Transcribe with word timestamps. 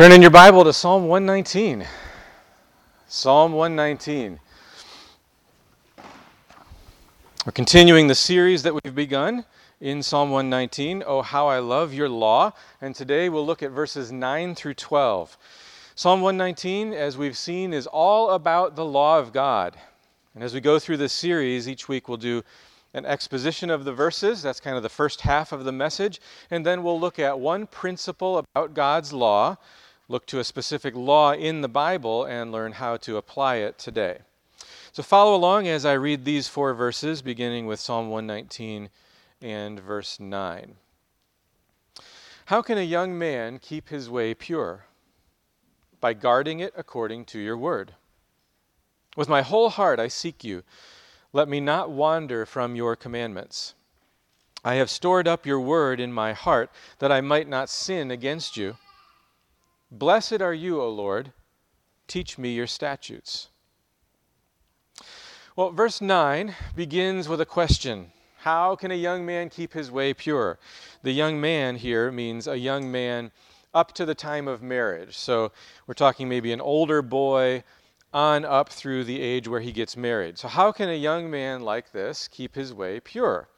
Turn 0.00 0.12
in 0.12 0.22
your 0.22 0.30
Bible 0.30 0.64
to 0.64 0.72
Psalm 0.72 1.08
119. 1.08 1.86
Psalm 3.06 3.52
119. 3.52 4.40
We're 7.44 7.52
continuing 7.52 8.06
the 8.06 8.14
series 8.14 8.62
that 8.62 8.72
we've 8.72 8.94
begun 8.94 9.44
in 9.78 10.02
Psalm 10.02 10.30
119, 10.30 11.04
Oh, 11.06 11.20
How 11.20 11.48
I 11.48 11.58
Love 11.58 11.92
Your 11.92 12.08
Law. 12.08 12.52
And 12.80 12.94
today 12.94 13.28
we'll 13.28 13.44
look 13.44 13.62
at 13.62 13.72
verses 13.72 14.10
9 14.10 14.54
through 14.54 14.72
12. 14.72 15.36
Psalm 15.96 16.22
119, 16.22 16.94
as 16.94 17.18
we've 17.18 17.36
seen, 17.36 17.74
is 17.74 17.86
all 17.86 18.30
about 18.30 18.76
the 18.76 18.86
law 18.86 19.18
of 19.18 19.34
God. 19.34 19.76
And 20.34 20.42
as 20.42 20.54
we 20.54 20.62
go 20.62 20.78
through 20.78 20.96
this 20.96 21.12
series, 21.12 21.68
each 21.68 21.90
week 21.90 22.08
we'll 22.08 22.16
do 22.16 22.42
an 22.94 23.04
exposition 23.04 23.68
of 23.68 23.84
the 23.84 23.92
verses. 23.92 24.42
That's 24.42 24.60
kind 24.60 24.78
of 24.78 24.82
the 24.82 24.88
first 24.88 25.20
half 25.20 25.52
of 25.52 25.64
the 25.64 25.72
message. 25.72 26.22
And 26.50 26.64
then 26.64 26.82
we'll 26.82 26.98
look 26.98 27.18
at 27.18 27.38
one 27.38 27.66
principle 27.66 28.38
about 28.38 28.74
God's 28.74 29.12
law, 29.12 29.58
look 30.10 30.26
to 30.26 30.40
a 30.40 30.44
specific 30.44 30.92
law 30.96 31.32
in 31.32 31.60
the 31.60 31.68
Bible, 31.68 32.24
and 32.24 32.50
learn 32.50 32.72
how 32.72 32.96
to 32.96 33.16
apply 33.16 33.56
it 33.56 33.78
today. 33.78 34.18
So 34.90 35.04
follow 35.04 35.36
along 35.36 35.68
as 35.68 35.86
I 35.86 35.92
read 35.92 36.24
these 36.24 36.48
four 36.48 36.74
verses, 36.74 37.22
beginning 37.22 37.66
with 37.66 37.78
Psalm 37.78 38.10
119 38.10 38.90
and 39.40 39.78
verse 39.78 40.18
9. 40.18 40.74
How 42.46 42.60
can 42.60 42.76
a 42.76 42.82
young 42.82 43.16
man 43.16 43.60
keep 43.60 43.90
his 43.90 44.10
way 44.10 44.34
pure? 44.34 44.86
By 46.00 46.14
guarding 46.14 46.58
it 46.58 46.74
according 46.76 47.26
to 47.26 47.38
your 47.38 47.56
word. 47.56 47.92
With 49.16 49.28
my 49.28 49.42
whole 49.42 49.68
heart 49.68 50.00
I 50.00 50.08
seek 50.08 50.42
you. 50.42 50.64
Let 51.32 51.48
me 51.48 51.60
not 51.60 51.88
wander 51.88 52.44
from 52.46 52.74
your 52.74 52.96
commandments. 52.96 53.74
I 54.64 54.74
have 54.74 54.90
stored 54.90 55.28
up 55.28 55.46
your 55.46 55.60
word 55.60 56.00
in 56.00 56.12
my 56.12 56.32
heart 56.32 56.68
that 56.98 57.12
I 57.12 57.20
might 57.20 57.46
not 57.46 57.70
sin 57.70 58.10
against 58.10 58.56
you. 58.56 58.76
Blessed 59.92 60.40
are 60.40 60.54
you, 60.54 60.80
O 60.80 60.88
Lord. 60.88 61.32
Teach 62.06 62.38
me 62.38 62.52
your 62.52 62.68
statutes. 62.68 63.48
Well, 65.56 65.72
verse 65.72 66.00
9 66.00 66.54
begins 66.76 67.28
with 67.28 67.40
a 67.40 67.46
question 67.46 68.12
How 68.38 68.76
can 68.76 68.92
a 68.92 68.94
young 68.94 69.26
man 69.26 69.48
keep 69.48 69.72
his 69.72 69.90
way 69.90 70.14
pure? 70.14 70.60
The 71.02 71.12
young 71.12 71.40
man 71.40 71.74
here 71.74 72.12
means 72.12 72.46
a 72.46 72.56
young 72.56 72.90
man 72.92 73.32
up 73.74 73.92
to 73.94 74.06
the 74.06 74.14
time 74.14 74.46
of 74.46 74.62
marriage. 74.62 75.18
So 75.18 75.50
we're 75.88 75.94
talking 75.94 76.28
maybe 76.28 76.52
an 76.52 76.60
older 76.60 77.02
boy 77.02 77.64
on 78.12 78.44
up 78.44 78.68
through 78.68 79.04
the 79.04 79.20
age 79.20 79.48
where 79.48 79.60
he 79.60 79.72
gets 79.72 79.96
married. 79.96 80.38
So, 80.38 80.46
how 80.46 80.70
can 80.70 80.88
a 80.88 80.96
young 80.96 81.30
man 81.30 81.62
like 81.62 81.90
this 81.90 82.28
keep 82.28 82.54
his 82.54 82.72
way 82.72 83.00
pure? 83.00 83.48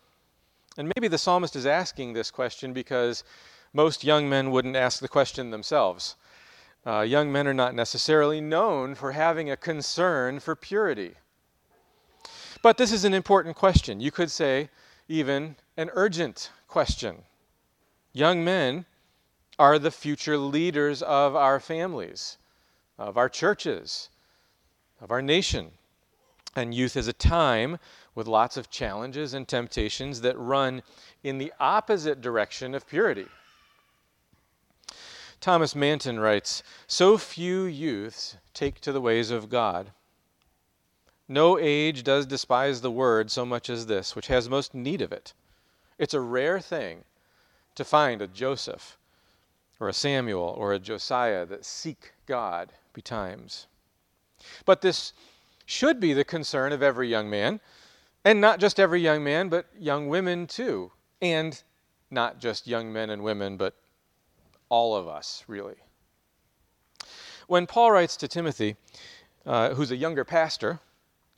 And 0.78 0.90
maybe 0.96 1.08
the 1.08 1.18
psalmist 1.18 1.56
is 1.56 1.66
asking 1.66 2.14
this 2.14 2.30
question 2.30 2.72
because 2.72 3.22
most 3.74 4.04
young 4.04 4.28
men 4.28 4.50
wouldn't 4.50 4.76
ask 4.76 5.00
the 5.00 5.08
question 5.08 5.50
themselves. 5.50 6.16
Uh, 6.84 7.00
young 7.00 7.30
men 7.30 7.46
are 7.46 7.54
not 7.54 7.74
necessarily 7.74 8.40
known 8.40 8.94
for 8.94 9.12
having 9.12 9.50
a 9.50 9.56
concern 9.56 10.40
for 10.40 10.56
purity. 10.56 11.14
But 12.60 12.76
this 12.76 12.92
is 12.92 13.04
an 13.04 13.14
important 13.14 13.56
question. 13.56 14.00
You 14.00 14.10
could 14.10 14.30
say, 14.30 14.68
even 15.08 15.56
an 15.76 15.90
urgent 15.94 16.50
question. 16.66 17.22
Young 18.12 18.44
men 18.44 18.86
are 19.58 19.78
the 19.78 19.90
future 19.90 20.36
leaders 20.36 21.02
of 21.02 21.36
our 21.36 21.60
families, 21.60 22.38
of 22.98 23.16
our 23.16 23.28
churches, 23.28 24.08
of 25.00 25.10
our 25.10 25.22
nation. 25.22 25.70
And 26.56 26.74
youth 26.74 26.96
is 26.96 27.08
a 27.08 27.12
time 27.12 27.78
with 28.14 28.26
lots 28.26 28.56
of 28.56 28.70
challenges 28.70 29.34
and 29.34 29.46
temptations 29.46 30.20
that 30.20 30.38
run 30.38 30.82
in 31.22 31.38
the 31.38 31.52
opposite 31.58 32.20
direction 32.20 32.74
of 32.74 32.86
purity. 32.86 33.26
Thomas 35.42 35.74
Manton 35.74 36.20
writes 36.20 36.62
So 36.86 37.18
few 37.18 37.64
youths 37.64 38.36
take 38.54 38.80
to 38.80 38.92
the 38.92 39.00
ways 39.00 39.32
of 39.32 39.50
God. 39.50 39.90
No 41.26 41.58
age 41.58 42.04
does 42.04 42.26
despise 42.26 42.80
the 42.80 42.92
word 42.92 43.28
so 43.28 43.44
much 43.44 43.68
as 43.68 43.86
this, 43.86 44.14
which 44.14 44.28
has 44.28 44.48
most 44.48 44.72
need 44.72 45.02
of 45.02 45.10
it. 45.10 45.34
It's 45.98 46.14
a 46.14 46.20
rare 46.20 46.60
thing 46.60 47.02
to 47.74 47.84
find 47.84 48.22
a 48.22 48.28
Joseph 48.28 48.96
or 49.80 49.88
a 49.88 49.92
Samuel 49.92 50.54
or 50.56 50.72
a 50.72 50.78
Josiah 50.78 51.44
that 51.46 51.64
seek 51.64 52.12
God 52.26 52.72
betimes. 52.92 53.66
But 54.64 54.80
this 54.80 55.12
should 55.66 55.98
be 55.98 56.12
the 56.12 56.24
concern 56.24 56.72
of 56.72 56.84
every 56.84 57.08
young 57.08 57.28
man, 57.28 57.58
and 58.24 58.40
not 58.40 58.60
just 58.60 58.78
every 58.78 59.00
young 59.00 59.24
man, 59.24 59.48
but 59.48 59.66
young 59.76 60.08
women 60.08 60.46
too, 60.46 60.92
and 61.20 61.60
not 62.12 62.38
just 62.38 62.68
young 62.68 62.92
men 62.92 63.10
and 63.10 63.24
women, 63.24 63.56
but 63.56 63.74
all 64.72 64.96
of 64.96 65.06
us, 65.06 65.44
really. 65.46 65.74
When 67.46 67.66
Paul 67.66 67.92
writes 67.92 68.16
to 68.16 68.26
Timothy, 68.26 68.76
uh, 69.44 69.74
who's 69.74 69.90
a 69.90 69.96
younger 69.96 70.24
pastor, 70.24 70.80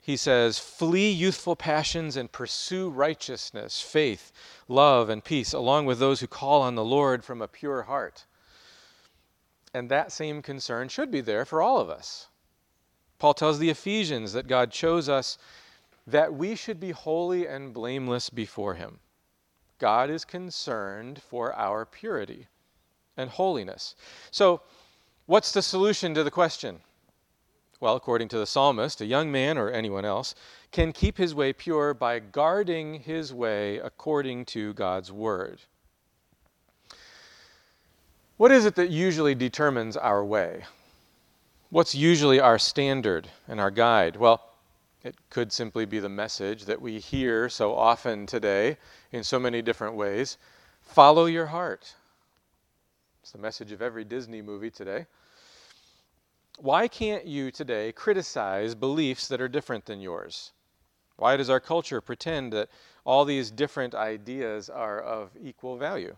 he 0.00 0.16
says, 0.16 0.60
Flee 0.60 1.10
youthful 1.10 1.56
passions 1.56 2.16
and 2.16 2.30
pursue 2.30 2.90
righteousness, 2.90 3.80
faith, 3.80 4.30
love, 4.68 5.08
and 5.08 5.24
peace, 5.24 5.52
along 5.52 5.86
with 5.86 5.98
those 5.98 6.20
who 6.20 6.28
call 6.28 6.62
on 6.62 6.76
the 6.76 6.84
Lord 6.84 7.24
from 7.24 7.42
a 7.42 7.48
pure 7.48 7.82
heart. 7.82 8.24
And 9.74 9.90
that 9.90 10.12
same 10.12 10.40
concern 10.40 10.88
should 10.88 11.10
be 11.10 11.20
there 11.20 11.44
for 11.44 11.60
all 11.60 11.80
of 11.80 11.90
us. 11.90 12.28
Paul 13.18 13.34
tells 13.34 13.58
the 13.58 13.70
Ephesians 13.70 14.32
that 14.34 14.46
God 14.46 14.70
chose 14.70 15.08
us 15.08 15.38
that 16.06 16.32
we 16.32 16.54
should 16.54 16.78
be 16.78 16.92
holy 16.92 17.48
and 17.48 17.74
blameless 17.74 18.30
before 18.30 18.74
Him. 18.74 19.00
God 19.80 20.08
is 20.08 20.24
concerned 20.24 21.20
for 21.20 21.52
our 21.54 21.84
purity 21.84 22.46
and 23.16 23.30
holiness. 23.30 23.94
So, 24.30 24.60
what's 25.26 25.52
the 25.52 25.62
solution 25.62 26.14
to 26.14 26.24
the 26.24 26.30
question? 26.30 26.80
Well, 27.80 27.96
according 27.96 28.28
to 28.28 28.38
the 28.38 28.46
psalmist, 28.46 29.00
a 29.00 29.06
young 29.06 29.30
man 29.30 29.58
or 29.58 29.70
anyone 29.70 30.04
else 30.04 30.34
can 30.72 30.92
keep 30.92 31.18
his 31.18 31.34
way 31.34 31.52
pure 31.52 31.92
by 31.92 32.18
guarding 32.18 33.00
his 33.00 33.32
way 33.34 33.78
according 33.78 34.46
to 34.46 34.72
God's 34.74 35.12
word. 35.12 35.60
What 38.36 38.50
is 38.50 38.64
it 38.64 38.74
that 38.76 38.90
usually 38.90 39.34
determines 39.34 39.96
our 39.96 40.24
way? 40.24 40.64
What's 41.70 41.94
usually 41.94 42.40
our 42.40 42.58
standard 42.58 43.28
and 43.46 43.60
our 43.60 43.70
guide? 43.70 44.16
Well, 44.16 44.40
it 45.04 45.14
could 45.28 45.52
simply 45.52 45.84
be 45.84 45.98
the 45.98 46.08
message 46.08 46.64
that 46.64 46.80
we 46.80 46.98
hear 46.98 47.48
so 47.48 47.74
often 47.74 48.26
today 48.26 48.78
in 49.12 49.22
so 49.22 49.38
many 49.38 49.60
different 49.60 49.94
ways 49.94 50.38
follow 50.80 51.26
your 51.26 51.46
heart. 51.46 51.94
It's 53.24 53.32
the 53.32 53.38
message 53.38 53.72
of 53.72 53.80
every 53.80 54.04
Disney 54.04 54.42
movie 54.42 54.70
today. 54.70 55.06
Why 56.58 56.88
can't 56.88 57.24
you 57.24 57.50
today 57.50 57.90
criticize 57.90 58.74
beliefs 58.74 59.28
that 59.28 59.40
are 59.40 59.48
different 59.48 59.86
than 59.86 60.02
yours? 60.02 60.52
Why 61.16 61.38
does 61.38 61.48
our 61.48 61.58
culture 61.58 62.02
pretend 62.02 62.52
that 62.52 62.68
all 63.02 63.24
these 63.24 63.50
different 63.50 63.94
ideas 63.94 64.68
are 64.68 65.00
of 65.00 65.30
equal 65.42 65.78
value? 65.78 66.14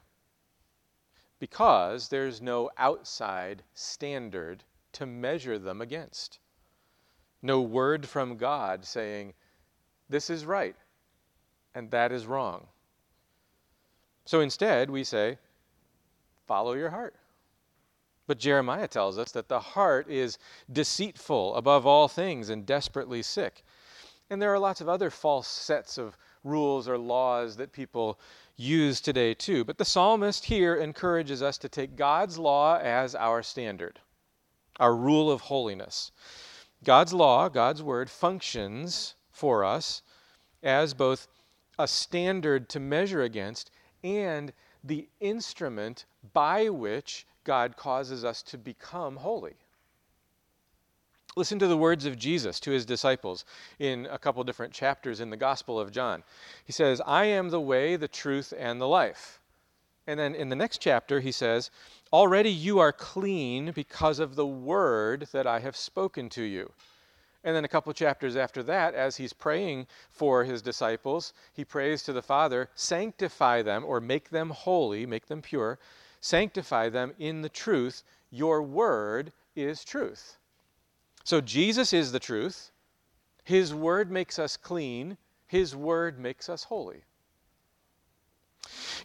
Because 1.38 2.08
there's 2.08 2.42
no 2.42 2.70
outside 2.76 3.62
standard 3.72 4.64
to 4.94 5.06
measure 5.06 5.60
them 5.60 5.80
against. 5.80 6.40
No 7.40 7.60
word 7.60 8.08
from 8.08 8.36
God 8.36 8.84
saying, 8.84 9.32
this 10.08 10.28
is 10.28 10.44
right 10.44 10.74
and 11.72 11.88
that 11.92 12.10
is 12.10 12.26
wrong. 12.26 12.66
So 14.24 14.40
instead, 14.40 14.90
we 14.90 15.04
say, 15.04 15.38
follow 16.46 16.74
your 16.74 16.90
heart. 16.90 17.14
But 18.26 18.38
Jeremiah 18.38 18.88
tells 18.88 19.18
us 19.18 19.32
that 19.32 19.48
the 19.48 19.60
heart 19.60 20.10
is 20.10 20.38
deceitful 20.72 21.54
above 21.54 21.86
all 21.86 22.08
things 22.08 22.48
and 22.48 22.66
desperately 22.66 23.22
sick. 23.22 23.62
And 24.30 24.42
there 24.42 24.52
are 24.52 24.58
lots 24.58 24.80
of 24.80 24.88
other 24.88 25.10
false 25.10 25.46
sets 25.46 25.98
of 25.98 26.16
rules 26.42 26.88
or 26.88 26.98
laws 26.98 27.56
that 27.56 27.72
people 27.72 28.18
use 28.56 29.00
today 29.00 29.34
too. 29.34 29.64
But 29.64 29.78
the 29.78 29.84
psalmist 29.84 30.44
here 30.46 30.74
encourages 30.74 31.42
us 31.42 31.58
to 31.58 31.68
take 31.68 31.96
God's 31.96 32.38
law 32.38 32.78
as 32.78 33.14
our 33.14 33.42
standard 33.42 34.00
our 34.78 34.94
rule 34.94 35.30
of 35.30 35.42
holiness. 35.42 36.12
God's 36.84 37.12
law, 37.12 37.48
God's 37.48 37.82
word, 37.82 38.10
functions 38.10 39.14
for 39.30 39.64
us 39.64 40.02
as 40.62 40.94
both 40.94 41.28
a 41.78 41.88
standard 41.88 42.68
to 42.70 42.80
measure 42.80 43.22
against 43.22 43.70
and 44.02 44.52
the 44.86 45.08
instrument 45.20 46.06
by 46.32 46.68
which 46.68 47.26
God 47.44 47.76
causes 47.76 48.24
us 48.24 48.42
to 48.44 48.58
become 48.58 49.16
holy. 49.16 49.54
Listen 51.36 51.58
to 51.58 51.66
the 51.66 51.76
words 51.76 52.06
of 52.06 52.18
Jesus 52.18 52.58
to 52.60 52.70
his 52.70 52.86
disciples 52.86 53.44
in 53.78 54.06
a 54.06 54.18
couple 54.18 54.42
different 54.42 54.72
chapters 54.72 55.20
in 55.20 55.28
the 55.28 55.36
Gospel 55.36 55.78
of 55.78 55.92
John. 55.92 56.22
He 56.64 56.72
says, 56.72 57.02
I 57.04 57.26
am 57.26 57.50
the 57.50 57.60
way, 57.60 57.96
the 57.96 58.08
truth, 58.08 58.54
and 58.56 58.80
the 58.80 58.88
life. 58.88 59.38
And 60.06 60.18
then 60.18 60.34
in 60.34 60.48
the 60.48 60.56
next 60.56 60.78
chapter, 60.78 61.20
he 61.20 61.32
says, 61.32 61.70
Already 62.12 62.50
you 62.50 62.78
are 62.78 62.92
clean 62.92 63.72
because 63.72 64.18
of 64.18 64.34
the 64.34 64.46
word 64.46 65.28
that 65.32 65.46
I 65.46 65.58
have 65.58 65.76
spoken 65.76 66.30
to 66.30 66.42
you. 66.42 66.72
And 67.46 67.54
then 67.54 67.64
a 67.64 67.68
couple 67.68 67.92
chapters 67.92 68.34
after 68.34 68.60
that, 68.64 68.94
as 68.94 69.16
he's 69.16 69.32
praying 69.32 69.86
for 70.10 70.42
his 70.42 70.60
disciples, 70.60 71.32
he 71.52 71.64
prays 71.64 72.02
to 72.02 72.12
the 72.12 72.20
Father, 72.20 72.68
sanctify 72.74 73.62
them 73.62 73.84
or 73.84 74.00
make 74.00 74.30
them 74.30 74.50
holy, 74.50 75.06
make 75.06 75.26
them 75.26 75.40
pure, 75.40 75.78
sanctify 76.20 76.88
them 76.88 77.14
in 77.20 77.42
the 77.42 77.48
truth. 77.48 78.02
Your 78.32 78.62
word 78.62 79.32
is 79.54 79.84
truth. 79.84 80.38
So 81.22 81.40
Jesus 81.40 81.92
is 81.92 82.10
the 82.10 82.18
truth. 82.18 82.72
His 83.44 83.72
word 83.72 84.10
makes 84.10 84.40
us 84.40 84.56
clean. 84.56 85.16
His 85.46 85.76
word 85.76 86.18
makes 86.18 86.48
us 86.48 86.64
holy. 86.64 87.04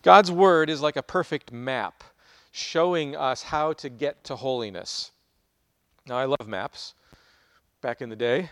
God's 0.02 0.32
word 0.32 0.72
is 0.72 0.82
like 0.82 0.96
a 0.96 1.04
perfect 1.04 1.52
map 1.52 2.04
showing 2.52 3.16
us 3.16 3.44
how 3.44 3.74
to 3.74 3.88
get 3.88 4.24
to 4.24 4.36
holiness. 4.36 5.12
Now, 6.08 6.18
I 6.18 6.26
love 6.26 6.48
maps. 6.48 6.96
Back 7.82 8.04
in 8.04 8.10
the 8.10 8.16
day, 8.16 8.52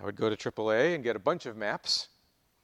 I 0.00 0.04
would 0.04 0.16
go 0.16 0.28
to 0.28 0.36
AAA 0.36 0.96
and 0.96 1.04
get 1.04 1.14
a 1.14 1.20
bunch 1.20 1.46
of 1.46 1.56
maps. 1.56 2.08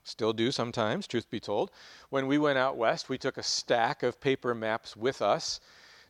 Still 0.02 0.32
do 0.32 0.50
sometimes, 0.50 1.06
truth 1.06 1.30
be 1.30 1.38
told. 1.38 1.70
When 2.08 2.26
we 2.26 2.36
went 2.36 2.58
out 2.58 2.76
west, 2.76 3.08
we 3.08 3.16
took 3.16 3.38
a 3.38 3.44
stack 3.44 4.02
of 4.02 4.20
paper 4.20 4.52
maps 4.52 4.96
with 4.96 5.22
us. 5.22 5.60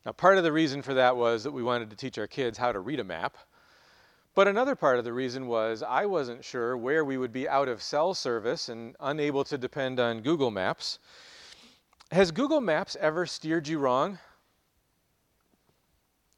Now, 0.03 0.11
part 0.11 0.39
of 0.39 0.43
the 0.43 0.51
reason 0.51 0.81
for 0.81 0.95
that 0.95 1.15
was 1.15 1.43
that 1.43 1.51
we 1.51 1.61
wanted 1.61 1.91
to 1.91 1.95
teach 1.95 2.17
our 2.17 2.25
kids 2.25 2.57
how 2.57 2.71
to 2.71 2.79
read 2.79 2.99
a 2.99 3.03
map. 3.03 3.37
But 4.33 4.47
another 4.47 4.75
part 4.75 4.97
of 4.97 5.05
the 5.05 5.13
reason 5.13 5.45
was 5.45 5.83
I 5.83 6.07
wasn't 6.07 6.43
sure 6.43 6.75
where 6.75 7.05
we 7.05 7.19
would 7.19 7.31
be 7.31 7.47
out 7.47 7.67
of 7.67 7.83
cell 7.83 8.15
service 8.15 8.69
and 8.69 8.95
unable 9.01 9.43
to 9.43 9.57
depend 9.57 9.99
on 9.99 10.21
Google 10.21 10.49
Maps. 10.49 10.97
Has 12.11 12.31
Google 12.31 12.61
Maps 12.61 12.97
ever 12.99 13.27
steered 13.27 13.67
you 13.67 13.77
wrong? 13.77 14.17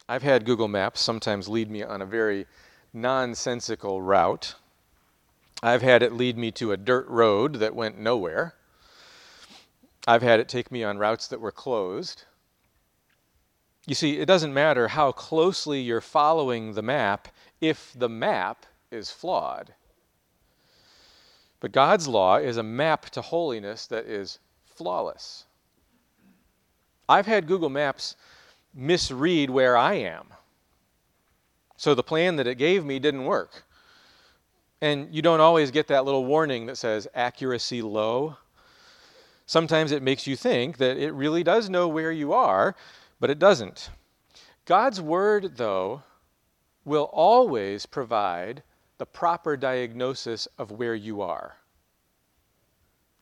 I've 0.09 0.24
had 0.24 0.44
Google 0.44 0.68
Maps 0.68 1.00
sometimes 1.00 1.48
lead 1.48 1.71
me 1.71 1.81
on 1.81 2.01
a 2.01 2.06
very 2.06 2.45
nonsensical 2.94 4.01
route. 4.01 4.56
I've 5.62 5.81
had 5.81 6.04
it 6.04 6.13
lead 6.13 6.38
me 6.38 6.51
to 6.51 6.72
a 6.72 6.78
dirt 6.78 7.07
road 7.07 7.56
that 7.56 7.75
went 7.75 7.98
nowhere. 7.98 8.54
I've 10.07 10.22
had 10.22 10.40
it 10.40 10.50
take 10.50 10.72
me 10.72 10.84
on 10.84 10.98
routes 10.98 11.28
that 11.28 11.42
were 11.42 11.51
closed. 11.51 12.25
You 13.88 13.95
see, 13.95 14.19
it 14.19 14.25
doesn't 14.25 14.54
matter 14.54 14.90
how 14.90 15.12
closely 15.12 15.81
you're 15.81 16.01
following 16.01 16.74
the 16.74 16.81
map 16.81 17.28
if 17.60 17.94
the 17.95 18.10
map 18.10 18.66
is 18.92 19.12
flawed. 19.12 19.74
But 21.60 21.72
God's 21.72 22.07
law 22.07 22.38
is 22.38 22.57
a 22.57 22.63
map 22.63 23.10
to 23.12 23.22
holiness 23.22 23.88
that 23.88 24.06
is 24.06 24.40
flawless. 24.66 25.45
I've 27.07 27.25
had 27.25 27.48
Google 27.48 27.69
Maps 27.69 28.16
misread 28.74 29.50
where 29.50 29.78
I 29.78 29.94
am. 29.95 30.28
So 31.83 31.94
the 31.94 32.01
plan 32.01 32.38
that 32.38 32.47
it 32.47 32.56
gave 32.56 32.85
me 32.85 32.97
didn't 32.97 33.25
work. 33.25 33.65
And 34.80 35.13
you 35.13 35.21
don't 35.21 35.41
always 35.41 35.69
get 35.69 35.88
that 35.88 36.06
little 36.06 36.24
warning 36.24 36.68
that 36.68 36.77
says 36.77 37.09
accuracy 37.13 37.81
low. 37.81 38.38
Sometimes 39.47 39.91
it 39.91 40.01
makes 40.01 40.25
you 40.25 40.38
think 40.38 40.77
that 40.77 40.95
it 40.95 41.12
really 41.12 41.44
does 41.44 41.69
know 41.69 41.89
where 41.89 42.13
you 42.13 42.31
are, 42.31 42.74
but 43.19 43.30
it 43.30 43.38
doesn't. 43.38 43.89
God's 44.63 45.01
word, 45.01 45.57
though, 45.57 46.03
will 46.85 47.09
always 47.12 47.85
provide 47.85 48.63
the 48.97 49.06
proper 49.06 49.57
diagnosis 49.57 50.47
of 50.57 50.71
where 50.71 50.95
you 50.95 51.21
are, 51.21 51.57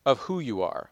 of 0.05 0.19
who 0.19 0.39
you 0.39 0.61
are, 0.61 0.91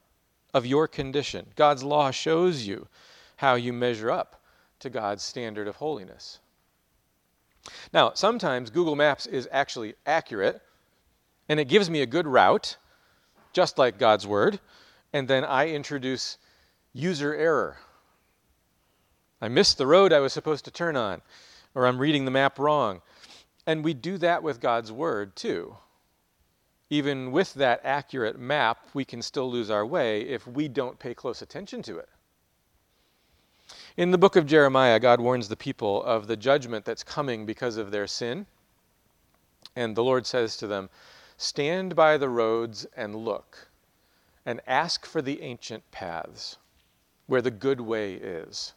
of 0.56 0.66
your 0.66 0.88
condition. 0.88 1.46
God's 1.56 1.84
law 1.84 2.10
shows 2.10 2.66
you 2.66 2.88
how 3.36 3.54
you 3.54 3.74
measure 3.74 4.10
up 4.10 4.42
to 4.80 4.90
God's 4.90 5.22
standard 5.22 5.68
of 5.68 5.76
holiness. 5.76 6.40
Now, 7.94 8.12
sometimes 8.14 8.70
Google 8.70 8.96
Maps 8.96 9.26
is 9.26 9.48
actually 9.52 9.96
accurate 10.06 10.62
and 11.48 11.60
it 11.60 11.66
gives 11.66 11.90
me 11.90 12.02
a 12.02 12.06
good 12.06 12.28
route, 12.28 12.78
just 13.54 13.78
like 13.78 13.98
God's 13.98 14.28
Word, 14.28 14.60
and 15.12 15.28
then 15.28 15.44
I 15.44 15.70
introduce 15.70 16.38
user 16.94 17.34
error. 17.34 17.78
I 19.42 19.48
missed 19.48 19.78
the 19.78 19.88
road 19.88 20.14
I 20.14 20.20
was 20.20 20.34
supposed 20.34 20.66
to 20.66 20.72
turn 20.72 20.96
on, 20.96 21.22
or 21.74 21.88
I'm 21.88 21.98
reading 21.98 22.26
the 22.26 22.32
map 22.32 22.60
wrong. 22.60 23.02
And 23.66 23.84
we 23.84 23.94
do 23.94 24.18
that 24.20 24.44
with 24.44 24.62
God's 24.62 24.92
Word 24.92 25.36
too. 25.36 25.76
Even 26.92 27.32
with 27.32 27.54
that 27.56 27.82
accurate 27.84 28.40
map, 28.40 28.80
we 28.94 29.06
can 29.06 29.22
still 29.22 29.50
lose 29.50 29.70
our 29.70 29.86
way 29.86 30.22
if 30.22 30.48
we 30.48 30.68
don't 30.68 31.00
pay 31.00 31.14
close 31.14 31.42
attention 31.42 31.82
to 31.84 31.98
it. 31.98 32.10
In 33.98 34.12
the 34.12 34.18
book 34.18 34.36
of 34.36 34.46
Jeremiah, 34.46 35.00
God 35.00 35.20
warns 35.20 35.48
the 35.48 35.56
people 35.56 36.04
of 36.04 36.28
the 36.28 36.38
judgment 36.38 36.86
that's 36.86 37.04
coming 37.04 37.46
because 37.46 37.78
of 37.78 37.92
their 37.92 38.08
sin. 38.08 38.46
And 39.76 39.96
the 39.96 40.04
Lord 40.04 40.26
says 40.26 40.58
to 40.58 40.68
them, 40.68 40.90
Stand 41.38 41.96
by 41.96 42.18
the 42.18 42.30
roads 42.30 42.86
and 42.96 43.16
look, 43.16 43.70
and 44.46 44.62
ask 44.68 45.06
for 45.06 45.22
the 45.22 45.42
ancient 45.42 45.90
paths 45.92 46.58
where 47.28 47.42
the 47.42 47.52
good 47.52 47.80
way 47.80 48.14
is, 48.14 48.74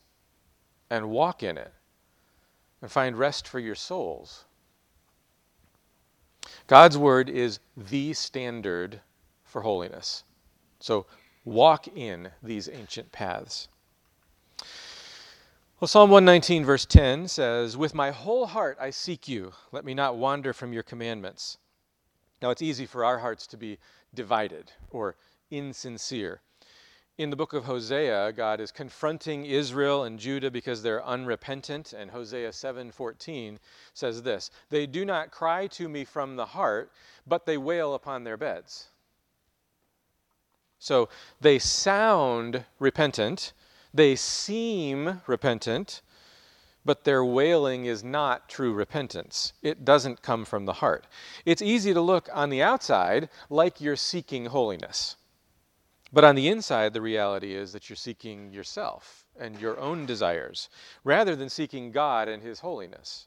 and 0.91 1.11
walk 1.11 1.43
in 1.43 1.59
it, 1.59 1.73
and 2.81 2.91
find 2.91 3.19
rest 3.19 3.49
for 3.49 3.59
your 3.59 3.75
souls. 3.75 4.45
God's 6.67 6.99
word 6.99 7.29
is 7.29 7.61
the 7.77 8.13
standard 8.13 9.01
for 9.45 9.63
holiness. 9.63 10.25
So 10.81 11.07
walk 11.45 11.89
in 11.89 12.31
these 12.43 12.69
ancient 12.69 13.11
paths. 13.13 13.69
Well, 15.83 15.89
Psalm 15.89 16.11
119, 16.11 16.65
verse 16.65 16.87
10 16.87 17.27
says, 17.27 17.77
With 17.77 17.93
my 17.93 18.13
whole 18.13 18.47
heart 18.47 18.79
I 18.81 18.91
seek 18.91 19.27
you. 19.27 19.53
Let 19.73 19.85
me 19.85 19.95
not 19.95 20.17
wander 20.17 20.53
from 20.53 20.73
your 20.73 20.85
commandments. 20.85 21.59
Now, 22.41 22.51
it's 22.51 22.63
easy 22.63 22.87
for 22.87 23.05
our 23.05 23.19
hearts 23.19 23.49
to 23.49 23.57
be 23.57 23.81
divided 24.15 24.71
or 24.91 25.17
insincere. 25.51 26.41
In 27.19 27.31
the 27.31 27.37
book 27.37 27.53
of 27.53 27.65
Hosea, 27.65 28.33
God 28.33 28.61
is 28.61 28.71
confronting 28.71 29.45
Israel 29.45 30.05
and 30.05 30.21
Judah 30.21 30.53
because 30.53 30.85
they're 30.85 31.05
unrepentant, 31.05 31.93
and 31.93 32.13
Hosea 32.13 32.53
7:14 32.53 33.59
says 33.93 34.23
this: 34.23 34.53
"They 34.71 34.87
do 34.87 35.05
not 35.05 35.33
cry 35.33 35.67
to 35.67 35.89
me 35.89 36.05
from 36.05 36.37
the 36.37 36.47
heart, 36.47 36.93
but 37.27 37.45
they 37.45 37.59
wail 37.59 37.95
upon 37.95 38.23
their 38.23 38.37
beds." 38.37 38.87
So 40.79 41.09
they 41.41 41.59
sound 41.59 42.67
repentant, 42.79 43.53
they 43.95 44.17
seem 44.17 45.23
repentant, 45.27 46.03
but 46.85 47.05
their 47.05 47.25
wailing 47.25 47.85
is 47.85 48.03
not 48.03 48.49
true 48.49 48.73
repentance. 48.73 49.53
It 49.63 49.85
doesn't 49.85 50.23
come 50.23 50.45
from 50.45 50.67
the 50.67 50.75
heart. 50.75 51.07
It's 51.45 51.63
easy 51.63 51.95
to 51.95 52.01
look 52.01 52.29
on 52.33 52.51
the 52.51 52.63
outside 52.63 53.29
like 53.49 53.81
you're 53.81 53.97
seeking 53.97 54.47
holiness. 54.47 55.17
But 56.13 56.25
on 56.25 56.35
the 56.35 56.49
inside, 56.49 56.93
the 56.93 57.01
reality 57.01 57.55
is 57.55 57.73
that 57.73 57.89
you're 57.89 57.97
seeking 57.97 58.53
yourself 58.53 59.25
and 59.39 59.59
your 59.59 59.79
own 59.79 60.05
desires 60.05 60.69
rather 61.05 61.35
than 61.35 61.49
seeking 61.49 61.91
God 61.93 62.29
and 62.29 62.43
His 62.43 62.61
holiness. 62.61 63.27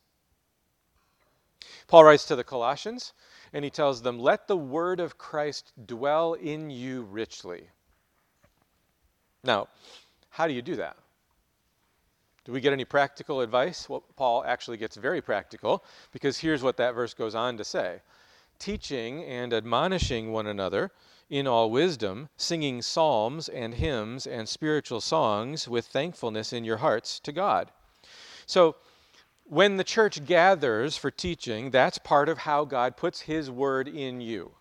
Paul 1.88 2.04
writes 2.04 2.26
to 2.26 2.36
the 2.36 2.44
Colossians 2.44 3.14
and 3.54 3.64
he 3.64 3.72
tells 3.72 4.02
them, 4.02 4.20
Let 4.20 4.48
the 4.48 4.58
word 4.58 5.00
of 5.00 5.18
Christ 5.18 5.72
dwell 5.86 6.34
in 6.34 6.70
you 6.70 7.04
richly. 7.04 7.70
Now, 9.44 9.68
how 10.36 10.48
do 10.48 10.54
you 10.54 10.62
do 10.62 10.76
that? 10.76 10.98
Do 12.44 12.52
we 12.52 12.60
get 12.60 12.74
any 12.74 12.84
practical 12.84 13.40
advice? 13.40 13.88
Well, 13.88 14.04
Paul 14.18 14.44
actually 14.46 14.76
gets 14.76 14.98
very 14.98 15.22
practical 15.22 15.82
because 16.12 16.38
here's 16.38 16.62
what 16.62 16.76
that 16.76 16.94
verse 16.94 17.14
goes 17.14 17.36
on 17.36 17.56
to 17.56 17.64
say 17.64 18.02
Teaching 18.60 19.24
and 19.24 19.54
admonishing 19.54 20.34
one 20.34 20.46
another 20.46 20.92
in 21.30 21.48
all 21.48 21.72
wisdom, 21.72 22.28
singing 22.36 22.82
psalms 22.82 23.48
and 23.48 23.76
hymns 23.76 24.28
and 24.28 24.50
spiritual 24.50 25.00
songs 25.00 25.70
with 25.70 25.86
thankfulness 25.86 26.52
in 26.52 26.66
your 26.66 26.78
hearts 26.78 27.18
to 27.22 27.32
God. 27.32 27.72
So, 28.46 28.76
when 29.46 29.78
the 29.78 29.86
church 29.86 30.26
gathers 30.26 30.98
for 30.98 31.12
teaching, 31.12 31.72
that's 31.72 31.98
part 31.98 32.28
of 32.28 32.40
how 32.40 32.66
God 32.66 32.98
puts 32.98 33.22
His 33.22 33.50
word 33.50 33.88
in 33.88 34.20
you. 34.20 34.52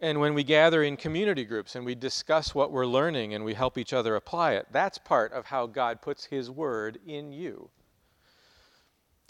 And 0.00 0.20
when 0.20 0.34
we 0.34 0.44
gather 0.44 0.82
in 0.82 0.96
community 0.96 1.44
groups 1.44 1.76
and 1.76 1.84
we 1.84 1.94
discuss 1.94 2.54
what 2.54 2.72
we're 2.72 2.86
learning 2.86 3.34
and 3.34 3.44
we 3.44 3.54
help 3.54 3.78
each 3.78 3.92
other 3.92 4.16
apply 4.16 4.52
it, 4.52 4.66
that's 4.70 4.98
part 4.98 5.32
of 5.32 5.46
how 5.46 5.66
God 5.66 6.02
puts 6.02 6.24
His 6.26 6.50
word 6.50 6.98
in 7.06 7.32
you. 7.32 7.70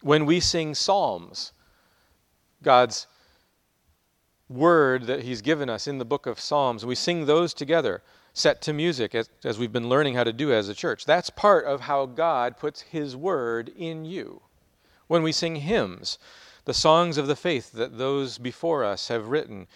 When 0.02 0.26
we 0.26 0.40
sing 0.40 0.74
psalms, 0.74 1.52
God's 2.62 3.06
word 4.48 5.04
that 5.04 5.22
He's 5.22 5.42
given 5.42 5.70
us 5.70 5.86
in 5.86 5.98
the 5.98 6.04
book 6.04 6.26
of 6.26 6.40
Psalms, 6.40 6.84
we 6.84 6.94
sing 6.94 7.26
those 7.26 7.54
together, 7.54 8.02
set 8.32 8.60
to 8.62 8.72
music, 8.72 9.14
as, 9.14 9.28
as 9.44 9.58
we've 9.58 9.72
been 9.72 9.88
learning 9.88 10.14
how 10.14 10.24
to 10.24 10.32
do 10.32 10.52
as 10.52 10.68
a 10.68 10.74
church. 10.74 11.04
That's 11.04 11.30
part 11.30 11.66
of 11.66 11.82
how 11.82 12.06
God 12.06 12.56
puts 12.56 12.80
His 12.82 13.16
word 13.16 13.70
in 13.76 14.04
you. 14.04 14.42
When 15.06 15.22
we 15.22 15.32
sing 15.32 15.56
hymns, 15.56 16.18
the 16.64 16.74
songs 16.74 17.18
of 17.18 17.26
the 17.26 17.36
faith 17.36 17.72
that 17.72 17.98
those 17.98 18.38
before 18.38 18.84
us 18.84 19.08
have 19.08 19.28
written, 19.28 19.66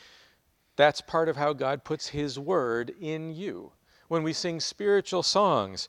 that's 0.79 1.01
part 1.01 1.29
of 1.29 1.37
how 1.37 1.53
God 1.53 1.83
puts 1.83 2.07
His 2.07 2.39
word 2.39 2.95
in 3.01 3.35
you. 3.35 3.73
When 4.07 4.23
we 4.23 4.33
sing 4.33 4.61
spiritual 4.61 5.25
songs, 5.25 5.89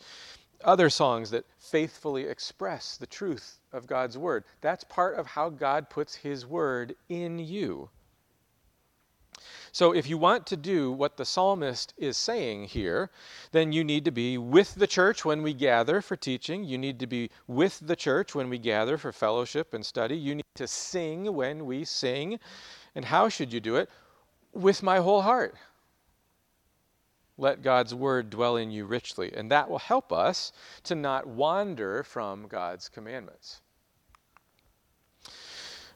other 0.63 0.89
songs 0.89 1.29
that 1.29 1.45
faithfully 1.59 2.23
express 2.23 2.97
the 2.97 3.05
truth 3.05 3.59
of 3.71 3.85
God's 3.85 4.17
word, 4.17 4.45
that's 4.61 4.83
part 4.83 5.15
of 5.15 5.27
how 5.27 5.49
God 5.49 5.91
puts 5.91 6.15
His 6.15 6.43
word 6.43 6.95
in 7.07 7.37
you. 7.37 7.91
So, 9.71 9.93
if 9.93 10.09
you 10.09 10.17
want 10.17 10.47
to 10.47 10.57
do 10.57 10.91
what 10.91 11.17
the 11.17 11.23
psalmist 11.23 11.93
is 11.95 12.17
saying 12.17 12.65
here, 12.65 13.11
then 13.51 13.71
you 13.71 13.83
need 13.83 14.05
to 14.05 14.11
be 14.11 14.39
with 14.39 14.73
the 14.73 14.87
church 14.87 15.23
when 15.23 15.43
we 15.43 15.53
gather 15.53 16.01
for 16.01 16.15
teaching. 16.15 16.63
You 16.63 16.79
need 16.79 16.99
to 16.99 17.07
be 17.07 17.29
with 17.45 17.79
the 17.79 17.95
church 17.95 18.33
when 18.33 18.49
we 18.49 18.57
gather 18.57 18.97
for 18.97 19.11
fellowship 19.11 19.75
and 19.75 19.85
study. 19.85 20.17
You 20.17 20.33
need 20.33 20.55
to 20.55 20.67
sing 20.67 21.31
when 21.35 21.67
we 21.67 21.85
sing. 21.85 22.39
And 22.95 23.05
how 23.05 23.29
should 23.29 23.53
you 23.53 23.59
do 23.59 23.75
it? 23.75 23.87
With 24.59 24.83
my 24.83 24.97
whole 24.97 25.21
heart. 25.21 25.55
Let 27.37 27.63
God's 27.63 27.95
word 27.95 28.29
dwell 28.29 28.57
in 28.57 28.69
you 28.69 28.85
richly. 28.85 29.31
And 29.33 29.49
that 29.49 29.69
will 29.69 29.79
help 29.79 30.11
us 30.11 30.51
to 30.83 30.95
not 30.95 31.25
wander 31.25 32.03
from 32.03 32.47
God's 32.47 32.89
commandments. 32.89 33.61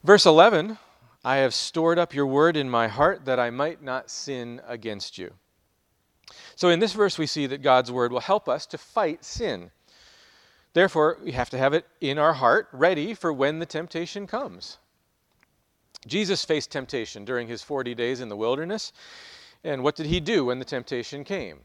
Verse 0.04 0.26
11 0.26 0.78
I 1.26 1.38
have 1.38 1.54
stored 1.54 1.98
up 1.98 2.14
your 2.14 2.28
word 2.28 2.58
in 2.58 2.70
my 2.70 2.88
heart 2.88 3.26
that 3.26 3.40
I 3.40 3.50
might 3.50 3.82
not 3.82 4.10
sin 4.10 4.62
against 4.68 5.18
you. 5.18 5.34
So, 6.56 6.70
in 6.70 6.80
this 6.80 6.94
verse, 6.94 7.18
we 7.18 7.28
see 7.28 7.48
that 7.48 7.62
God's 7.62 7.92
word 7.92 8.12
will 8.12 8.20
help 8.20 8.50
us 8.50 8.66
to 8.68 8.78
fight 8.78 9.24
sin. 9.24 9.72
Therefore, 10.74 11.18
we 11.24 11.32
have 11.32 11.50
to 11.52 11.58
have 11.58 11.74
it 11.74 11.86
in 12.02 12.18
our 12.18 12.34
heart, 12.34 12.68
ready 12.74 13.14
for 13.14 13.32
when 13.32 13.60
the 13.60 13.66
temptation 13.66 14.28
comes. 14.28 14.80
Jesus 16.08 16.46
faced 16.46 16.72
temptation 16.72 17.26
during 17.26 17.48
his 17.48 17.62
40 17.62 17.96
days 17.96 18.22
in 18.22 18.30
the 18.30 18.38
wilderness. 18.38 18.94
And 19.64 19.84
what 19.84 19.96
did 19.96 20.08
he 20.08 20.20
do 20.20 20.46
when 20.46 20.60
the 20.60 20.66
temptation 20.66 21.24
came? 21.24 21.60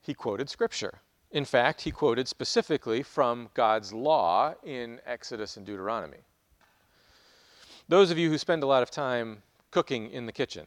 He 0.00 0.14
quoted 0.14 0.48
Scripture. 0.48 1.00
In 1.30 1.44
fact, 1.44 1.80
he 1.80 1.90
quoted 1.90 2.28
specifically 2.28 3.02
from 3.02 3.48
God's 3.54 3.92
law 3.92 4.54
in 4.62 5.00
Exodus 5.06 5.56
and 5.56 5.64
Deuteronomy. 5.64 6.18
Those 7.88 8.10
of 8.10 8.18
you 8.18 8.28
who 8.28 8.38
spend 8.38 8.62
a 8.62 8.66
lot 8.66 8.82
of 8.82 8.90
time 8.90 9.42
cooking 9.70 10.10
in 10.10 10.26
the 10.26 10.32
kitchen 10.32 10.66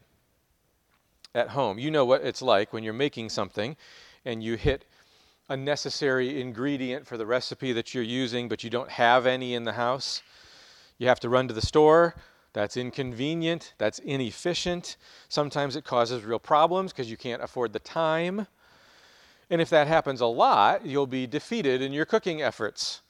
at 1.34 1.50
home, 1.50 1.78
you 1.78 1.92
know 1.92 2.06
what 2.06 2.24
it's 2.24 2.42
like 2.42 2.74
when 2.74 2.84
you're 2.84 2.94
making 2.94 3.30
something 3.30 3.78
and 4.26 4.44
you 4.44 4.56
hit 4.56 4.86
a 5.50 5.56
necessary 5.56 6.42
ingredient 6.42 7.06
for 7.06 7.18
the 7.18 7.26
recipe 7.26 7.72
that 7.74 7.94
you're 7.94 8.04
using, 8.04 8.48
but 8.50 8.64
you 8.64 8.70
don't 8.70 8.90
have 8.90 9.28
any 9.28 9.54
in 9.54 9.64
the 9.64 9.74
house. 9.74 10.24
You 10.98 11.08
have 11.08 11.20
to 11.20 11.30
run 11.30 11.48
to 11.48 11.54
the 11.54 11.62
store. 11.62 12.16
That's 12.56 12.78
inconvenient. 12.78 13.74
That's 13.78 14.00
inefficient. 14.00 14.96
Sometimes 15.28 15.76
it 15.76 15.84
causes 15.84 16.24
real 16.24 16.40
problems 16.40 16.94
because 16.94 17.12
you 17.12 17.18
can't 17.18 17.44
afford 17.44 17.74
the 17.74 17.80
time. 17.80 18.48
And 19.50 19.60
if 19.60 19.70
that 19.72 19.88
happens 19.88 20.22
a 20.22 20.26
lot, 20.26 20.86
you'll 20.86 21.06
be 21.06 21.28
defeated 21.28 21.82
in 21.82 21.92
your 21.92 22.06
cooking 22.06 22.42
efforts. 22.42 23.02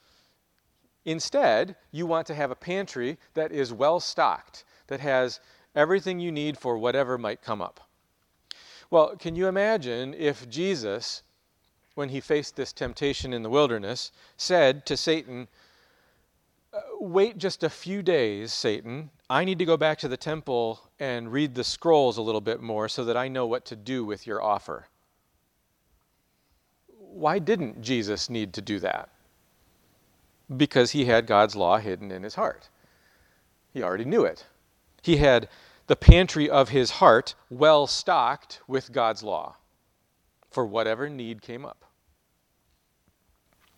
Instead, 1.04 1.76
you 1.92 2.06
want 2.06 2.26
to 2.26 2.34
have 2.34 2.50
a 2.50 2.56
pantry 2.56 3.18
that 3.34 3.52
is 3.52 3.72
well 3.72 4.00
stocked, 4.00 4.64
that 4.88 4.98
has 4.98 5.38
everything 5.76 6.18
you 6.18 6.32
need 6.32 6.58
for 6.58 6.76
whatever 6.76 7.16
might 7.16 7.40
come 7.40 7.62
up. 7.62 7.88
Well, 8.90 9.14
can 9.14 9.36
you 9.36 9.46
imagine 9.46 10.12
if 10.14 10.50
Jesus, 10.50 11.22
when 11.94 12.08
he 12.08 12.20
faced 12.20 12.56
this 12.56 12.72
temptation 12.72 13.32
in 13.32 13.44
the 13.44 13.50
wilderness, 13.50 14.10
said 14.36 14.84
to 14.86 14.96
Satan, 14.96 15.46
uh, 16.72 16.80
Wait 16.98 17.38
just 17.38 17.62
a 17.62 17.70
few 17.70 18.02
days, 18.02 18.52
Satan. 18.52 19.10
I 19.28 19.44
need 19.44 19.58
to 19.58 19.64
go 19.64 19.76
back 19.76 19.98
to 19.98 20.08
the 20.08 20.16
temple 20.16 20.80
and 20.98 21.32
read 21.32 21.54
the 21.54 21.64
scrolls 21.64 22.16
a 22.16 22.22
little 22.22 22.40
bit 22.40 22.60
more 22.60 22.88
so 22.88 23.04
that 23.04 23.16
I 23.16 23.28
know 23.28 23.46
what 23.46 23.64
to 23.66 23.76
do 23.76 24.04
with 24.04 24.26
your 24.26 24.42
offer. 24.42 24.86
Why 26.86 27.38
didn't 27.38 27.82
Jesus 27.82 28.30
need 28.30 28.52
to 28.54 28.62
do 28.62 28.78
that? 28.80 29.10
because 30.54 30.92
he 30.92 31.06
had 31.06 31.26
God's 31.26 31.56
law 31.56 31.78
hidden 31.78 32.10
in 32.10 32.22
his 32.22 32.34
heart. 32.34 32.68
He 33.72 33.82
already 33.82 34.04
knew 34.04 34.24
it. 34.24 34.46
He 35.02 35.16
had 35.16 35.48
the 35.86 35.96
pantry 35.96 36.48
of 36.48 36.70
his 36.70 36.92
heart 36.92 37.34
well 37.50 37.86
stocked 37.86 38.60
with 38.66 38.92
God's 38.92 39.22
law 39.22 39.56
for 40.50 40.64
whatever 40.64 41.08
need 41.08 41.42
came 41.42 41.64
up. 41.64 41.85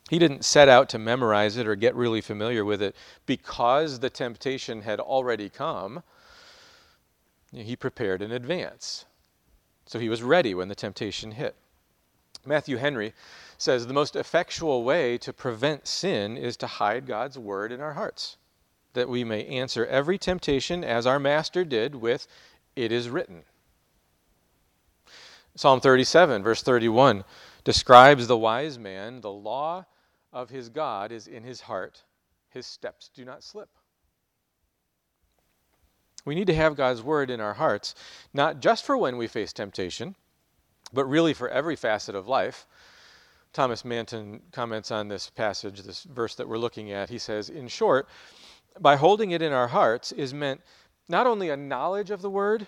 He 0.08 0.18
didn't 0.18 0.44
set 0.44 0.68
out 0.68 0.88
to 0.90 0.98
memorize 0.98 1.56
it 1.56 1.66
or 1.66 1.76
get 1.76 1.94
really 1.94 2.22
familiar 2.22 2.64
with 2.64 2.80
it 2.80 2.96
because 3.26 4.00
the 4.00 4.10
temptation 4.10 4.82
had 4.82 5.00
already 5.00 5.50
come. 5.50 6.02
He 7.52 7.76
prepared 7.76 8.22
in 8.22 8.32
advance. 8.32 9.04
So 9.86 9.98
he 9.98 10.08
was 10.08 10.22
ready 10.22 10.54
when 10.54 10.68
the 10.68 10.74
temptation 10.74 11.32
hit. 11.32 11.56
Matthew 12.46 12.78
Henry 12.78 13.12
says 13.58 13.86
the 13.86 13.92
most 13.92 14.16
effectual 14.16 14.82
way 14.82 15.18
to 15.18 15.32
prevent 15.32 15.86
sin 15.86 16.36
is 16.36 16.56
to 16.58 16.66
hide 16.66 17.06
God's 17.06 17.38
word 17.38 17.72
in 17.72 17.80
our 17.80 17.92
hearts, 17.92 18.36
that 18.94 19.08
we 19.08 19.24
may 19.24 19.44
answer 19.46 19.84
every 19.86 20.16
temptation 20.16 20.84
as 20.84 21.06
our 21.06 21.18
Master 21.18 21.64
did 21.64 21.94
with, 21.94 22.26
It 22.76 22.92
is 22.92 23.10
written. 23.10 23.42
Psalm 25.54 25.80
37, 25.80 26.42
verse 26.42 26.62
31, 26.62 27.24
describes 27.64 28.26
the 28.26 28.38
wise 28.38 28.78
man, 28.78 29.20
the 29.20 29.32
law 29.32 29.84
of 30.32 30.50
his 30.50 30.68
God 30.68 31.12
is 31.12 31.26
in 31.26 31.42
his 31.42 31.60
heart, 31.60 32.02
his 32.50 32.66
steps 32.66 33.10
do 33.14 33.24
not 33.24 33.42
slip. 33.42 33.68
We 36.24 36.34
need 36.34 36.46
to 36.48 36.54
have 36.54 36.76
God's 36.76 37.02
word 37.02 37.30
in 37.30 37.40
our 37.40 37.54
hearts, 37.54 37.94
not 38.34 38.60
just 38.60 38.84
for 38.84 38.96
when 38.96 39.16
we 39.16 39.26
face 39.26 39.52
temptation, 39.52 40.14
but 40.92 41.06
really 41.06 41.34
for 41.34 41.48
every 41.48 41.76
facet 41.76 42.14
of 42.14 42.28
life 42.28 42.66
Thomas 43.52 43.84
Manton 43.84 44.42
comments 44.52 44.90
on 44.90 45.08
this 45.08 45.30
passage, 45.30 45.82
this 45.82 46.04
verse 46.04 46.34
that 46.34 46.48
we're 46.48 46.58
looking 46.58 46.92
at. 46.92 47.08
He 47.08 47.18
says, 47.18 47.48
in 47.48 47.68
short, 47.68 48.08
by 48.78 48.96
holding 48.96 49.30
it 49.30 49.42
in 49.42 49.52
our 49.52 49.68
hearts 49.68 50.12
is 50.12 50.34
meant 50.34 50.60
not 51.08 51.26
only 51.26 51.48
a 51.48 51.56
knowledge 51.56 52.10
of 52.10 52.22
the 52.22 52.30
word, 52.30 52.66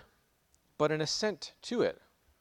but 0.78 0.90
an 0.90 1.00
assent 1.00 1.52
to 1.62 1.82
it, 1.82 2.00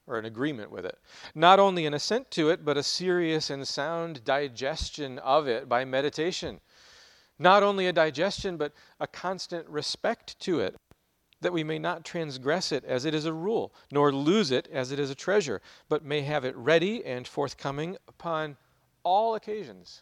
or 0.10 0.18
an 0.18 0.25
agreement 0.25 0.72
with 0.72 0.86
it. 0.86 0.98
Not 1.36 1.60
only 1.60 1.86
an 1.86 1.94
assent 1.94 2.32
to 2.32 2.50
it, 2.50 2.66
but 2.66 2.78
a 2.78 2.84
serious 2.84 3.50
and 3.50 3.68
sound 3.68 4.25
digestion 4.25 5.20
of 5.20 5.48
it 5.48 5.70
by 5.70 5.86
meditation. 5.86 6.60
Not 7.38 7.63
only 7.63 7.88
a 7.88 7.94
digestion, 7.94 8.58
but 8.58 8.74
a 9.00 9.08
constant 9.08 9.68
respect 9.70 10.38
to 10.42 10.60
it 10.60 10.75
that 11.42 11.54
we 11.54 11.63
may 11.63 11.80
not 11.80 12.04
transgress 12.04 12.72
it 12.72 12.84
as 12.84 13.06
it 13.06 13.13
is 13.13 13.25
a 13.25 13.32
rule, 13.34 13.74
nor 13.92 14.12
lose 14.12 14.51
it 14.51 14.68
as 14.74 14.92
it 14.92 15.00
is 15.00 15.10
a 15.10 15.16
treasure, 15.16 15.62
but 15.88 16.04
may 16.04 16.22
have 16.22 16.44
it 16.44 16.56
ready 16.58 17.06
and 17.06 17.25
forthcoming 17.25 17.96
upon 18.10 18.58
all 19.04 19.36
occasions. 19.36 20.01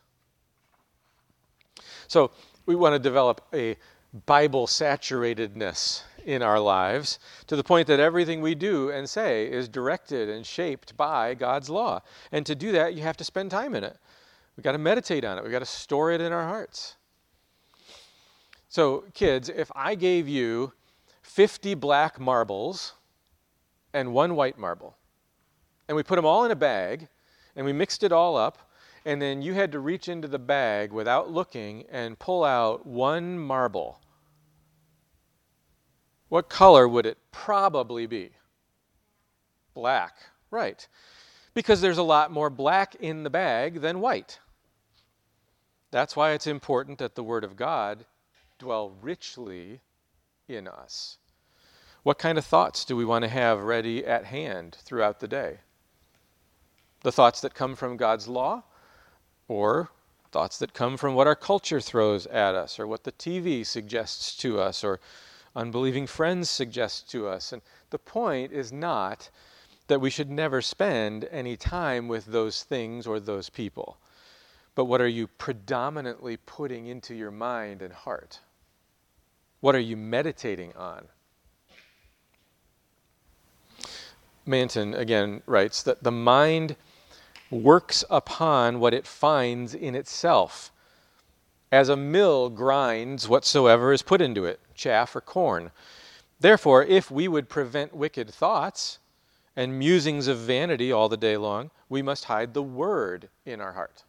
So, 2.07 2.31
we 2.65 2.75
want 2.75 2.93
to 2.93 2.99
develop 2.99 3.41
a 3.53 3.77
Bible 4.25 4.65
saturatedness 4.65 6.01
in 6.27 6.43
our 6.43 6.59
lives 6.59 7.19
to 7.47 7.55
the 7.55 7.63
point 7.63 7.87
that 7.87 7.99
everything 7.99 8.41
we 8.41 8.53
do 8.53 8.89
and 8.89 9.09
say 9.09 9.49
is 9.49 9.69
directed 9.69 10.29
and 10.29 10.45
shaped 10.45 10.95
by 10.97 11.33
God's 11.33 11.69
law. 11.69 12.01
And 12.31 12.45
to 12.45 12.53
do 12.53 12.73
that, 12.73 12.93
you 12.93 13.01
have 13.01 13.17
to 13.17 13.23
spend 13.23 13.49
time 13.49 13.73
in 13.73 13.83
it. 13.83 13.97
We've 14.55 14.63
got 14.63 14.73
to 14.73 14.77
meditate 14.77 15.23
on 15.23 15.37
it, 15.37 15.43
we've 15.43 15.51
got 15.51 15.59
to 15.59 15.65
store 15.65 16.11
it 16.11 16.21
in 16.21 16.33
our 16.33 16.45
hearts. 16.45 16.97
So, 18.69 19.05
kids, 19.13 19.47
if 19.47 19.71
I 19.73 19.95
gave 19.95 20.27
you 20.27 20.73
50 21.21 21.75
black 21.75 22.19
marbles 22.19 22.93
and 23.93 24.13
one 24.13 24.35
white 24.35 24.57
marble. 24.57 24.97
And 25.87 25.95
we 25.95 26.03
put 26.03 26.17
them 26.17 26.25
all 26.25 26.43
in 26.43 26.51
a 26.51 26.55
bag 26.55 27.07
and 27.55 27.65
we 27.65 27.73
mixed 27.73 28.03
it 28.03 28.11
all 28.11 28.35
up. 28.35 28.69
And 29.05 29.21
then 29.21 29.41
you 29.41 29.53
had 29.53 29.71
to 29.71 29.79
reach 29.79 30.09
into 30.09 30.27
the 30.27 30.39
bag 30.39 30.91
without 30.91 31.31
looking 31.31 31.85
and 31.89 32.19
pull 32.19 32.43
out 32.43 32.85
one 32.85 33.39
marble. 33.39 34.01
What 36.29 36.49
color 36.49 36.87
would 36.87 37.05
it 37.05 37.17
probably 37.31 38.05
be? 38.05 38.31
Black, 39.73 40.15
right. 40.51 40.87
Because 41.53 41.81
there's 41.81 41.97
a 41.97 42.03
lot 42.03 42.31
more 42.31 42.49
black 42.49 42.95
in 42.95 43.23
the 43.23 43.29
bag 43.29 43.81
than 43.81 43.99
white. 43.99 44.39
That's 45.91 46.15
why 46.15 46.31
it's 46.31 46.47
important 46.47 46.99
that 46.99 47.15
the 47.15 47.23
Word 47.23 47.43
of 47.43 47.55
God 47.55 48.05
dwell 48.59 48.91
richly 49.01 49.81
in 50.47 50.67
us? 50.67 51.17
What 52.03 52.19
kind 52.19 52.37
of 52.37 52.45
thoughts 52.45 52.85
do 52.85 52.95
we 52.95 53.05
want 53.05 53.23
to 53.23 53.29
have 53.29 53.59
ready 53.61 54.05
at 54.05 54.25
hand 54.25 54.77
throughout 54.81 55.19
the 55.19 55.27
day? 55.27 55.59
The 57.01 57.11
thoughts 57.11 57.41
that 57.41 57.53
come 57.53 57.75
from 57.75 57.97
God's 57.97 58.27
law, 58.27 58.63
or 59.47 59.89
thoughts 60.31 60.57
that 60.59 60.73
come 60.73 60.97
from 60.97 61.15
what 61.15 61.27
our 61.27 61.35
culture 61.35 61.81
throws 61.81 62.25
at 62.27 62.55
us, 62.55 62.79
or 62.79 62.87
what 62.87 63.03
the 63.03 63.11
TV 63.11 63.65
suggests 63.65 64.35
to 64.37 64.59
us, 64.59 64.83
or 64.83 64.99
unbelieving 65.55 66.07
friends 66.07 66.49
suggest 66.49 67.09
to 67.11 67.27
us. 67.27 67.53
And 67.53 67.61
the 67.89 67.99
point 67.99 68.51
is 68.51 68.71
not 68.71 69.29
that 69.87 70.01
we 70.01 70.09
should 70.09 70.29
never 70.29 70.61
spend 70.61 71.27
any 71.31 71.55
time 71.55 72.07
with 72.07 72.25
those 72.25 72.63
things 72.63 73.07
or 73.07 73.19
those 73.19 73.49
people. 73.49 73.97
But 74.75 74.85
what 74.85 75.01
are 75.01 75.07
you 75.07 75.27
predominantly 75.27 76.37
putting 76.37 76.87
into 76.87 77.15
your 77.15 77.31
mind 77.31 77.81
and 77.81 77.93
heart? 77.93 78.39
What 79.59 79.75
are 79.75 79.79
you 79.79 79.97
meditating 79.97 80.73
on? 80.75 81.07
Manton 84.45 84.93
again 84.93 85.41
writes 85.45 85.83
that 85.83 86.03
the 86.03 86.11
mind 86.11 86.75
works 87.49 88.03
upon 88.09 88.79
what 88.79 88.93
it 88.93 89.07
finds 89.07 89.73
in 89.73 89.95
itself, 89.95 90.71
as 91.71 91.89
a 91.89 91.97
mill 91.97 92.49
grinds 92.49 93.27
whatsoever 93.27 93.91
is 93.91 94.01
put 94.01 94.21
into 94.21 94.45
it, 94.45 94.59
chaff 94.73 95.15
or 95.15 95.21
corn. 95.21 95.71
Therefore, 96.39 96.83
if 96.83 97.09
we 97.11 97.27
would 97.27 97.49
prevent 97.49 97.95
wicked 97.95 98.29
thoughts 98.29 98.99
and 99.55 99.77
musings 99.77 100.27
of 100.27 100.37
vanity 100.37 100.91
all 100.91 101.09
the 101.09 101.17
day 101.17 101.35
long, 101.35 101.71
we 101.89 102.01
must 102.01 102.25
hide 102.25 102.53
the 102.53 102.63
word 102.63 103.29
in 103.45 103.59
our 103.59 103.73
heart. 103.73 104.03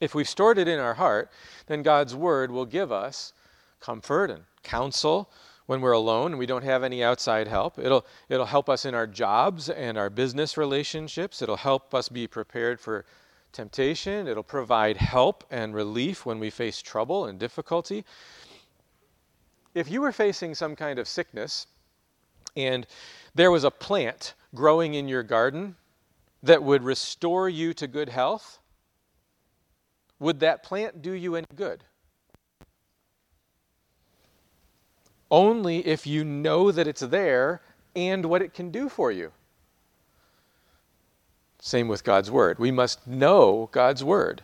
If 0.00 0.14
we've 0.14 0.28
stored 0.28 0.56
it 0.56 0.68
in 0.68 0.78
our 0.78 0.94
heart, 0.94 1.30
then 1.66 1.82
God's 1.82 2.14
word 2.14 2.50
will 2.50 2.64
give 2.64 2.90
us 2.90 3.32
comfort 3.80 4.30
and 4.30 4.44
counsel 4.62 5.30
when 5.66 5.80
we're 5.80 5.92
alone 5.92 6.32
and 6.32 6.38
we 6.38 6.46
don't 6.46 6.64
have 6.64 6.82
any 6.82 7.04
outside 7.04 7.46
help. 7.46 7.78
It'll, 7.78 8.06
it'll 8.28 8.46
help 8.46 8.68
us 8.68 8.84
in 8.84 8.94
our 8.94 9.06
jobs 9.06 9.68
and 9.68 9.98
our 9.98 10.10
business 10.10 10.56
relationships. 10.56 11.42
It'll 11.42 11.56
help 11.56 11.94
us 11.94 12.08
be 12.08 12.26
prepared 12.26 12.80
for 12.80 13.04
temptation. 13.52 14.28
It'll 14.28 14.42
provide 14.42 14.96
help 14.96 15.44
and 15.50 15.74
relief 15.74 16.24
when 16.26 16.38
we 16.38 16.50
face 16.50 16.80
trouble 16.80 17.26
and 17.26 17.38
difficulty. 17.38 18.04
If 19.74 19.90
you 19.90 20.00
were 20.00 20.12
facing 20.12 20.54
some 20.54 20.76
kind 20.76 20.98
of 20.98 21.08
sickness 21.08 21.66
and 22.56 22.86
there 23.34 23.50
was 23.50 23.64
a 23.64 23.70
plant 23.70 24.34
growing 24.54 24.94
in 24.94 25.08
your 25.08 25.22
garden 25.22 25.76
that 26.42 26.62
would 26.62 26.82
restore 26.82 27.48
you 27.48 27.72
to 27.74 27.86
good 27.86 28.08
health, 28.08 28.58
would 30.18 30.40
that 30.40 30.62
plant 30.62 31.02
do 31.02 31.12
you 31.12 31.36
any 31.36 31.46
good? 31.54 31.84
Only 35.30 35.86
if 35.86 36.06
you 36.06 36.24
know 36.24 36.72
that 36.72 36.88
it's 36.88 37.00
there 37.00 37.62
and 37.94 38.26
what 38.26 38.42
it 38.42 38.52
can 38.52 38.70
do 38.70 38.88
for 38.88 39.12
you. 39.12 39.32
Same 41.60 41.88
with 41.88 42.04
God's 42.04 42.30
Word. 42.30 42.58
We 42.58 42.70
must 42.70 43.06
know 43.06 43.68
God's 43.72 44.02
Word. 44.02 44.42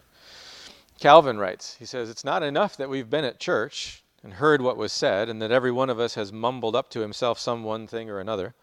Calvin 1.01 1.39
writes, 1.39 1.77
he 1.79 1.85
says, 1.85 2.09
It's 2.11 2.25
not 2.25 2.43
enough 2.43 2.77
that 2.77 2.89
we've 2.89 3.11
been 3.11 3.25
at 3.25 3.41
church 3.41 4.03
and 4.23 4.35
heard 4.35 4.61
what 4.61 4.77
was 4.77 4.93
said, 4.93 5.29
and 5.29 5.41
that 5.41 5.51
every 5.51 5.71
one 5.71 5.91
of 5.91 6.01
us 6.01 6.15
has 6.15 6.33
mumbled 6.33 6.75
up 6.75 6.91
to 6.91 7.01
himself 7.01 7.39
some 7.39 7.65
one 7.65 7.87
thing 7.87 8.11
or 8.11 8.19
another. 8.19 8.55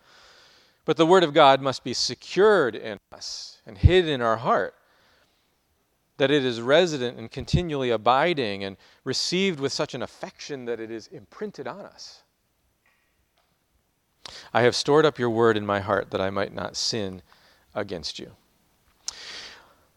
But 0.86 0.98
the 0.98 1.06
Word 1.06 1.24
of 1.24 1.34
God 1.34 1.62
must 1.62 1.84
be 1.84 1.94
secured 1.94 2.76
in 2.76 3.00
us 3.12 3.60
and 3.66 3.78
hid 3.78 4.08
in 4.08 4.22
our 4.22 4.38
heart, 4.38 4.76
that 6.18 6.32
it 6.32 6.44
is 6.44 6.62
resident 6.62 7.18
and 7.18 7.32
continually 7.32 7.90
abiding 7.90 8.64
and 8.64 8.78
received 9.04 9.60
with 9.60 9.72
such 9.72 9.94
an 9.94 10.02
affection 10.02 10.66
that 10.66 10.80
it 10.80 10.92
is 10.92 11.08
imprinted 11.08 11.68
on 11.68 11.82
us. 11.82 12.24
I 14.54 14.62
have 14.62 14.76
stored 14.76 15.06
up 15.06 15.18
your 15.18 15.30
Word 15.30 15.58
in 15.58 15.66
my 15.66 15.80
heart 15.80 16.12
that 16.12 16.22
I 16.22 16.30
might 16.30 16.54
not 16.54 16.76
sin 16.76 17.22
against 17.74 18.20
you. 18.20 18.32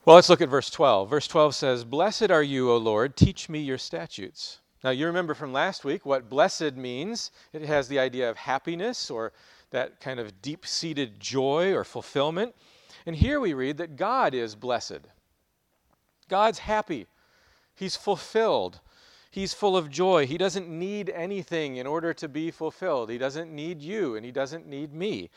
Well, 0.07 0.15
let's 0.15 0.29
look 0.29 0.41
at 0.41 0.49
verse 0.49 0.71
12. 0.71 1.11
Verse 1.11 1.27
12 1.27 1.53
says, 1.57 1.85
Blessed 1.85 2.31
are 2.31 2.43
you, 2.43 2.71
O 2.71 2.77
Lord, 2.77 3.17
teach 3.17 3.49
me 3.49 3.59
your 3.59 3.77
statutes. 3.77 4.61
Now, 4.85 4.91
you 4.91 5.05
remember 5.05 5.35
from 5.35 5.53
last 5.53 5.85
week 5.85 6.07
what 6.07 6.31
blessed 6.31 6.77
means. 6.77 7.33
It 7.53 7.63
has 7.63 7.89
the 7.89 7.99
idea 7.99 8.31
of 8.31 8.37
happiness 8.37 9.11
or 9.11 9.33
that 9.71 9.99
kind 9.99 10.21
of 10.21 10.41
deep 10.41 10.65
seated 10.65 11.19
joy 11.19 11.75
or 11.75 11.83
fulfillment. 11.83 12.55
And 13.05 13.17
here 13.17 13.41
we 13.41 13.53
read 13.53 13.79
that 13.79 13.97
God 13.97 14.33
is 14.33 14.55
blessed. 14.55 15.01
God's 16.29 16.61
happy. 16.61 17.09
He's 17.75 17.97
fulfilled. 17.97 18.79
He's 19.33 19.55
full 19.55 19.77
of 19.77 19.91
joy. 19.91 20.25
He 20.25 20.39
doesn't 20.39 20.69
need 20.69 21.11
anything 21.11 21.79
in 21.79 21.87
order 21.89 22.15
to 22.15 22.29
be 22.29 22.53
fulfilled. 22.53 23.11
He 23.11 23.19
doesn't 23.19 23.53
need 23.53 23.83
you, 23.83 24.15
and 24.15 24.25
He 24.25 24.31
doesn't 24.31 24.69
need 24.69 24.95
me. 24.95 25.31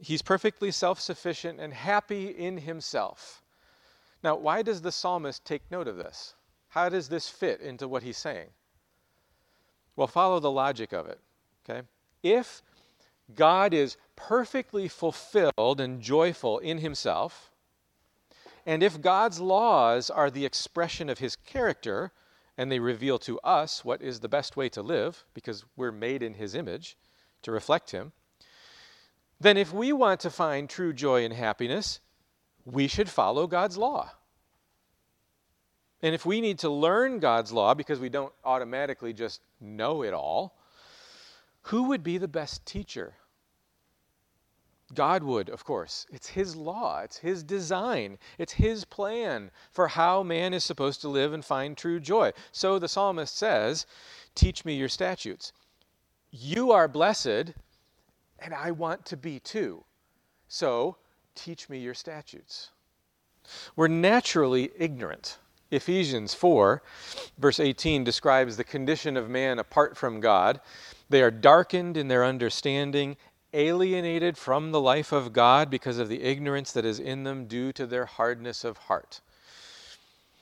He's 0.00 0.22
perfectly 0.22 0.70
self 0.70 0.98
sufficient 0.98 1.60
and 1.60 1.74
happy 1.74 2.28
in 2.28 2.56
Himself. 2.56 3.41
Now, 4.22 4.36
why 4.36 4.62
does 4.62 4.82
the 4.82 4.92
psalmist 4.92 5.44
take 5.44 5.62
note 5.70 5.88
of 5.88 5.96
this? 5.96 6.34
How 6.68 6.88
does 6.88 7.08
this 7.08 7.28
fit 7.28 7.60
into 7.60 7.88
what 7.88 8.02
he's 8.02 8.16
saying? 8.16 8.48
Well, 9.96 10.06
follow 10.06 10.40
the 10.40 10.50
logic 10.50 10.92
of 10.92 11.06
it. 11.06 11.20
Okay? 11.68 11.86
If 12.22 12.62
God 13.34 13.74
is 13.74 13.96
perfectly 14.16 14.88
fulfilled 14.88 15.80
and 15.80 16.00
joyful 16.00 16.58
in 16.58 16.78
himself, 16.78 17.50
and 18.64 18.82
if 18.82 19.00
God's 19.00 19.40
laws 19.40 20.08
are 20.08 20.30
the 20.30 20.46
expression 20.46 21.08
of 21.08 21.18
his 21.18 21.36
character, 21.36 22.12
and 22.56 22.70
they 22.70 22.78
reveal 22.78 23.18
to 23.20 23.40
us 23.40 23.84
what 23.84 24.02
is 24.02 24.20
the 24.20 24.28
best 24.28 24.56
way 24.56 24.68
to 24.68 24.82
live, 24.82 25.24
because 25.34 25.64
we're 25.76 25.92
made 25.92 26.22
in 26.22 26.34
his 26.34 26.54
image 26.54 26.96
to 27.42 27.50
reflect 27.50 27.90
him, 27.90 28.12
then 29.40 29.56
if 29.56 29.72
we 29.72 29.92
want 29.92 30.20
to 30.20 30.30
find 30.30 30.70
true 30.70 30.92
joy 30.92 31.24
and 31.24 31.34
happiness, 31.34 31.98
we 32.64 32.86
should 32.86 33.08
follow 33.08 33.46
God's 33.46 33.76
law. 33.76 34.10
And 36.02 36.14
if 36.14 36.26
we 36.26 36.40
need 36.40 36.58
to 36.60 36.68
learn 36.68 37.20
God's 37.20 37.52
law 37.52 37.74
because 37.74 38.00
we 38.00 38.08
don't 38.08 38.32
automatically 38.44 39.12
just 39.12 39.40
know 39.60 40.02
it 40.02 40.12
all, 40.12 40.56
who 41.62 41.84
would 41.84 42.02
be 42.02 42.18
the 42.18 42.28
best 42.28 42.66
teacher? 42.66 43.14
God 44.94 45.22
would, 45.22 45.48
of 45.48 45.64
course. 45.64 46.06
It's 46.10 46.28
His 46.28 46.54
law, 46.56 47.00
it's 47.00 47.18
His 47.18 47.42
design, 47.42 48.18
it's 48.36 48.52
His 48.52 48.84
plan 48.84 49.50
for 49.70 49.88
how 49.88 50.22
man 50.22 50.52
is 50.52 50.64
supposed 50.64 51.00
to 51.02 51.08
live 51.08 51.32
and 51.32 51.44
find 51.44 51.76
true 51.76 52.00
joy. 52.00 52.32
So 52.50 52.78
the 52.78 52.88
psalmist 52.88 53.36
says, 53.36 53.86
Teach 54.34 54.64
me 54.64 54.74
your 54.74 54.88
statutes. 54.88 55.52
You 56.30 56.72
are 56.72 56.88
blessed, 56.88 57.54
and 58.38 58.54
I 58.54 58.70
want 58.72 59.04
to 59.06 59.16
be 59.16 59.38
too. 59.38 59.84
So 60.48 60.96
Teach 61.34 61.68
me 61.68 61.78
your 61.78 61.94
statutes. 61.94 62.70
We're 63.76 63.88
naturally 63.88 64.70
ignorant. 64.78 65.38
Ephesians 65.70 66.34
4, 66.34 66.82
verse 67.38 67.58
18, 67.58 68.04
describes 68.04 68.56
the 68.56 68.64
condition 68.64 69.16
of 69.16 69.30
man 69.30 69.58
apart 69.58 69.96
from 69.96 70.20
God. 70.20 70.60
They 71.08 71.22
are 71.22 71.30
darkened 71.30 71.96
in 71.96 72.08
their 72.08 72.24
understanding, 72.24 73.16
alienated 73.54 74.36
from 74.36 74.70
the 74.70 74.80
life 74.80 75.12
of 75.12 75.32
God 75.32 75.70
because 75.70 75.98
of 75.98 76.08
the 76.08 76.22
ignorance 76.22 76.72
that 76.72 76.84
is 76.84 77.00
in 77.00 77.24
them 77.24 77.46
due 77.46 77.72
to 77.72 77.86
their 77.86 78.04
hardness 78.04 78.64
of 78.64 78.76
heart. 78.76 79.20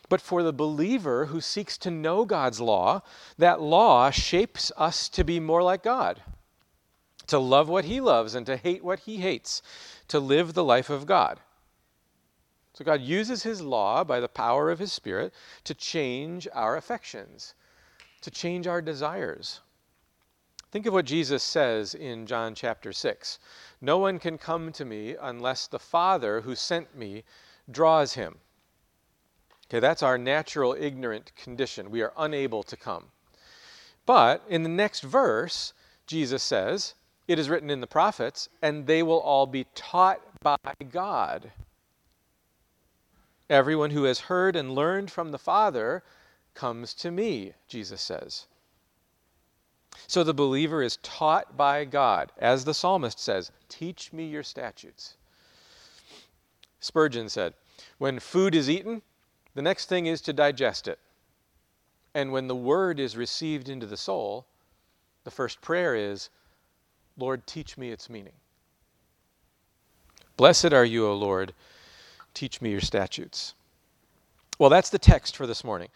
But 0.08 0.20
for 0.20 0.42
the 0.42 0.52
believer 0.52 1.26
who 1.26 1.40
seeks 1.40 1.78
to 1.78 1.90
know 1.90 2.24
God's 2.24 2.60
law, 2.60 3.02
that 3.38 3.60
law 3.60 4.10
shapes 4.10 4.72
us 4.76 5.08
to 5.10 5.22
be 5.22 5.38
more 5.38 5.62
like 5.62 5.84
God, 5.84 6.20
to 7.28 7.38
love 7.38 7.68
what 7.68 7.84
He 7.84 8.00
loves 8.00 8.34
and 8.34 8.44
to 8.46 8.56
hate 8.56 8.82
what 8.82 9.00
He 9.00 9.18
hates, 9.18 9.62
to 10.10 10.20
live 10.20 10.54
the 10.54 10.64
life 10.64 10.90
of 10.90 11.06
God. 11.06 11.40
So 12.74 12.84
God 12.84 13.00
uses 13.00 13.42
His 13.42 13.62
law 13.62 14.04
by 14.04 14.20
the 14.20 14.28
power 14.28 14.70
of 14.70 14.78
His 14.78 14.92
Spirit 14.92 15.32
to 15.64 15.74
change 15.74 16.46
our 16.52 16.76
affections, 16.76 17.54
to 18.20 18.30
change 18.30 18.66
our 18.66 18.82
desires. 18.82 19.60
Think 20.70 20.86
of 20.86 20.92
what 20.92 21.04
Jesus 21.04 21.42
says 21.42 21.94
in 21.94 22.26
John 22.26 22.54
chapter 22.54 22.92
6 22.92 23.38
No 23.80 23.98
one 23.98 24.18
can 24.18 24.38
come 24.38 24.72
to 24.72 24.84
me 24.84 25.16
unless 25.20 25.66
the 25.66 25.80
Father 25.80 26.40
who 26.40 26.54
sent 26.54 26.96
me 26.96 27.24
draws 27.70 28.14
him. 28.14 28.38
Okay, 29.66 29.80
that's 29.80 30.02
our 30.02 30.18
natural 30.18 30.76
ignorant 30.78 31.34
condition. 31.36 31.90
We 31.90 32.02
are 32.02 32.12
unable 32.16 32.62
to 32.64 32.76
come. 32.76 33.06
But 34.06 34.42
in 34.48 34.62
the 34.64 34.68
next 34.68 35.02
verse, 35.02 35.72
Jesus 36.06 36.42
says, 36.42 36.94
it 37.30 37.38
is 37.38 37.48
written 37.48 37.70
in 37.70 37.80
the 37.80 37.86
prophets, 37.86 38.48
and 38.60 38.88
they 38.88 39.04
will 39.04 39.20
all 39.20 39.46
be 39.46 39.64
taught 39.76 40.20
by 40.42 40.56
God. 40.90 41.52
Everyone 43.48 43.90
who 43.90 44.02
has 44.02 44.18
heard 44.18 44.56
and 44.56 44.74
learned 44.74 45.12
from 45.12 45.30
the 45.30 45.38
Father 45.38 46.02
comes 46.54 46.92
to 46.94 47.12
me, 47.12 47.52
Jesus 47.68 48.00
says. 48.00 48.48
So 50.08 50.24
the 50.24 50.34
believer 50.34 50.82
is 50.82 50.96
taught 51.04 51.56
by 51.56 51.84
God. 51.84 52.32
As 52.36 52.64
the 52.64 52.74
psalmist 52.74 53.20
says, 53.20 53.52
Teach 53.68 54.12
me 54.12 54.26
your 54.26 54.42
statutes. 54.42 55.16
Spurgeon 56.80 57.28
said, 57.28 57.54
When 57.98 58.18
food 58.18 58.56
is 58.56 58.68
eaten, 58.68 59.02
the 59.54 59.62
next 59.62 59.88
thing 59.88 60.06
is 60.06 60.20
to 60.22 60.32
digest 60.32 60.88
it. 60.88 60.98
And 62.12 62.32
when 62.32 62.48
the 62.48 62.56
word 62.56 62.98
is 62.98 63.16
received 63.16 63.68
into 63.68 63.86
the 63.86 63.96
soul, 63.96 64.46
the 65.22 65.30
first 65.30 65.60
prayer 65.60 65.94
is, 65.94 66.28
Lord, 67.16 67.46
teach 67.46 67.76
me 67.76 67.90
its 67.90 68.08
meaning. 68.08 68.32
Blessed 70.36 70.72
are 70.72 70.84
you, 70.84 71.06
O 71.06 71.14
Lord. 71.14 71.52
Teach 72.32 72.62
me 72.62 72.70
your 72.70 72.80
statutes. 72.80 73.54
Well, 74.58 74.70
that's 74.70 74.90
the 74.90 74.98
text 74.98 75.36
for 75.36 75.46
this 75.46 75.64
morning. 75.64 75.88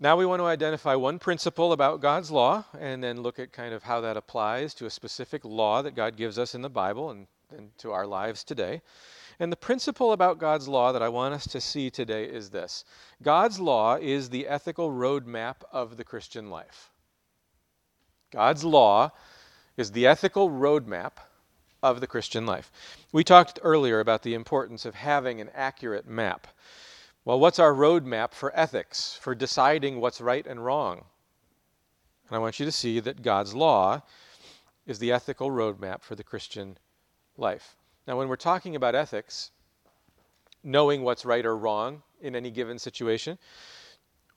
Now 0.00 0.16
we 0.16 0.26
want 0.26 0.40
to 0.40 0.46
identify 0.46 0.94
one 0.94 1.18
principle 1.18 1.72
about 1.72 2.00
God's 2.00 2.30
law 2.30 2.64
and 2.78 3.02
then 3.02 3.20
look 3.20 3.38
at 3.38 3.52
kind 3.52 3.74
of 3.74 3.82
how 3.82 4.00
that 4.02 4.16
applies 4.16 4.72
to 4.74 4.86
a 4.86 4.90
specific 4.90 5.44
law 5.44 5.82
that 5.82 5.96
God 5.96 6.16
gives 6.16 6.38
us 6.38 6.54
in 6.54 6.62
the 6.62 6.70
Bible 6.70 7.10
and, 7.10 7.26
and 7.56 7.76
to 7.78 7.90
our 7.90 8.06
lives 8.06 8.44
today. 8.44 8.80
And 9.40 9.50
the 9.50 9.56
principle 9.56 10.12
about 10.12 10.38
God's 10.38 10.68
law 10.68 10.92
that 10.92 11.02
I 11.02 11.08
want 11.08 11.34
us 11.34 11.46
to 11.48 11.60
see 11.60 11.90
today 11.90 12.24
is 12.24 12.50
this 12.50 12.84
God's 13.22 13.58
law 13.58 13.96
is 13.96 14.30
the 14.30 14.46
ethical 14.46 14.90
roadmap 14.90 15.56
of 15.72 15.96
the 15.96 16.04
Christian 16.04 16.50
life. 16.50 16.90
God's 18.30 18.64
law 18.64 19.10
is 19.78 19.92
the 19.92 20.08
ethical 20.08 20.50
roadmap 20.50 21.12
of 21.84 22.00
the 22.00 22.06
Christian 22.08 22.44
life. 22.44 22.72
We 23.12 23.22
talked 23.22 23.60
earlier 23.62 24.00
about 24.00 24.24
the 24.24 24.34
importance 24.34 24.84
of 24.84 24.96
having 24.96 25.40
an 25.40 25.50
accurate 25.54 26.08
map. 26.08 26.48
Well, 27.24 27.38
what's 27.38 27.60
our 27.60 27.72
roadmap 27.72 28.34
for 28.34 28.54
ethics, 28.58 29.16
for 29.22 29.36
deciding 29.36 30.00
what's 30.00 30.20
right 30.20 30.44
and 30.44 30.64
wrong? 30.64 31.04
And 32.28 32.36
I 32.36 32.40
want 32.40 32.58
you 32.58 32.66
to 32.66 32.72
see 32.72 32.98
that 32.98 33.22
God's 33.22 33.54
law 33.54 34.02
is 34.84 34.98
the 34.98 35.12
ethical 35.12 35.48
roadmap 35.48 36.02
for 36.02 36.16
the 36.16 36.24
Christian 36.24 36.76
life. 37.36 37.76
Now, 38.08 38.18
when 38.18 38.26
we're 38.26 38.34
talking 38.34 38.74
about 38.74 38.96
ethics, 38.96 39.52
knowing 40.64 41.02
what's 41.02 41.24
right 41.24 41.46
or 41.46 41.56
wrong 41.56 42.02
in 42.20 42.34
any 42.34 42.50
given 42.50 42.80
situation, 42.80 43.38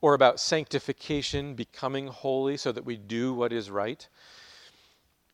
or 0.02 0.14
about 0.14 0.40
sanctification, 0.40 1.56
becoming 1.56 2.06
holy 2.06 2.58
so 2.58 2.72
that 2.72 2.86
we 2.86 2.96
do 2.96 3.34
what 3.34 3.52
is 3.52 3.72
right, 3.72 4.08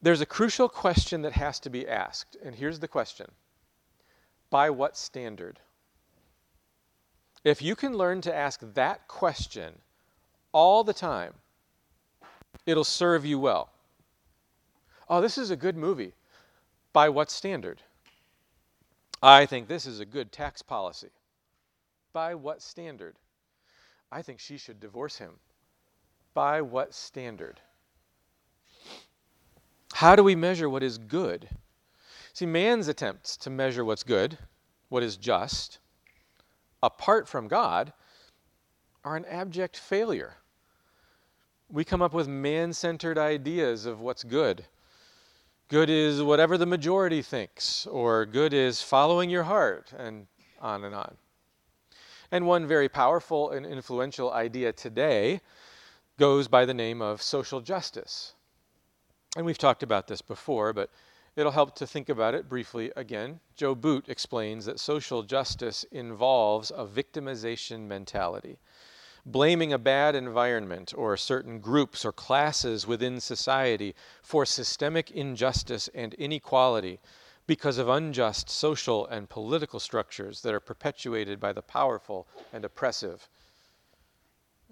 there's 0.02 0.22
a 0.22 0.26
crucial 0.26 0.70
question 0.70 1.22
that 1.24 1.34
has 1.34 1.60
to 1.62 1.70
be 1.70 1.88
asked. 1.88 2.38
And 2.44 2.56
here's 2.56 2.80
the 2.80 2.88
question 2.88 3.28
By 4.50 4.70
what 4.70 4.98
standard? 4.98 5.60
If 7.44 7.62
you 7.62 7.76
can 7.76 7.94
learn 7.94 8.22
to 8.22 8.36
ask 8.36 8.60
that 8.74 9.08
question 9.08 9.80
all 10.52 10.84
the 10.84 10.94
time, 10.94 11.34
it'll 12.66 12.84
serve 12.84 13.26
you 13.26 13.40
well. 13.40 13.70
Oh, 15.10 15.22
this 15.22 15.38
is 15.38 15.52
a 15.52 15.56
good 15.56 15.78
movie. 15.78 16.14
By 16.92 17.10
what 17.10 17.32
standard? 17.32 17.82
I 19.22 19.46
think 19.46 19.68
this 19.68 19.86
is 19.86 20.00
a 20.00 20.06
good 20.06 20.32
tax 20.32 20.62
policy. 20.62 21.10
By 22.14 22.36
what 22.36 22.62
standard? 22.62 23.16
I 24.12 24.22
think 24.22 24.40
she 24.40 24.58
should 24.58 24.80
divorce 24.80 25.18
him. 25.18 25.40
By 26.34 26.62
what 26.62 26.94
standard? 26.94 27.60
How 29.94 30.16
do 30.16 30.24
we 30.24 30.36
measure 30.36 30.70
what 30.70 30.84
is 30.84 30.98
good? 30.98 31.50
See, 32.34 32.46
man's 32.46 32.88
attempts 32.88 33.36
to 33.38 33.50
measure 33.50 33.84
what's 33.84 34.04
good, 34.04 34.38
what 34.90 35.02
is 35.02 35.18
just, 35.18 35.80
apart 36.84 37.28
from 37.28 37.48
God, 37.48 37.94
are 39.04 39.16
an 39.16 39.26
abject 39.26 39.78
failure. 39.78 40.36
We 41.70 41.84
come 41.84 42.02
up 42.02 42.14
with 42.14 42.28
man 42.28 42.74
centered 42.74 43.18
ideas 43.18 43.86
of 43.86 44.00
what's 44.00 44.24
good. 44.24 44.66
Good 45.68 45.90
is 45.90 46.22
whatever 46.22 46.58
the 46.58 46.66
majority 46.66 47.22
thinks, 47.22 47.86
or 47.88 48.26
good 48.26 48.54
is 48.54 48.82
following 48.82 49.30
your 49.30 49.44
heart, 49.44 49.92
and 49.98 50.28
on 50.62 50.84
and 50.84 50.96
on. 50.96 51.18
And 52.32 52.46
one 52.46 52.68
very 52.68 52.88
powerful 52.88 53.52
and 53.52 53.66
influential 53.66 54.32
idea 54.32 54.72
today 54.72 55.42
goes 56.18 56.48
by 56.48 56.66
the 56.66 56.74
name 56.74 57.02
of 57.02 57.22
social 57.22 57.62
justice. 57.62 58.34
And 59.38 59.46
we've 59.46 59.56
talked 59.56 59.84
about 59.84 60.08
this 60.08 60.24
before, 60.24 60.74
but 60.74 60.90
it'll 61.36 61.52
help 61.52 61.76
to 61.76 61.86
think 61.86 62.10
about 62.10 62.34
it 62.34 62.50
briefly 62.50 62.92
again. 62.96 63.40
Joe 63.56 63.76
Boot 63.76 64.10
explains 64.10 64.66
that 64.66 64.80
social 64.80 65.22
justice 65.22 65.86
involves 65.92 66.72
a 66.72 66.88
victimization 66.88 67.82
mentality, 67.82 68.58
blaming 69.28 69.72
a 69.72 69.78
bad 69.78 70.16
environment 70.16 70.92
or 70.98 71.16
certain 71.18 71.60
groups 71.60 72.04
or 72.04 72.12
classes 72.12 72.88
within 72.88 73.20
society 73.20 73.94
for 74.24 74.44
systemic 74.44 75.12
injustice 75.12 75.88
and 75.94 76.16
inequality 76.16 77.00
because 77.46 77.78
of 77.78 77.88
unjust 77.88 78.50
social 78.50 79.06
and 79.06 79.30
political 79.30 79.80
structures 79.80 80.42
that 80.42 80.56
are 80.56 80.60
perpetuated 80.60 81.40
by 81.40 81.54
the 81.54 81.62
powerful 81.62 82.28
and 82.52 82.66
oppressive. 82.66 83.30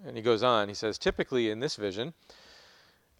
And 0.04 0.16
he 0.16 0.24
goes 0.24 0.42
on, 0.42 0.66
he 0.66 0.74
says, 0.74 0.98
typically 0.98 1.50
in 1.50 1.60
this 1.60 1.76
vision, 1.76 2.14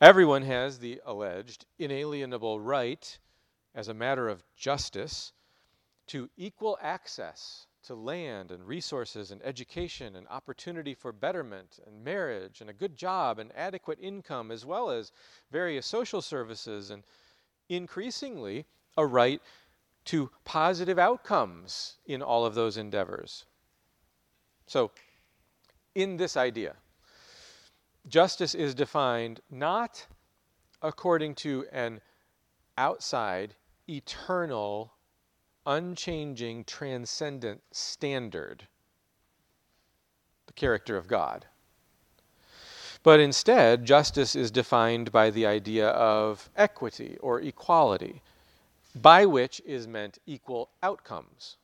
everyone 0.01 0.43
has 0.43 0.79
the 0.79 1.01
alleged 1.05 1.65
inalienable 1.79 2.61
right, 2.61 3.19
as 3.75 3.89
a 3.89 3.95
matter 3.95 4.29
of 4.29 4.45
justice, 4.57 5.33
to 6.09 6.29
equal 6.37 6.79
access 6.81 7.67
to 7.83 7.95
land 7.95 8.51
and 8.51 8.67
resources 8.67 9.31
and 9.31 9.41
education 9.45 10.17
and 10.17 10.27
opportunity 10.29 10.93
for 10.93 11.13
betterment 11.13 11.79
and 11.87 12.05
marriage 12.05 12.61
and 12.61 12.69
a 12.69 12.75
good 12.75 12.97
job 12.97 13.39
and 13.39 13.53
adequate 13.57 13.99
income, 14.01 14.51
as 14.51 14.67
well 14.67 14.91
as 14.91 15.13
various 15.53 15.87
social 15.87 16.21
services 16.21 16.91
and 16.91 17.05
increasingly 17.69 18.67
a 18.97 19.07
right 19.07 19.41
to 20.05 20.31
positive 20.45 20.99
outcomes 20.99 21.97
in 22.07 22.23
all 22.23 22.45
of 22.45 22.55
those 22.55 22.77
endeavors. 22.77 23.45
So, 24.67 24.91
in 25.95 26.17
this 26.17 26.37
idea, 26.37 26.77
justice 28.09 28.55
is 28.55 28.75
defined 28.75 29.41
not 29.51 30.07
according 30.83 31.35
to 31.35 31.67
an 31.73 32.01
outside, 32.79 33.55
eternal, 33.89 34.93
unchanging, 35.65 36.65
transcendent 36.65 37.63
standard, 37.73 38.67
the 40.47 40.53
character 40.53 40.97
of 40.97 41.09
God. 41.09 41.47
But 43.03 43.21
instead, 43.21 43.85
justice 43.85 44.35
is 44.35 44.51
defined 44.51 45.13
by 45.13 45.31
the 45.31 45.47
idea 45.47 45.89
of 45.89 46.51
equity 46.57 47.17
or 47.21 47.41
equality 47.41 48.23
by 48.95 49.27
which 49.27 49.61
is 49.67 49.87
meant 49.87 50.19
equal 50.27 50.71
outcomes. 50.83 51.57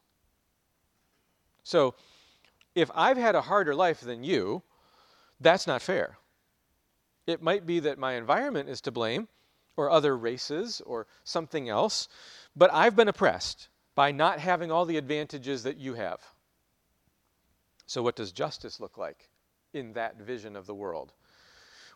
So, 1.64 1.94
if 2.74 2.90
I've 2.94 3.16
had 3.16 3.35
a 3.35 3.42
harder 3.42 3.74
life 3.74 4.00
than 4.00 4.24
you, 4.24 4.62
that's 5.40 5.66
not 5.66 5.83
fair. 5.83 6.18
It 7.27 7.43
might 7.43 7.67
be 7.67 7.81
that 7.81 7.99
my 7.99 8.15
environment 8.15 8.69
is 8.69 8.81
to 8.83 8.91
blame, 8.91 9.29
or 9.77 9.91
other 9.91 10.17
races, 10.17 10.81
or 10.85 11.07
something 11.25 11.69
else, 11.69 12.09
but 12.55 12.73
I've 12.73 12.97
been 12.97 13.09
oppressed 13.09 13.69
by 13.95 14.11
not 14.11 14.39
having 14.39 14.71
all 14.71 14.85
the 14.85 14.97
advantages 14.97 15.63
that 15.63 15.79
you 15.79 15.95
have. 15.95 16.21
So, 17.87 18.03
what 18.03 18.17
does 18.17 18.33
justice 18.33 18.81
look 18.81 18.99
like 18.99 19.29
in 19.73 19.93
that 19.95 20.17
vision 20.17 20.57
of 20.57 20.67
the 20.67 20.75
world? 20.75 21.13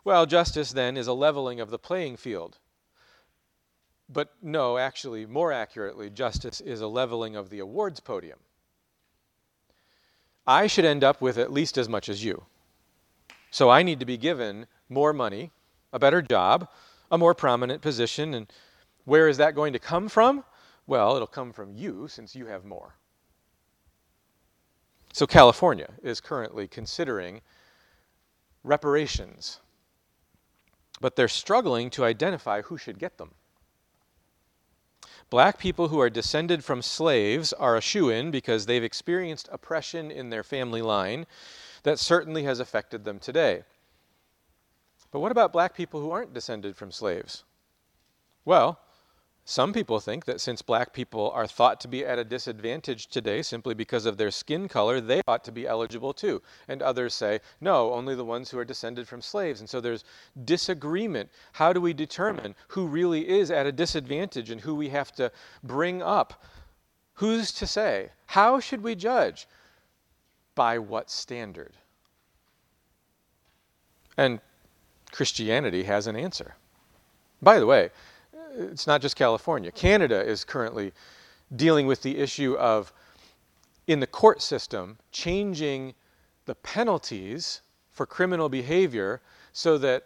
Well, 0.03 0.25
justice 0.25 0.71
then 0.71 0.97
is 0.97 1.07
a 1.07 1.13
leveling 1.13 1.59
of 1.59 1.69
the 1.69 1.79
playing 1.79 2.17
field 2.17 2.57
but 4.09 4.33
no, 4.41 4.77
actually, 4.77 5.25
more 5.25 5.51
accurately, 5.51 6.09
justice 6.09 6.61
is 6.61 6.79
a 6.79 6.87
leveling 6.87 7.35
of 7.35 7.49
the 7.49 7.59
awards 7.59 7.99
podium. 7.99 8.39
I 10.45 10.67
should 10.67 10.85
end 10.85 11.03
up 11.03 11.19
with 11.19 11.37
at 11.37 11.51
least 11.51 11.77
as 11.77 11.89
much 11.89 12.07
as 12.07 12.23
you. 12.23 12.45
So 13.51 13.69
I 13.69 13.83
need 13.83 13.99
to 13.99 14.05
be 14.05 14.17
given 14.17 14.67
more 14.89 15.13
money, 15.13 15.51
a 15.93 15.99
better 15.99 16.21
job, 16.21 16.69
a 17.11 17.17
more 17.17 17.33
prominent 17.33 17.81
position. 17.81 18.33
And 18.33 18.51
where 19.05 19.27
is 19.27 19.37
that 19.37 19.55
going 19.55 19.73
to 19.73 19.79
come 19.79 20.09
from? 20.09 20.43
Well, 20.85 21.15
it'll 21.15 21.27
come 21.27 21.51
from 21.51 21.73
you 21.73 22.07
since 22.07 22.35
you 22.35 22.45
have 22.47 22.65
more. 22.65 22.95
So 25.13 25.25
California 25.25 25.89
is 26.03 26.21
currently 26.21 26.67
considering 26.67 27.41
reparations, 28.63 29.59
but 31.01 31.15
they're 31.15 31.27
struggling 31.27 31.89
to 31.91 32.05
identify 32.05 32.61
who 32.61 32.77
should 32.77 32.99
get 32.99 33.17
them. 33.17 33.31
Black 35.29 35.57
people 35.57 35.89
who 35.89 35.99
are 35.99 36.09
descended 36.09 36.63
from 36.63 36.81
slaves 36.81 37.51
are 37.51 37.75
a 37.75 37.81
shoe 37.81 38.09
in 38.09 38.31
because 38.31 38.65
they've 38.65 38.83
experienced 38.83 39.49
oppression 39.51 40.09
in 40.09 40.29
their 40.29 40.43
family 40.43 40.81
line 40.81 41.25
that 41.83 41.99
certainly 41.99 42.43
has 42.43 42.59
affected 42.59 43.03
them 43.03 43.19
today. 43.19 43.63
But 45.11 45.19
what 45.19 45.31
about 45.31 45.53
black 45.53 45.75
people 45.75 46.01
who 46.01 46.11
aren't 46.11 46.33
descended 46.33 46.75
from 46.75 46.91
slaves? 46.91 47.43
Well, 48.45 48.79
some 49.49 49.71
people 49.71 50.01
think 50.01 50.25
that 50.25 50.41
since 50.41 50.61
black 50.61 50.91
people 50.91 51.31
are 51.31 51.47
thought 51.47 51.79
to 51.79 51.87
be 51.87 52.05
at 52.05 52.19
a 52.19 52.25
disadvantage 52.25 53.07
today 53.07 53.41
simply 53.41 53.73
because 53.73 54.05
of 54.05 54.17
their 54.17 54.29
skin 54.29 54.67
color, 54.67 54.99
they 54.99 55.21
ought 55.25 55.45
to 55.45 55.53
be 55.53 55.65
eligible 55.65 56.13
too. 56.13 56.41
And 56.67 56.81
others 56.81 57.13
say, 57.13 57.39
no, 57.61 57.93
only 57.93 58.13
the 58.13 58.25
ones 58.25 58.49
who 58.49 58.59
are 58.59 58.65
descended 58.65 59.07
from 59.07 59.21
slaves. 59.21 59.61
And 59.61 59.69
so 59.69 59.79
there's 59.79 60.03
disagreement. 60.43 61.29
How 61.53 61.71
do 61.71 61.79
we 61.79 61.93
determine 61.93 62.55
who 62.67 62.87
really 62.87 63.29
is 63.29 63.49
at 63.49 63.65
a 63.65 63.71
disadvantage 63.71 64.49
and 64.49 64.59
who 64.59 64.75
we 64.75 64.89
have 64.89 65.13
to 65.13 65.31
bring 65.63 66.01
up? 66.01 66.43
Who's 67.13 67.53
to 67.53 67.65
say? 67.65 68.09
How 68.25 68.59
should 68.59 68.83
we 68.83 68.95
judge? 68.95 69.47
By 70.55 70.77
what 70.77 71.09
standard? 71.09 71.77
And 74.17 74.41
Christianity 75.11 75.83
has 75.83 76.07
an 76.07 76.15
answer. 76.15 76.55
By 77.41 77.59
the 77.59 77.65
way, 77.65 77.89
it's 78.57 78.87
not 78.87 79.01
just 79.01 79.15
California. 79.15 79.71
Canada 79.71 80.21
is 80.21 80.43
currently 80.43 80.91
dealing 81.55 81.87
with 81.87 82.01
the 82.01 82.17
issue 82.17 82.55
of, 82.55 82.91
in 83.87 83.99
the 83.99 84.07
court 84.07 84.41
system, 84.41 84.97
changing 85.11 85.93
the 86.45 86.55
penalties 86.55 87.61
for 87.91 88.05
criminal 88.05 88.49
behavior 88.49 89.21
so 89.53 89.77
that 89.77 90.05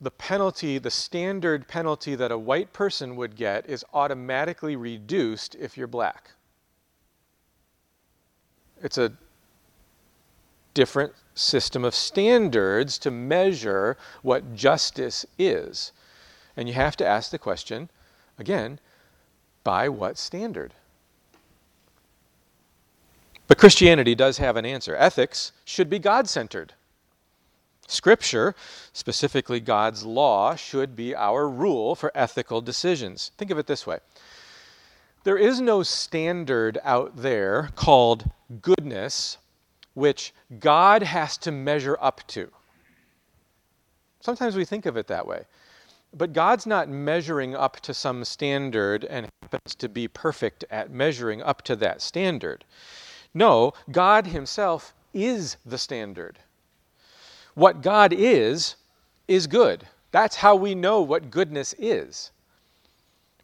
the 0.00 0.10
penalty, 0.10 0.78
the 0.78 0.90
standard 0.90 1.66
penalty 1.66 2.14
that 2.14 2.30
a 2.30 2.38
white 2.38 2.72
person 2.72 3.16
would 3.16 3.34
get, 3.34 3.66
is 3.66 3.84
automatically 3.94 4.76
reduced 4.76 5.54
if 5.54 5.76
you're 5.76 5.86
black. 5.86 6.32
It's 8.82 8.98
a 8.98 9.12
different 10.76 11.14
system 11.34 11.86
of 11.86 11.94
standards 11.94 12.98
to 12.98 13.10
measure 13.10 13.96
what 14.20 14.54
justice 14.54 15.24
is. 15.38 15.90
And 16.54 16.68
you 16.68 16.74
have 16.74 16.96
to 16.96 17.06
ask 17.06 17.30
the 17.30 17.38
question 17.38 17.88
again, 18.38 18.78
by 19.64 19.88
what 19.88 20.18
standard? 20.18 20.74
But 23.48 23.56
Christianity 23.56 24.14
does 24.14 24.36
have 24.36 24.56
an 24.56 24.66
answer. 24.66 24.94
Ethics 24.96 25.52
should 25.64 25.88
be 25.88 25.98
God 25.98 26.28
centered. 26.28 26.74
Scripture, 27.88 28.54
specifically 28.92 29.60
God's 29.60 30.04
law, 30.04 30.56
should 30.56 30.94
be 30.94 31.14
our 31.14 31.48
rule 31.48 31.94
for 31.94 32.12
ethical 32.14 32.60
decisions. 32.60 33.30
Think 33.38 33.50
of 33.50 33.58
it 33.58 33.66
this 33.66 33.86
way 33.86 34.00
there 35.24 35.38
is 35.38 35.58
no 35.58 35.82
standard 35.82 36.78
out 36.84 37.16
there 37.16 37.70
called 37.74 38.30
goodness 38.60 39.38
which 39.96 40.34
God 40.60 41.02
has 41.02 41.38
to 41.38 41.50
measure 41.50 41.96
up 42.02 42.20
to. 42.28 42.50
Sometimes 44.20 44.54
we 44.54 44.66
think 44.66 44.84
of 44.84 44.98
it 44.98 45.06
that 45.06 45.26
way. 45.26 45.44
But 46.12 46.34
God's 46.34 46.66
not 46.66 46.90
measuring 46.90 47.56
up 47.56 47.80
to 47.80 47.94
some 47.94 48.22
standard 48.26 49.06
and 49.06 49.26
happens 49.40 49.74
to 49.76 49.88
be 49.88 50.06
perfect 50.06 50.66
at 50.70 50.90
measuring 50.90 51.42
up 51.42 51.62
to 51.62 51.76
that 51.76 52.02
standard. 52.02 52.62
No, 53.32 53.72
God 53.90 54.26
Himself 54.26 54.92
is 55.14 55.56
the 55.64 55.78
standard. 55.78 56.38
What 57.54 57.80
God 57.80 58.12
is, 58.12 58.76
is 59.26 59.46
good. 59.46 59.86
That's 60.10 60.36
how 60.36 60.56
we 60.56 60.74
know 60.74 61.00
what 61.00 61.30
goodness 61.30 61.74
is. 61.78 62.32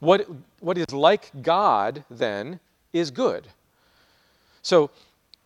What, 0.00 0.26
what 0.60 0.76
is 0.76 0.92
like 0.92 1.30
God, 1.40 2.04
then, 2.10 2.60
is 2.92 3.10
good. 3.10 3.46
So, 4.60 4.90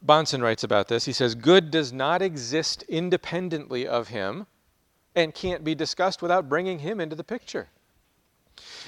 Bahnsen 0.04 0.42
writes 0.42 0.62
about 0.62 0.88
this. 0.88 1.04
He 1.04 1.12
says, 1.12 1.35
Good 1.35 1.70
does 1.70 1.92
not 1.92 2.22
exist 2.22 2.82
independently 2.88 3.87
of 3.87 4.09
him 4.09 4.46
and 5.14 5.35
can't 5.35 5.64
be 5.64 5.74
discussed 5.74 6.22
without 6.22 6.48
bringing 6.48 6.80
him 6.80 7.00
into 7.00 7.16
the 7.16 7.24
picture. 7.24 7.68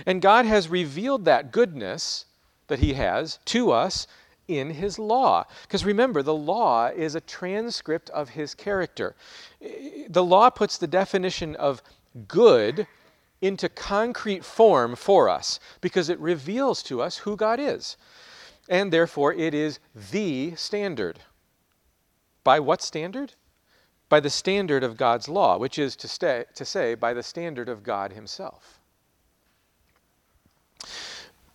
And 0.06 0.22
God 0.22 0.46
has 0.46 0.68
revealed 0.68 1.24
that 1.24 1.50
goodness 1.52 2.26
that 2.68 2.78
he 2.78 2.94
has 2.94 3.38
to 3.46 3.72
us 3.72 4.06
in 4.46 4.70
his 4.70 4.98
law. 4.98 5.44
Because 5.62 5.84
remember, 5.84 6.22
the 6.22 6.34
law 6.34 6.88
is 6.88 7.14
a 7.14 7.20
transcript 7.20 8.10
of 8.10 8.30
his 8.30 8.54
character. 8.54 9.14
The 10.08 10.24
law 10.24 10.50
puts 10.50 10.78
the 10.78 10.86
definition 10.86 11.56
of 11.56 11.82
good 12.26 12.86
into 13.40 13.68
concrete 13.68 14.44
form 14.44 14.96
for 14.96 15.28
us 15.28 15.60
because 15.80 16.08
it 16.08 16.18
reveals 16.18 16.82
to 16.84 17.00
us 17.00 17.18
who 17.18 17.36
God 17.36 17.60
is. 17.60 17.96
And 18.68 18.92
therefore, 18.92 19.32
it 19.32 19.54
is 19.54 19.80
the 19.94 20.54
standard. 20.56 21.20
By 22.44 22.60
what 22.60 22.82
standard? 22.82 23.34
By 24.08 24.20
the 24.20 24.30
standard 24.30 24.84
of 24.84 24.96
God's 24.96 25.28
law, 25.28 25.58
which 25.58 25.78
is 25.78 25.96
to, 25.96 26.08
stay, 26.08 26.44
to 26.54 26.64
say, 26.64 26.94
by 26.94 27.14
the 27.14 27.22
standard 27.22 27.68
of 27.68 27.82
God 27.82 28.12
Himself. 28.12 28.78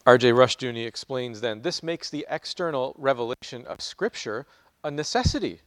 R.J. 0.06 0.32
Rushdoony 0.32 0.86
explains 0.86 1.40
then 1.40 1.62
this 1.62 1.82
makes 1.82 2.10
the 2.10 2.26
external 2.30 2.94
revelation 2.98 3.66
of 3.66 3.82
Scripture 3.82 4.46
a 4.84 4.92
necessity. 4.92 5.62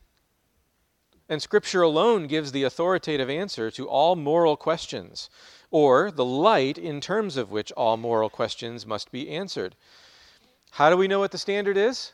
And 1.29 1.43
Scripture 1.43 1.83
alone 1.83 2.27
gives 2.27 2.53
the 2.53 2.63
authoritative 2.63 3.31
answer 3.31 3.71
to 3.73 3.89
all 3.89 4.15
moral 4.15 4.57
questions 4.57 5.31
or 5.71 6.11
the 6.11 6.25
light 6.25 6.79
in 6.79 7.01
terms 7.01 7.37
of 7.37 7.51
which 7.51 7.73
all 7.73 7.97
moral 7.97 8.31
questions 8.31 8.87
must 8.87 9.11
be 9.11 9.31
answered. 9.31 9.75
How 10.71 10.91
do 10.91 10.97
we 10.97 11.09
know 11.09 11.19
what 11.19 11.33
the 11.33 11.39
standard 11.39 11.77
is? 11.77 12.13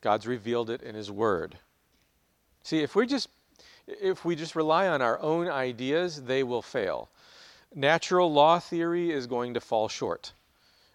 God's 0.00 0.26
revealed 0.26 0.70
it 0.70 0.82
in 0.82 0.94
his 0.94 1.10
word. 1.10 1.58
See, 2.62 2.80
if 2.80 2.94
we 2.94 3.06
just 3.06 3.28
if 3.86 4.24
we 4.24 4.36
just 4.36 4.54
rely 4.54 4.86
on 4.88 5.02
our 5.02 5.20
own 5.20 5.48
ideas, 5.48 6.22
they 6.22 6.42
will 6.42 6.62
fail. 6.62 7.08
Natural 7.74 8.32
law 8.32 8.58
theory 8.58 9.10
is 9.10 9.26
going 9.26 9.54
to 9.54 9.60
fall 9.60 9.88
short. 9.88 10.32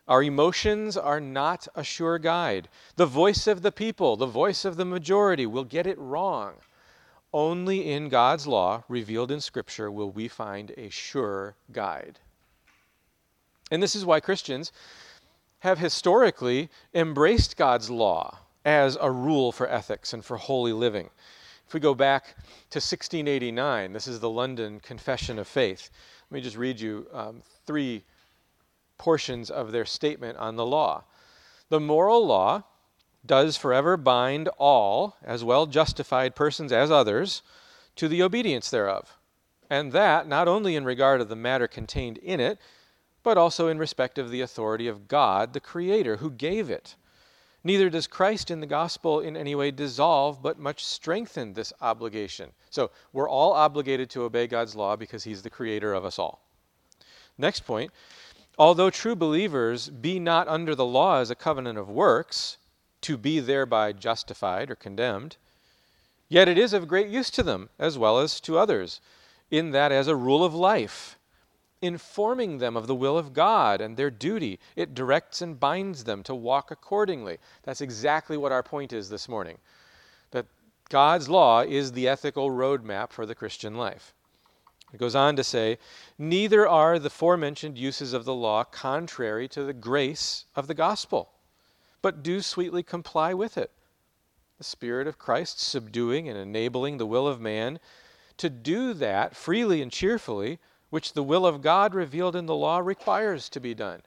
Our 0.07 0.21
emotions 0.21 0.97
are 0.97 1.19
not 1.19 1.67
a 1.75 1.83
sure 1.83 2.19
guide. 2.19 2.69
The 2.95 3.05
voice 3.05 3.47
of 3.47 3.63
the 3.63 3.71
people, 3.71 4.15
the 4.15 4.27
voice 4.27 4.63
of 4.63 4.77
the 4.77 4.85
majority, 4.85 5.45
will 5.45 5.63
get 5.63 5.87
it 5.87 5.97
wrong. 5.97 6.55
Only 7.33 7.91
in 7.91 8.09
God's 8.09 8.45
law, 8.45 8.83
revealed 8.87 9.31
in 9.31 9.41
Scripture, 9.41 9.91
will 9.91 10.11
we 10.11 10.27
find 10.27 10.71
a 10.77 10.89
sure 10.89 11.55
guide. 11.71 12.19
And 13.71 13.81
this 13.81 13.95
is 13.95 14.05
why 14.05 14.19
Christians 14.19 14.71
have 15.65 15.79
historically 15.79 16.69
embraced 16.93 17.57
God's 17.57 17.89
law 17.89 18.37
as 18.63 18.99
a 19.01 19.09
rule 19.09 19.51
for 19.51 19.67
ethics 19.67 20.13
and 20.13 20.23
for 20.23 20.37
holy 20.37 20.71
living. 20.71 21.09
If 21.67 21.73
we 21.73 21.79
go 21.79 21.95
back 21.95 22.35
to 22.69 22.77
1689, 22.77 23.91
this 23.91 24.05
is 24.05 24.19
the 24.19 24.29
London 24.29 24.79
Confession 24.79 25.39
of 25.39 25.47
Faith. 25.47 25.89
Let 26.29 26.35
me 26.35 26.41
just 26.41 26.55
read 26.55 26.79
you 26.79 27.07
um, 27.11 27.41
three 27.65 28.03
portions 28.99 29.49
of 29.49 29.71
their 29.71 29.85
statement 29.85 30.37
on 30.37 30.55
the 30.55 30.67
law. 30.67 31.03
The 31.69 31.79
moral 31.79 32.23
law 32.23 32.65
does 33.25 33.57
forever 33.57 33.97
bind 33.97 34.49
all, 34.59 35.17
as 35.23 35.43
well 35.43 35.65
justified 35.65 36.35
persons 36.35 36.71
as 36.71 36.91
others, 36.91 37.41
to 37.95 38.07
the 38.07 38.21
obedience 38.21 38.69
thereof. 38.69 39.17
And 39.67 39.93
that 39.93 40.27
not 40.27 40.47
only 40.47 40.75
in 40.75 40.85
regard 40.85 41.21
of 41.21 41.29
the 41.29 41.35
matter 41.35 41.67
contained 41.67 42.19
in 42.19 42.39
it, 42.39 42.59
but 43.25 43.37
also 43.37 43.67
in 43.67 43.77
respect 43.77 44.17
of 44.17 44.31
the 44.31 44.39
authority 44.39 44.87
of 44.87 45.09
God, 45.09 45.51
the 45.51 45.59
Creator, 45.59 46.17
who 46.17 46.31
gave 46.31 46.69
it. 46.69 46.95
Neither 47.63 47.89
does 47.89 48.05
Christ 48.05 48.51
in 48.51 48.59
the 48.59 48.67
gospel 48.67 49.19
in 49.19 49.35
any 49.35 49.55
way 49.55 49.71
dissolve, 49.71 50.41
but 50.41 50.59
much 50.59 50.85
strengthen 50.85 51.53
this 51.53 51.73
obligation. 51.81 52.51
So 52.69 52.91
we're 53.11 53.27
all 53.27 53.53
obligated 53.53 54.11
to 54.11 54.23
obey 54.23 54.45
God's 54.45 54.75
law 54.75 54.95
because 54.95 55.23
He's 55.23 55.41
the 55.41 55.49
Creator 55.49 55.93
of 55.93 56.05
us 56.05 56.19
all. 56.19 56.39
Next 57.37 57.65
point 57.65 57.91
although 58.57 58.89
true 58.89 59.15
believers 59.15 59.89
be 59.89 60.19
not 60.19 60.47
under 60.47 60.75
the 60.75 60.85
law 60.85 61.19
as 61.19 61.29
a 61.29 61.35
covenant 61.35 61.77
of 61.77 61.89
works, 61.89 62.57
to 63.01 63.17
be 63.17 63.39
thereby 63.39 63.91
justified 63.91 64.71
or 64.71 64.75
condemned. 64.75 65.35
Yet 66.29 66.47
it 66.47 66.57
is 66.57 66.71
of 66.71 66.87
great 66.87 67.09
use 67.09 67.29
to 67.31 67.43
them, 67.43 67.69
as 67.77 67.97
well 67.97 68.17
as 68.17 68.39
to 68.41 68.57
others, 68.57 69.01
in 69.51 69.71
that 69.71 69.91
as 69.91 70.07
a 70.07 70.15
rule 70.15 70.43
of 70.43 70.55
life, 70.55 71.17
informing 71.85 72.57
them 72.57 72.75
of 72.75 72.87
the 72.87 72.95
will 72.95 73.17
of 73.17 73.33
God 73.33 73.81
and 73.81 73.95
their 73.95 74.11
duty, 74.11 74.59
it 74.75 74.93
directs 74.93 75.41
and 75.41 75.59
binds 75.59 76.03
them 76.03 76.23
to 76.23 76.35
walk 76.35 76.71
accordingly. 76.71 77.37
That's 77.63 77.81
exactly 77.81 78.37
what 78.37 78.51
our 78.51 78.63
point 78.63 78.93
is 78.93 79.09
this 79.09 79.29
morning. 79.29 79.57
That 80.31 80.45
God's 80.89 81.29
law 81.29 81.61
is 81.61 81.91
the 81.91 82.07
ethical 82.07 82.49
roadmap 82.49 83.11
for 83.11 83.25
the 83.25 83.35
Christian 83.35 83.75
life. 83.75 84.13
It 84.93 84.97
goes 84.97 85.15
on 85.15 85.35
to 85.35 85.43
say, 85.43 85.77
Neither 86.17 86.67
are 86.67 86.99
the 86.99 87.09
forementioned 87.09 87.77
uses 87.77 88.13
of 88.13 88.25
the 88.25 88.35
law 88.35 88.63
contrary 88.63 89.47
to 89.49 89.63
the 89.63 89.73
grace 89.73 90.45
of 90.55 90.67
the 90.67 90.73
gospel 90.73 91.31
but 92.05 92.21
do 92.21 92.39
sweetly 92.39 92.83
comply 92.83 93.33
with 93.33 93.57
it. 93.57 93.71
The 94.59 94.63
Spirit 94.63 95.07
of 95.07 95.17
Christ 95.17 95.59
subduing 95.59 96.29
and 96.29 96.37
enabling 96.37 96.99
the 96.99 97.05
will 97.07 97.27
of 97.27 97.41
man 97.41 97.79
to 98.37 98.47
do 98.47 98.93
that 98.93 99.35
freely 99.35 99.81
and 99.81 99.91
cheerfully, 99.91 100.59
which 100.89 101.13
the 101.13 101.23
will 101.23 101.45
of 101.45 101.61
God 101.61 101.93
revealed 101.93 102.35
in 102.35 102.45
the 102.45 102.55
law 102.55 102.79
requires 102.79 103.49
to 103.49 103.59
be 103.59 103.73
done. 103.73 104.01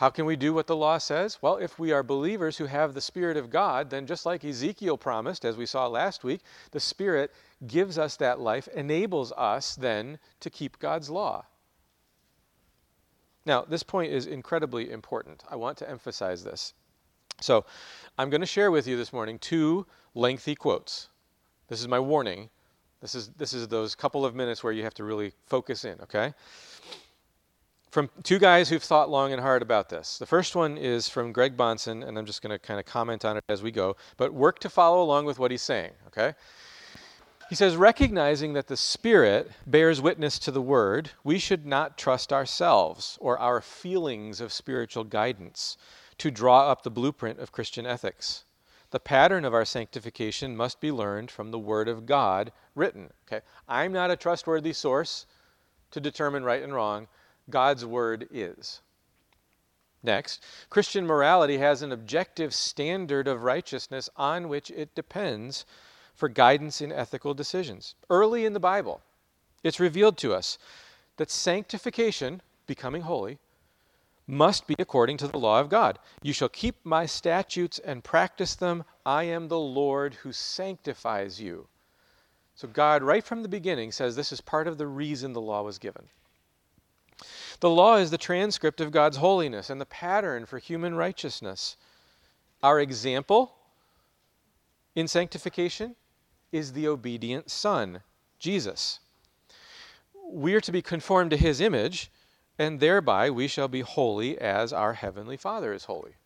How 0.00 0.08
can 0.08 0.24
we 0.24 0.34
do 0.34 0.54
what 0.54 0.66
the 0.66 0.76
law 0.76 0.96
says? 0.96 1.36
Well, 1.42 1.56
if 1.56 1.78
we 1.78 1.92
are 1.92 2.02
believers 2.02 2.56
who 2.56 2.64
have 2.64 2.94
the 2.94 3.02
Spirit 3.02 3.36
of 3.36 3.50
God, 3.50 3.90
then 3.90 4.06
just 4.06 4.24
like 4.24 4.42
Ezekiel 4.42 4.96
promised, 4.96 5.44
as 5.44 5.58
we 5.58 5.66
saw 5.66 5.86
last 5.88 6.24
week, 6.24 6.40
the 6.70 6.80
Spirit 6.80 7.30
gives 7.66 7.98
us 7.98 8.16
that 8.16 8.40
life, 8.40 8.66
enables 8.68 9.30
us 9.32 9.74
then 9.74 10.18
to 10.40 10.48
keep 10.48 10.78
God's 10.78 11.10
law. 11.10 11.44
Now, 13.44 13.60
this 13.60 13.82
point 13.82 14.10
is 14.10 14.26
incredibly 14.26 14.90
important. 14.90 15.44
I 15.50 15.56
want 15.56 15.76
to 15.78 15.90
emphasize 15.90 16.44
this. 16.44 16.72
So, 17.42 17.66
I'm 18.16 18.30
going 18.30 18.40
to 18.40 18.46
share 18.46 18.70
with 18.70 18.86
you 18.86 18.96
this 18.96 19.12
morning 19.12 19.38
two 19.38 19.86
lengthy 20.14 20.54
quotes. 20.54 21.08
This 21.68 21.80
is 21.80 21.88
my 21.88 22.00
warning. 22.00 22.48
This 23.00 23.14
is, 23.14 23.28
this 23.30 23.54
is 23.54 23.68
those 23.68 23.94
couple 23.94 24.24
of 24.24 24.34
minutes 24.34 24.62
where 24.62 24.72
you 24.72 24.82
have 24.84 24.94
to 24.94 25.04
really 25.04 25.32
focus 25.46 25.84
in, 25.84 25.98
okay? 26.02 26.34
From 27.90 28.10
two 28.22 28.38
guys 28.38 28.68
who've 28.68 28.82
thought 28.82 29.10
long 29.10 29.32
and 29.32 29.40
hard 29.40 29.62
about 29.62 29.88
this. 29.88 30.18
The 30.18 30.26
first 30.26 30.54
one 30.54 30.76
is 30.76 31.08
from 31.08 31.32
Greg 31.32 31.56
Bahnsen, 31.56 32.06
and 32.06 32.18
I'm 32.18 32.26
just 32.26 32.42
going 32.42 32.50
to 32.50 32.58
kind 32.58 32.78
of 32.78 32.86
comment 32.86 33.24
on 33.24 33.36
it 33.36 33.44
as 33.48 33.62
we 33.62 33.70
go, 33.70 33.96
but 34.16 34.34
work 34.34 34.58
to 34.60 34.70
follow 34.70 35.02
along 35.02 35.24
with 35.24 35.38
what 35.38 35.50
he's 35.50 35.62
saying, 35.62 35.92
okay? 36.08 36.34
He 37.48 37.56
says, 37.56 37.74
recognizing 37.74 38.52
that 38.52 38.68
the 38.68 38.76
Spirit 38.76 39.50
bears 39.66 40.00
witness 40.00 40.38
to 40.40 40.52
the 40.52 40.62
Word, 40.62 41.10
we 41.24 41.38
should 41.38 41.66
not 41.66 41.98
trust 41.98 42.32
ourselves 42.32 43.18
or 43.20 43.38
our 43.38 43.60
feelings 43.60 44.40
of 44.40 44.52
spiritual 44.52 45.02
guidance 45.02 45.76
to 46.18 46.30
draw 46.30 46.70
up 46.70 46.84
the 46.84 46.90
blueprint 46.90 47.40
of 47.40 47.50
Christian 47.50 47.86
ethics. 47.86 48.44
The 48.90 49.00
pattern 49.00 49.44
of 49.44 49.54
our 49.54 49.64
sanctification 49.64 50.56
must 50.56 50.80
be 50.80 50.90
learned 50.90 51.30
from 51.30 51.50
the 51.50 51.58
Word 51.58 51.88
of 51.88 52.06
God 52.06 52.52
written. 52.74 53.12
Okay? 53.26 53.44
I'm 53.68 53.92
not 53.92 54.10
a 54.10 54.16
trustworthy 54.16 54.72
source 54.72 55.26
to 55.92 56.00
determine 56.00 56.44
right 56.44 56.62
and 56.62 56.74
wrong. 56.74 57.08
God's 57.48 57.84
Word 57.86 58.28
is. 58.30 58.80
Next, 60.02 60.42
Christian 60.70 61.06
morality 61.06 61.58
has 61.58 61.82
an 61.82 61.92
objective 61.92 62.54
standard 62.54 63.28
of 63.28 63.44
righteousness 63.44 64.08
on 64.16 64.48
which 64.48 64.70
it 64.70 64.94
depends 64.94 65.66
for 66.14 66.28
guidance 66.28 66.80
in 66.80 66.90
ethical 66.90 67.34
decisions. 67.34 67.94
Early 68.08 68.44
in 68.44 68.54
the 68.54 68.60
Bible, 68.60 69.02
it's 69.62 69.78
revealed 69.78 70.16
to 70.18 70.34
us 70.34 70.58
that 71.16 71.30
sanctification, 71.30 72.40
becoming 72.66 73.02
holy, 73.02 73.38
must 74.30 74.66
be 74.66 74.74
according 74.78 75.16
to 75.18 75.28
the 75.28 75.38
law 75.38 75.60
of 75.60 75.68
God. 75.68 75.98
You 76.22 76.32
shall 76.32 76.48
keep 76.48 76.76
my 76.84 77.06
statutes 77.06 77.78
and 77.78 78.04
practice 78.04 78.54
them. 78.54 78.84
I 79.04 79.24
am 79.24 79.48
the 79.48 79.58
Lord 79.58 80.14
who 80.14 80.32
sanctifies 80.32 81.40
you. 81.40 81.66
So 82.54 82.68
God, 82.68 83.02
right 83.02 83.24
from 83.24 83.42
the 83.42 83.48
beginning, 83.48 83.90
says 83.92 84.16
this 84.16 84.32
is 84.32 84.40
part 84.40 84.68
of 84.68 84.78
the 84.78 84.86
reason 84.86 85.32
the 85.32 85.40
law 85.40 85.62
was 85.62 85.78
given. 85.78 86.08
The 87.60 87.70
law 87.70 87.96
is 87.96 88.10
the 88.10 88.18
transcript 88.18 88.80
of 88.80 88.90
God's 88.92 89.18
holiness 89.18 89.70
and 89.70 89.80
the 89.80 89.86
pattern 89.86 90.46
for 90.46 90.58
human 90.58 90.94
righteousness. 90.94 91.76
Our 92.62 92.80
example 92.80 93.54
in 94.94 95.08
sanctification 95.08 95.96
is 96.52 96.72
the 96.72 96.88
obedient 96.88 97.50
Son, 97.50 98.00
Jesus. 98.38 99.00
We 100.30 100.54
are 100.54 100.60
to 100.60 100.72
be 100.72 100.82
conformed 100.82 101.30
to 101.30 101.36
his 101.36 101.60
image, 101.60 102.10
and 102.60 102.78
thereby 102.78 103.30
we 103.30 103.48
shall 103.48 103.68
be 103.68 103.80
holy 103.80 104.38
as 104.38 104.70
our 104.70 104.92
heavenly 104.92 105.38
Father 105.38 105.72
is 105.72 105.86
holy. 105.86 106.16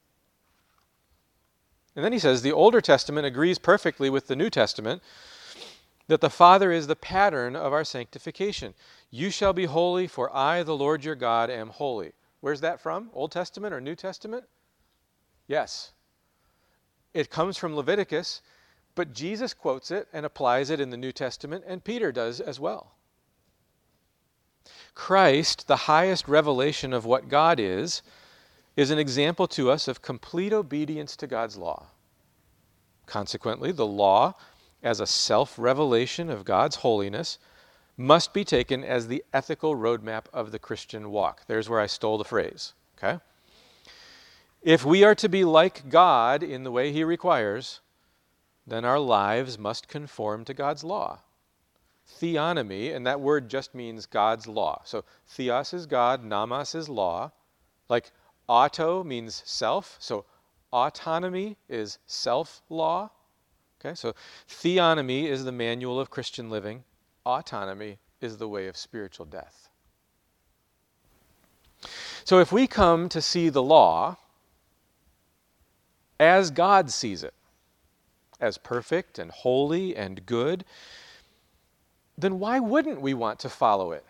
And 1.94 2.05
then 2.05 2.12
he 2.12 2.18
says 2.18 2.42
the 2.42 2.51
Older 2.51 2.81
Testament 2.81 3.25
agrees 3.25 3.57
perfectly 3.61 4.11
with 4.11 4.27
the 4.27 4.35
New 4.35 4.51
Testament 4.51 5.01
that 6.09 6.20
the 6.20 6.29
Father 6.29 6.73
is 6.73 6.88
the 6.88 6.97
pattern 6.97 7.55
of 7.55 7.73
our 7.73 7.85
sanctification. 7.85 8.75
You 9.12 9.31
shall 9.31 9.53
be 9.53 9.66
holy, 9.66 10.09
for 10.09 10.35
I, 10.37 10.64
the 10.64 10.75
Lord 10.75 11.05
your 11.05 11.14
God, 11.14 11.51
am 11.51 11.68
holy. 11.68 12.14
Where's 12.40 12.62
that 12.62 12.81
from? 12.81 13.11
Old 13.12 13.31
Testament 13.31 13.73
or 13.73 13.81
New 13.81 13.94
Testament? 13.94 14.42
Yes. 15.47 15.92
It 17.14 17.31
comes 17.31 17.57
from 17.57 17.77
Leviticus, 17.77 18.42
but 18.97 19.14
Jesus 19.14 19.55
quotes 19.55 19.92
it 19.92 20.09
and 20.12 20.27
applies 20.27 20.70
it 20.70 20.81
in 20.81 20.90
the 20.90 20.97
New 20.97 21.12
Testament, 21.12 21.62
and 21.64 21.85
Peter 21.85 22.11
does 22.11 22.40
as 22.40 22.59
well. 22.59 22.97
Christ, 24.95 25.67
the 25.67 25.77
highest 25.77 26.29
revelation 26.29 26.93
of 26.93 27.05
what 27.05 27.29
God 27.29 27.59
is, 27.59 28.03
is 28.77 28.91
an 28.91 28.99
example 28.99 29.47
to 29.49 29.71
us 29.71 29.89
of 29.89 30.03
complete 30.03 30.53
obedience 30.53 31.17
to 31.17 31.27
God's 31.27 31.57
law. 31.57 31.87
Consequently, 33.07 33.73
the 33.73 33.87
law, 33.87 34.35
as 34.83 35.01
a 35.01 35.07
self 35.07 35.59
revelation 35.59 36.31
of 36.31 36.45
God's 36.45 36.77
holiness, 36.77 37.39
must 37.97 38.33
be 38.33 38.45
taken 38.45 38.83
as 38.83 39.07
the 39.07 39.25
ethical 39.33 39.77
roadmap 39.77 40.25
of 40.33 40.51
the 40.51 40.59
Christian 40.59 41.11
walk. 41.11 41.43
There's 41.47 41.69
where 41.69 41.81
I 41.81 41.87
stole 41.87 42.19
the 42.19 42.25
phrase. 42.25 42.73
Okay? 42.99 43.21
If 44.63 44.85
we 44.85 45.05
are 45.05 45.15
to 45.17 45.29
be 45.29 45.45
like 45.45 45.89
God 45.89 46.43
in 46.43 46.65
the 46.65 46.71
way 46.71 46.91
He 46.91 47.05
requires, 47.05 47.81
then 48.67 48.85
our 48.85 48.99
lives 48.99 49.59
must 49.59 49.89
conform 49.89 50.45
to 50.47 50.55
God's 50.55 50.83
law. 50.83 51.21
Theonomy, 52.07 52.95
and 52.95 53.07
that 53.07 53.21
word 53.21 53.49
just 53.49 53.75
means 53.75 54.07
God's 54.07 54.47
law. 54.47 54.83
So 54.85 55.05
theos 55.27 55.73
is 55.73 55.87
God, 55.87 56.23
nomos 56.23 56.75
is 56.75 56.88
law. 56.88 57.33
Like 57.88 58.12
auto 58.47 59.03
means 59.03 59.43
self, 59.47 59.97
so 60.01 60.25
autonomy 60.73 61.57
is 61.69 61.99
self 62.07 62.62
law. 62.69 63.11
Okay, 63.81 63.95
so 63.95 64.14
theonomy 64.49 65.25
is 65.25 65.45
the 65.45 65.53
manual 65.53 66.01
of 66.01 66.11
Christian 66.11 66.51
living, 66.51 66.85
autonomy 67.27 67.99
is 68.21 68.38
the 68.38 68.49
way 68.49 68.67
of 68.67 68.77
spiritual 68.77 69.27
death. 69.27 69.69
So 72.25 72.38
if 72.38 72.53
we 72.53 72.67
come 72.67 73.09
to 73.11 73.21
see 73.21 73.51
the 73.51 73.62
law 73.62 74.17
as 76.19 76.51
God 76.51 76.90
sees 76.90 77.23
it, 77.23 77.35
as 78.40 78.59
perfect 78.59 79.19
and 79.19 79.31
holy 79.31 79.95
and 79.97 80.25
good, 80.27 80.64
then 82.16 82.38
why 82.38 82.61
wouldn't 82.61 83.00
we 83.00 83.14
want 83.14 83.38
to 83.40 83.48
follow 83.48 83.92
it 83.92 84.05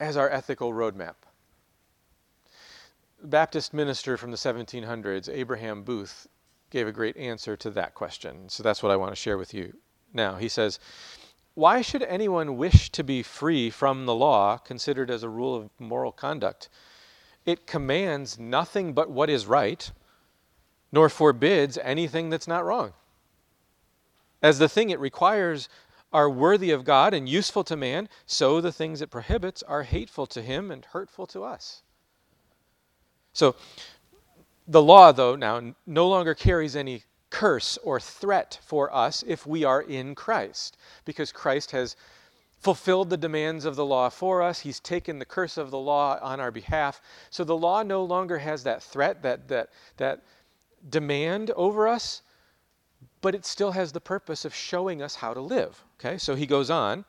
as 0.00 0.16
our 0.16 0.30
ethical 0.30 0.72
roadmap? 0.72 1.14
Baptist 3.22 3.74
minister 3.74 4.16
from 4.16 4.30
the 4.30 4.36
1700s, 4.36 5.28
Abraham 5.28 5.82
Booth, 5.82 6.26
gave 6.70 6.86
a 6.86 6.92
great 6.92 7.16
answer 7.16 7.56
to 7.56 7.70
that 7.70 7.94
question. 7.94 8.48
So 8.48 8.62
that's 8.62 8.82
what 8.82 8.92
I 8.92 8.96
want 8.96 9.12
to 9.12 9.16
share 9.16 9.38
with 9.38 9.54
you 9.54 9.74
now. 10.12 10.36
He 10.36 10.48
says, 10.48 10.78
Why 11.54 11.80
should 11.82 12.02
anyone 12.02 12.56
wish 12.56 12.90
to 12.90 13.04
be 13.04 13.22
free 13.22 13.70
from 13.70 14.06
the 14.06 14.14
law 14.14 14.58
considered 14.58 15.10
as 15.10 15.22
a 15.22 15.28
rule 15.28 15.54
of 15.54 15.70
moral 15.78 16.12
conduct? 16.12 16.68
It 17.44 17.66
commands 17.66 18.38
nothing 18.38 18.92
but 18.92 19.10
what 19.10 19.30
is 19.30 19.46
right, 19.46 19.90
nor 20.90 21.08
forbids 21.08 21.78
anything 21.78 22.30
that's 22.30 22.48
not 22.48 22.64
wrong 22.64 22.92
as 24.42 24.58
the 24.58 24.68
thing 24.68 24.90
it 24.90 25.00
requires 25.00 25.68
are 26.16 26.30
worthy 26.30 26.70
of 26.70 26.82
God 26.82 27.12
and 27.12 27.28
useful 27.28 27.62
to 27.64 27.76
man, 27.76 28.08
so 28.24 28.58
the 28.58 28.72
things 28.72 29.02
it 29.02 29.10
prohibits 29.10 29.62
are 29.62 29.82
hateful 29.82 30.26
to 30.28 30.40
him 30.40 30.70
and 30.70 30.82
hurtful 30.82 31.26
to 31.26 31.44
us. 31.44 31.82
So, 33.34 33.54
the 34.66 34.80
law, 34.80 35.12
though, 35.12 35.36
now 35.36 35.74
no 35.86 36.08
longer 36.08 36.34
carries 36.34 36.74
any 36.74 37.02
curse 37.28 37.76
or 37.84 38.00
threat 38.00 38.58
for 38.64 38.92
us 38.94 39.24
if 39.26 39.46
we 39.46 39.62
are 39.62 39.82
in 39.82 40.14
Christ, 40.14 40.78
because 41.04 41.32
Christ 41.32 41.72
has 41.72 41.96
fulfilled 42.60 43.10
the 43.10 43.18
demands 43.18 43.66
of 43.66 43.76
the 43.76 43.84
law 43.84 44.08
for 44.08 44.40
us. 44.40 44.60
He's 44.60 44.80
taken 44.80 45.18
the 45.18 45.26
curse 45.26 45.58
of 45.58 45.70
the 45.70 45.78
law 45.78 46.18
on 46.22 46.40
our 46.40 46.50
behalf. 46.50 47.02
So 47.28 47.44
the 47.44 47.58
law 47.58 47.82
no 47.82 48.02
longer 48.02 48.38
has 48.38 48.62
that 48.62 48.82
threat, 48.82 49.20
that, 49.22 49.48
that, 49.48 49.68
that 49.98 50.22
demand 50.88 51.50
over 51.50 51.86
us 51.86 52.22
but 53.26 53.34
it 53.34 53.44
still 53.44 53.72
has 53.72 53.90
the 53.90 54.00
purpose 54.00 54.44
of 54.44 54.54
showing 54.54 55.02
us 55.02 55.16
how 55.16 55.34
to 55.34 55.40
live. 55.40 55.82
Okay, 55.98 56.16
so 56.16 56.36
he 56.36 56.46
goes 56.46 56.70
on. 56.70 57.04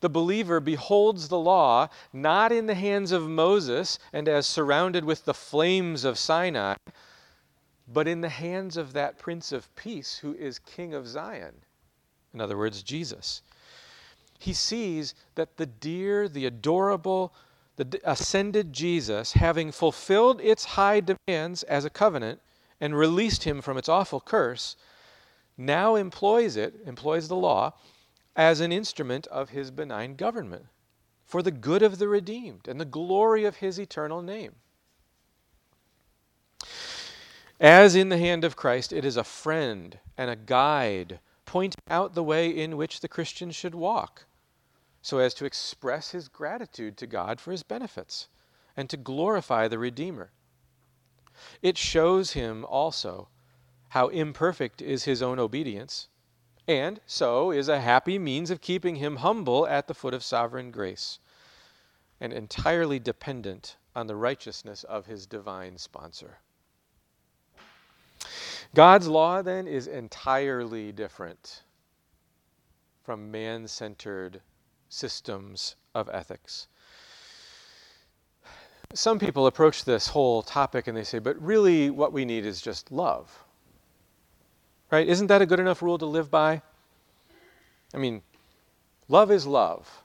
The 0.00 0.10
believer 0.10 0.60
beholds 0.60 1.28
the 1.28 1.38
law 1.38 1.88
not 2.12 2.52
in 2.52 2.66
the 2.66 2.74
hands 2.74 3.12
of 3.12 3.30
Moses 3.30 3.98
and 4.12 4.28
as 4.28 4.46
surrounded 4.46 5.06
with 5.06 5.24
the 5.24 5.32
flames 5.32 6.04
of 6.04 6.18
Sinai, 6.18 6.74
but 7.88 8.06
in 8.06 8.20
the 8.20 8.28
hands 8.28 8.76
of 8.76 8.92
that 8.92 9.18
Prince 9.18 9.52
of 9.52 9.74
Peace 9.74 10.18
who 10.18 10.34
is 10.34 10.58
King 10.58 10.92
of 10.92 11.08
Zion. 11.08 11.54
In 12.34 12.42
other 12.42 12.58
words, 12.58 12.82
Jesus. 12.82 13.40
He 14.38 14.52
sees 14.52 15.14
that 15.34 15.56
the 15.56 15.64
dear, 15.64 16.28
the 16.28 16.44
adorable, 16.44 17.32
the 17.76 17.98
ascended 18.04 18.74
Jesus, 18.74 19.32
having 19.32 19.72
fulfilled 19.72 20.42
its 20.42 20.66
high 20.76 21.00
demands 21.00 21.62
as 21.62 21.86
a 21.86 21.90
covenant 21.90 22.42
and 22.82 22.94
released 22.94 23.44
him 23.44 23.62
from 23.62 23.78
its 23.78 23.88
awful 23.88 24.20
curse, 24.20 24.76
now 25.56 25.94
employs 25.94 26.56
it, 26.56 26.74
employs 26.86 27.28
the 27.28 27.36
law, 27.36 27.74
as 28.34 28.60
an 28.60 28.72
instrument 28.72 29.26
of 29.28 29.50
his 29.50 29.70
benign 29.70 30.16
government 30.16 30.66
for 31.24 31.42
the 31.42 31.50
good 31.50 31.82
of 31.82 31.98
the 31.98 32.08
redeemed 32.08 32.66
and 32.68 32.80
the 32.80 32.84
glory 32.84 33.44
of 33.44 33.56
his 33.56 33.78
eternal 33.78 34.22
name. 34.22 34.54
As 37.60 37.94
in 37.94 38.08
the 38.08 38.18
hand 38.18 38.44
of 38.44 38.56
Christ, 38.56 38.92
it 38.92 39.04
is 39.04 39.16
a 39.16 39.24
friend 39.24 39.98
and 40.18 40.30
a 40.30 40.36
guide 40.36 41.20
pointing 41.44 41.82
out 41.88 42.14
the 42.14 42.22
way 42.22 42.48
in 42.48 42.76
which 42.76 43.00
the 43.00 43.08
Christian 43.08 43.50
should 43.50 43.74
walk 43.74 44.24
so 45.02 45.18
as 45.18 45.34
to 45.34 45.44
express 45.44 46.10
his 46.10 46.28
gratitude 46.28 46.96
to 46.96 47.06
God 47.06 47.40
for 47.40 47.50
his 47.50 47.62
benefits 47.62 48.28
and 48.76 48.88
to 48.88 48.96
glorify 48.96 49.68
the 49.68 49.78
Redeemer. 49.78 50.30
It 51.60 51.76
shows 51.76 52.32
him 52.32 52.64
also 52.64 53.28
how 53.92 54.08
imperfect 54.08 54.80
is 54.80 55.04
his 55.04 55.20
own 55.20 55.38
obedience, 55.38 56.08
and 56.66 56.98
so 57.04 57.50
is 57.50 57.68
a 57.68 57.78
happy 57.78 58.18
means 58.18 58.50
of 58.50 58.62
keeping 58.62 58.96
him 58.96 59.16
humble 59.16 59.66
at 59.66 59.86
the 59.86 59.92
foot 59.92 60.14
of 60.14 60.24
sovereign 60.24 60.70
grace 60.70 61.18
and 62.18 62.32
entirely 62.32 62.98
dependent 62.98 63.76
on 63.94 64.06
the 64.06 64.16
righteousness 64.16 64.82
of 64.84 65.04
his 65.04 65.26
divine 65.26 65.76
sponsor. 65.76 66.38
God's 68.74 69.08
law, 69.08 69.42
then, 69.42 69.68
is 69.68 69.86
entirely 69.86 70.90
different 70.90 71.62
from 73.04 73.30
man 73.30 73.68
centered 73.68 74.40
systems 74.88 75.76
of 75.94 76.08
ethics. 76.08 76.66
Some 78.94 79.18
people 79.18 79.46
approach 79.46 79.84
this 79.84 80.06
whole 80.06 80.40
topic 80.40 80.86
and 80.86 80.96
they 80.96 81.04
say, 81.04 81.18
but 81.18 81.38
really, 81.42 81.90
what 81.90 82.14
we 82.14 82.24
need 82.24 82.46
is 82.46 82.62
just 82.62 82.90
love. 82.90 83.44
Right? 84.92 85.08
Isn't 85.08 85.28
that 85.28 85.40
a 85.40 85.46
good 85.46 85.58
enough 85.58 85.80
rule 85.80 85.96
to 85.96 86.04
live 86.04 86.30
by? 86.30 86.60
I 87.94 87.96
mean, 87.96 88.20
love 89.08 89.30
is 89.30 89.46
love. 89.46 90.02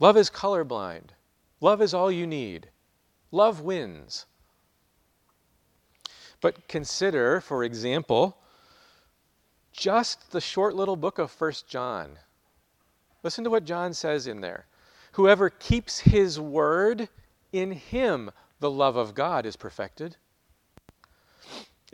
Love 0.00 0.16
is 0.16 0.28
colorblind. 0.28 1.10
Love 1.60 1.80
is 1.80 1.94
all 1.94 2.10
you 2.10 2.26
need. 2.26 2.68
Love 3.30 3.60
wins. 3.60 4.26
But 6.40 6.66
consider, 6.66 7.40
for 7.40 7.62
example, 7.62 8.36
just 9.72 10.32
the 10.32 10.40
short 10.40 10.74
little 10.74 10.96
book 10.96 11.20
of 11.20 11.30
First 11.30 11.68
John. 11.68 12.18
Listen 13.22 13.44
to 13.44 13.50
what 13.50 13.64
John 13.64 13.94
says 13.94 14.26
in 14.26 14.40
there. 14.40 14.66
Whoever 15.12 15.48
keeps 15.50 16.00
his 16.00 16.40
word, 16.40 17.08
in 17.52 17.70
him 17.70 18.32
the 18.58 18.70
love 18.70 18.96
of 18.96 19.14
God 19.14 19.46
is 19.46 19.54
perfected. 19.54 20.16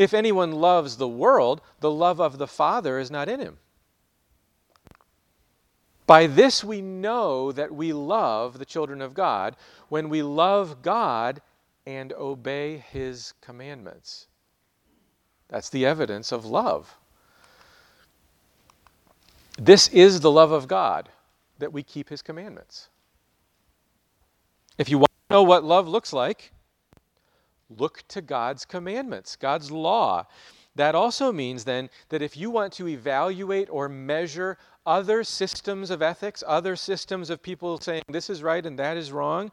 If 0.00 0.14
anyone 0.14 0.52
loves 0.52 0.96
the 0.96 1.06
world, 1.06 1.60
the 1.80 1.90
love 1.90 2.22
of 2.22 2.38
the 2.38 2.46
Father 2.46 2.98
is 2.98 3.10
not 3.10 3.28
in 3.28 3.38
him. 3.38 3.58
By 6.06 6.26
this 6.26 6.64
we 6.64 6.80
know 6.80 7.52
that 7.52 7.70
we 7.70 7.92
love 7.92 8.58
the 8.58 8.64
children 8.64 9.02
of 9.02 9.12
God 9.12 9.56
when 9.90 10.08
we 10.08 10.22
love 10.22 10.80
God 10.80 11.42
and 11.84 12.14
obey 12.14 12.78
his 12.78 13.34
commandments. 13.42 14.26
That's 15.50 15.68
the 15.68 15.84
evidence 15.84 16.32
of 16.32 16.46
love. 16.46 16.96
This 19.58 19.88
is 19.88 20.20
the 20.20 20.30
love 20.30 20.50
of 20.50 20.66
God 20.66 21.10
that 21.58 21.74
we 21.74 21.82
keep 21.82 22.08
his 22.08 22.22
commandments. 22.22 22.88
If 24.78 24.88
you 24.88 24.96
want 24.96 25.10
to 25.28 25.34
know 25.34 25.42
what 25.42 25.62
love 25.62 25.86
looks 25.86 26.14
like, 26.14 26.52
look 27.76 28.02
to 28.08 28.20
God's 28.20 28.64
commandments, 28.64 29.36
God's 29.36 29.70
law. 29.70 30.26
That 30.76 30.94
also 30.94 31.32
means 31.32 31.64
then 31.64 31.90
that 32.08 32.22
if 32.22 32.36
you 32.36 32.50
want 32.50 32.72
to 32.74 32.88
evaluate 32.88 33.68
or 33.70 33.88
measure 33.88 34.56
other 34.86 35.24
systems 35.24 35.90
of 35.90 36.02
ethics, 36.02 36.42
other 36.46 36.76
systems 36.76 37.30
of 37.30 37.42
people 37.42 37.78
saying 37.80 38.02
this 38.08 38.30
is 38.30 38.42
right 38.42 38.64
and 38.64 38.78
that 38.78 38.96
is 38.96 39.12
wrong, 39.12 39.50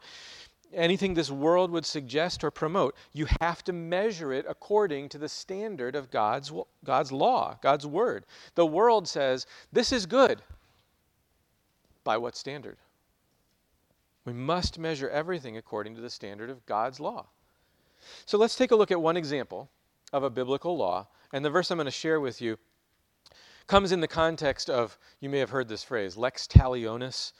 anything 0.72 1.14
this 1.14 1.30
world 1.30 1.70
would 1.70 1.86
suggest 1.86 2.44
or 2.44 2.50
promote, 2.50 2.94
you 3.12 3.26
have 3.40 3.64
to 3.64 3.72
measure 3.72 4.32
it 4.32 4.46
according 4.48 5.08
to 5.08 5.18
the 5.18 5.28
standard 5.28 5.96
of 5.96 6.10
God's, 6.10 6.52
God's 6.84 7.12
law, 7.12 7.58
God's 7.62 7.86
word. 7.86 8.24
The 8.54 8.66
world 8.66 9.08
says, 9.08 9.46
this 9.72 9.92
is 9.92 10.06
good. 10.06 10.42
By 12.04 12.16
what 12.16 12.36
standard? 12.36 12.76
We 14.24 14.32
must 14.32 14.78
measure 14.78 15.08
everything 15.08 15.56
according 15.56 15.94
to 15.96 16.00
the 16.00 16.10
standard 16.10 16.50
of 16.50 16.64
God's 16.66 17.00
law. 17.00 17.26
So 18.26 18.38
let's 18.38 18.56
take 18.56 18.70
a 18.70 18.76
look 18.76 18.90
at 18.90 19.00
one 19.00 19.16
example 19.16 19.68
of 20.12 20.22
a 20.22 20.30
biblical 20.30 20.76
law. 20.76 21.08
And 21.32 21.44
the 21.44 21.50
verse 21.50 21.70
I'm 21.70 21.78
going 21.78 21.86
to 21.86 21.90
share 21.90 22.20
with 22.20 22.40
you 22.40 22.58
comes 23.66 23.92
in 23.92 24.00
the 24.00 24.08
context 24.08 24.70
of, 24.70 24.98
you 25.20 25.28
may 25.28 25.38
have 25.38 25.50
heard 25.50 25.68
this 25.68 25.84
phrase, 25.84 26.16
lex 26.16 26.46
talionis. 26.46 27.32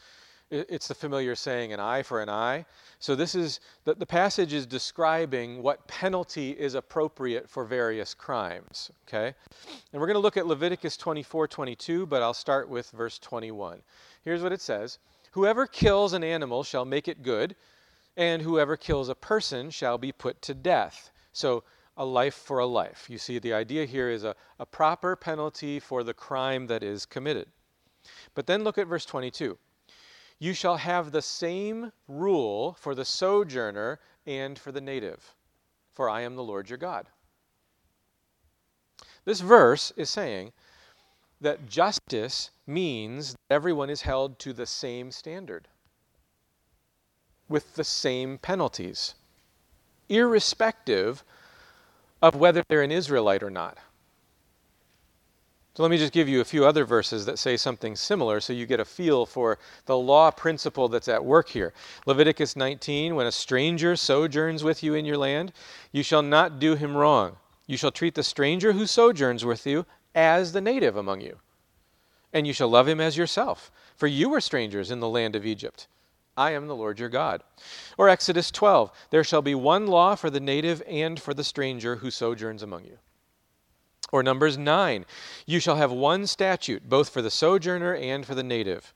It's 0.50 0.88
the 0.88 0.94
familiar 0.94 1.34
saying, 1.34 1.74
an 1.74 1.80
eye 1.80 2.02
for 2.02 2.22
an 2.22 2.30
eye. 2.30 2.64
So 3.00 3.14
this 3.14 3.34
is, 3.34 3.60
the, 3.84 3.94
the 3.94 4.06
passage 4.06 4.54
is 4.54 4.64
describing 4.64 5.62
what 5.62 5.86
penalty 5.88 6.52
is 6.52 6.74
appropriate 6.74 7.48
for 7.48 7.64
various 7.64 8.14
crimes, 8.14 8.90
okay? 9.06 9.34
And 9.92 10.00
we're 10.00 10.06
going 10.06 10.14
to 10.14 10.20
look 10.20 10.38
at 10.38 10.46
Leviticus 10.46 10.96
24, 10.96 11.48
22, 11.48 12.06
but 12.06 12.22
I'll 12.22 12.32
start 12.32 12.68
with 12.68 12.90
verse 12.92 13.18
21. 13.18 13.82
Here's 14.22 14.42
what 14.42 14.52
it 14.52 14.62
says. 14.62 14.98
Whoever 15.32 15.66
kills 15.66 16.14
an 16.14 16.24
animal 16.24 16.62
shall 16.62 16.86
make 16.86 17.08
it 17.08 17.22
good, 17.22 17.54
and 18.18 18.42
whoever 18.42 18.76
kills 18.76 19.08
a 19.08 19.14
person 19.14 19.70
shall 19.70 19.96
be 19.96 20.10
put 20.10 20.42
to 20.42 20.52
death. 20.52 21.12
So 21.32 21.62
a 21.96 22.04
life 22.04 22.34
for 22.34 22.58
a 22.58 22.66
life. 22.66 23.06
You 23.08 23.16
see, 23.16 23.38
the 23.38 23.54
idea 23.54 23.84
here 23.86 24.10
is 24.10 24.24
a, 24.24 24.34
a 24.58 24.66
proper 24.66 25.14
penalty 25.14 25.78
for 25.78 26.02
the 26.02 26.12
crime 26.12 26.66
that 26.66 26.82
is 26.82 27.06
committed. 27.06 27.46
But 28.34 28.48
then 28.48 28.64
look 28.64 28.76
at 28.76 28.88
verse 28.88 29.04
22. 29.04 29.56
You 30.40 30.52
shall 30.52 30.76
have 30.76 31.12
the 31.12 31.22
same 31.22 31.92
rule 32.08 32.76
for 32.80 32.94
the 32.94 33.04
sojourner 33.04 34.00
and 34.26 34.58
for 34.58 34.72
the 34.72 34.80
native, 34.80 35.36
for 35.92 36.10
I 36.10 36.22
am 36.22 36.34
the 36.34 36.44
Lord 36.44 36.68
your 36.68 36.78
God. 36.78 37.06
This 39.24 39.40
verse 39.40 39.92
is 39.96 40.10
saying 40.10 40.52
that 41.40 41.68
justice 41.68 42.50
means 42.66 43.32
that 43.32 43.54
everyone 43.54 43.90
is 43.90 44.02
held 44.02 44.40
to 44.40 44.52
the 44.52 44.66
same 44.66 45.12
standard 45.12 45.68
with 47.48 47.74
the 47.74 47.84
same 47.84 48.38
penalties, 48.38 49.14
irrespective 50.08 51.24
of 52.20 52.34
whether 52.34 52.62
they're 52.68 52.82
an 52.82 52.92
Israelite 52.92 53.42
or 53.42 53.50
not. 53.50 53.78
So 55.78 55.84
let 55.84 55.92
me 55.92 55.98
just 55.98 56.12
give 56.12 56.28
you 56.28 56.40
a 56.40 56.44
few 56.44 56.66
other 56.66 56.84
verses 56.84 57.24
that 57.26 57.38
say 57.38 57.56
something 57.56 57.94
similar 57.94 58.40
so 58.40 58.52
you 58.52 58.66
get 58.66 58.80
a 58.80 58.84
feel 58.84 59.24
for 59.24 59.60
the 59.86 59.96
law 59.96 60.32
principle 60.32 60.88
that's 60.88 61.06
at 61.06 61.24
work 61.24 61.50
here. 61.50 61.72
Leviticus 62.04 62.56
19 62.56 63.14
When 63.14 63.28
a 63.28 63.30
stranger 63.30 63.94
sojourns 63.94 64.64
with 64.64 64.82
you 64.82 64.94
in 64.94 65.04
your 65.04 65.16
land, 65.16 65.52
you 65.92 66.02
shall 66.02 66.22
not 66.22 66.58
do 66.58 66.74
him 66.74 66.96
wrong. 66.96 67.36
You 67.68 67.76
shall 67.76 67.92
treat 67.92 68.16
the 68.16 68.24
stranger 68.24 68.72
who 68.72 68.88
sojourns 68.88 69.44
with 69.44 69.68
you 69.68 69.86
as 70.16 70.50
the 70.50 70.60
native 70.60 70.96
among 70.96 71.20
you. 71.20 71.38
And 72.32 72.44
you 72.44 72.52
shall 72.52 72.68
love 72.68 72.88
him 72.88 73.00
as 73.00 73.16
yourself, 73.16 73.70
for 73.94 74.08
you 74.08 74.30
were 74.30 74.40
strangers 74.40 74.90
in 74.90 74.98
the 74.98 75.08
land 75.08 75.36
of 75.36 75.46
Egypt. 75.46 75.86
I 76.38 76.52
am 76.52 76.68
the 76.68 76.76
Lord 76.76 77.00
your 77.00 77.08
God. 77.08 77.42
Or 77.98 78.08
Exodus 78.08 78.52
12 78.52 78.92
There 79.10 79.24
shall 79.24 79.42
be 79.42 79.56
one 79.56 79.88
law 79.88 80.14
for 80.14 80.30
the 80.30 80.38
native 80.38 80.80
and 80.86 81.20
for 81.20 81.34
the 81.34 81.42
stranger 81.42 81.96
who 81.96 82.12
sojourns 82.12 82.62
among 82.62 82.84
you. 82.84 82.98
Or 84.12 84.22
Numbers 84.22 84.56
9, 84.56 85.04
you 85.46 85.58
shall 85.58 85.74
have 85.74 85.90
one 85.90 86.28
statute, 86.28 86.88
both 86.88 87.08
for 87.08 87.22
the 87.22 87.30
sojourner 87.30 87.92
and 87.92 88.24
for 88.24 88.36
the 88.36 88.44
native. 88.44 88.94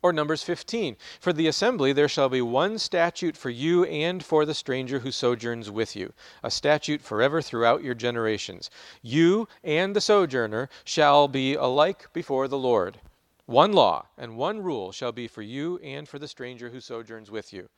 Or 0.00 0.12
Numbers 0.12 0.44
15, 0.44 0.96
for 1.18 1.32
the 1.32 1.48
assembly 1.48 1.92
there 1.92 2.08
shall 2.08 2.28
be 2.28 2.40
one 2.40 2.78
statute 2.78 3.36
for 3.36 3.50
you 3.50 3.84
and 3.86 4.24
for 4.24 4.44
the 4.44 4.54
stranger 4.54 5.00
who 5.00 5.10
sojourns 5.10 5.72
with 5.72 5.96
you, 5.96 6.12
a 6.44 6.52
statute 6.52 7.02
forever 7.02 7.42
throughout 7.42 7.82
your 7.82 7.94
generations. 7.94 8.70
You 9.02 9.48
and 9.64 9.96
the 9.96 10.00
sojourner 10.00 10.70
shall 10.84 11.26
be 11.26 11.54
alike 11.54 12.12
before 12.12 12.46
the 12.46 12.58
Lord. 12.58 13.00
One 13.48 13.72
law 13.72 14.08
and 14.18 14.36
one 14.36 14.60
rule 14.60 14.92
shall 14.92 15.10
be 15.10 15.26
for 15.26 15.40
you 15.40 15.78
and 15.78 16.06
for 16.06 16.18
the 16.18 16.28
stranger 16.28 16.68
who 16.68 16.82
sojourns 16.82 17.30
with 17.30 17.50
you. 17.50 17.70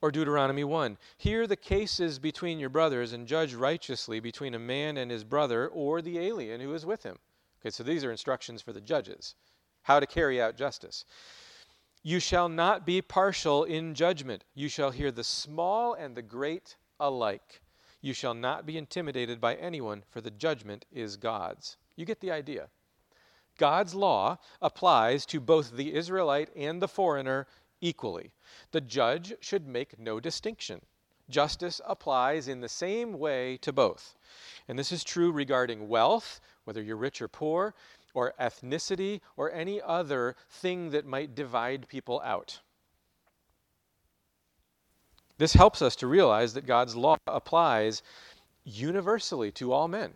Or 0.00 0.12
Deuteronomy 0.12 0.62
1 0.62 0.96
Hear 1.18 1.48
the 1.48 1.56
cases 1.56 2.20
between 2.20 2.60
your 2.60 2.68
brothers 2.68 3.12
and 3.12 3.26
judge 3.26 3.54
righteously 3.54 4.20
between 4.20 4.54
a 4.54 4.60
man 4.60 4.96
and 4.96 5.10
his 5.10 5.24
brother 5.24 5.66
or 5.66 6.00
the 6.00 6.20
alien 6.20 6.60
who 6.60 6.72
is 6.72 6.86
with 6.86 7.02
him. 7.02 7.18
Okay, 7.60 7.70
so 7.70 7.82
these 7.82 8.04
are 8.04 8.12
instructions 8.12 8.62
for 8.62 8.72
the 8.72 8.80
judges 8.80 9.34
how 9.82 9.98
to 9.98 10.06
carry 10.06 10.40
out 10.40 10.56
justice. 10.56 11.04
You 12.04 12.20
shall 12.20 12.48
not 12.48 12.86
be 12.86 13.02
partial 13.02 13.64
in 13.64 13.92
judgment. 13.92 14.44
You 14.54 14.68
shall 14.68 14.92
hear 14.92 15.10
the 15.10 15.24
small 15.24 15.94
and 15.94 16.14
the 16.14 16.22
great 16.22 16.76
alike. 17.00 17.60
You 18.00 18.14
shall 18.14 18.34
not 18.34 18.66
be 18.66 18.78
intimidated 18.78 19.40
by 19.40 19.56
anyone, 19.56 20.04
for 20.08 20.20
the 20.20 20.30
judgment 20.30 20.84
is 20.92 21.16
God's. 21.16 21.76
You 21.96 22.04
get 22.06 22.20
the 22.20 22.30
idea. 22.30 22.68
God's 23.58 23.94
law 23.94 24.38
applies 24.60 25.26
to 25.26 25.40
both 25.40 25.72
the 25.72 25.94
Israelite 25.94 26.50
and 26.56 26.82
the 26.82 26.88
foreigner 26.88 27.46
equally. 27.80 28.32
The 28.72 28.80
judge 28.80 29.34
should 29.40 29.66
make 29.66 29.98
no 29.98 30.20
distinction. 30.20 30.80
Justice 31.30 31.80
applies 31.86 32.48
in 32.48 32.60
the 32.60 32.68
same 32.68 33.18
way 33.18 33.56
to 33.58 33.72
both. 33.72 34.16
And 34.68 34.78
this 34.78 34.92
is 34.92 35.04
true 35.04 35.32
regarding 35.32 35.88
wealth, 35.88 36.40
whether 36.64 36.82
you're 36.82 36.96
rich 36.96 37.22
or 37.22 37.28
poor, 37.28 37.74
or 38.12 38.34
ethnicity, 38.38 39.20
or 39.36 39.50
any 39.52 39.80
other 39.80 40.36
thing 40.50 40.90
that 40.90 41.06
might 41.06 41.34
divide 41.34 41.88
people 41.88 42.20
out. 42.24 42.60
This 45.38 45.54
helps 45.54 45.82
us 45.82 45.96
to 45.96 46.06
realize 46.06 46.54
that 46.54 46.66
God's 46.66 46.94
law 46.94 47.16
applies 47.26 48.02
universally 48.64 49.50
to 49.52 49.72
all 49.72 49.88
men. 49.88 50.12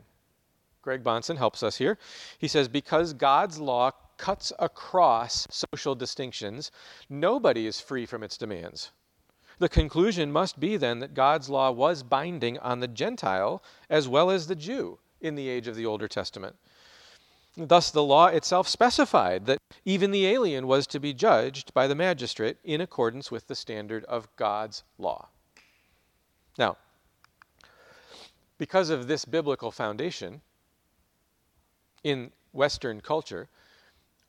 Greg 0.83 1.03
Bahnsen 1.03 1.37
helps 1.37 1.63
us 1.63 1.77
here. 1.77 1.99
He 2.39 2.49
says, 2.49 2.69
Because 2.69 3.13
God's 3.13 3.59
law 3.59 3.91
cuts 4.17 4.53
across 4.59 5.47
social 5.51 5.95
distinctions, 5.95 6.71
nobody 7.09 7.67
is 7.67 7.81
free 7.81 8.07
from 8.07 8.23
its 8.23 8.37
demands. 8.37 8.91
The 9.59 9.69
conclusion 9.69 10.31
must 10.31 10.61
be 10.61 10.77
then 10.77 11.01
that 11.01 11.15
God's 11.15 11.49
law 11.49 11.71
was 11.71 12.03
binding 12.03 12.59
on 12.59 12.81
the 12.81 12.89
Gentile 12.89 13.63
as 13.91 14.07
well 14.07 14.31
as 14.31 14.47
the 14.47 14.55
Jew 14.55 14.99
in 15.21 15.35
the 15.35 15.49
age 15.49 15.67
of 15.67 15.75
the 15.75 15.87
Older 15.87 16.07
Testament. 16.07 16.57
Thus, 17.57 17.91
the 17.91 18.05
law 18.05 18.27
itself 18.27 18.69
specified 18.69 19.47
that 19.47 19.59
even 19.85 20.13
the 20.13 20.27
alien 20.27 20.69
was 20.69 20.87
to 20.89 21.01
be 21.01 21.13
judged 21.13 21.75
by 21.75 21.89
the 21.89 21.97
magistrate 21.97 22.59
in 22.63 22.81
accordance 22.81 23.33
with 23.33 23.49
the 23.49 23.57
standard 23.57 24.05
of 24.05 24.29
God's 24.37 24.85
law. 24.97 25.29
Now, 26.57 26.77
because 28.59 28.91
of 28.91 29.09
this 29.09 29.25
biblical 29.25 29.73
foundation 29.73 30.41
in 32.05 32.33
Western 32.53 33.01
culture, 33.01 33.49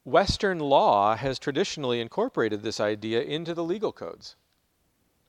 Western 0.04 0.60
law 0.60 1.16
has 1.16 1.40
traditionally 1.40 2.02
incorporated 2.02 2.64
this 2.64 2.80
idea 2.80 3.22
into 3.22 3.54
the 3.54 3.64
legal 3.64 3.92
codes. 3.92 4.36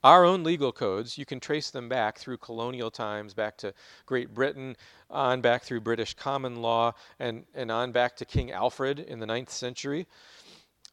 Our 0.03 0.25
own 0.25 0.45
legal 0.45 0.73
codes, 0.73 1.19
you 1.19 1.27
can 1.27 1.41
trace 1.41 1.71
them 1.71 1.89
back 1.89 2.17
through 2.17 2.39
colonial 2.39 2.91
times, 2.91 3.35
back 3.35 3.59
to 3.59 3.75
Great 4.07 4.33
Britain, 4.33 4.77
on 5.11 5.43
back 5.43 5.63
through 5.63 5.83
British 5.83 6.15
common 6.15 6.63
law, 6.63 6.95
and, 7.19 7.45
and 7.55 7.71
on 7.71 7.93
back 7.93 8.17
to 8.17 8.25
King 8.25 8.51
Alfred 8.51 8.99
in 8.99 9.19
the 9.19 9.27
9th 9.27 9.51
century. 9.51 10.07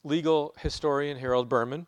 Legal 0.03 0.53
historian 0.59 1.17
Harold 1.17 1.47
Berman 1.47 1.87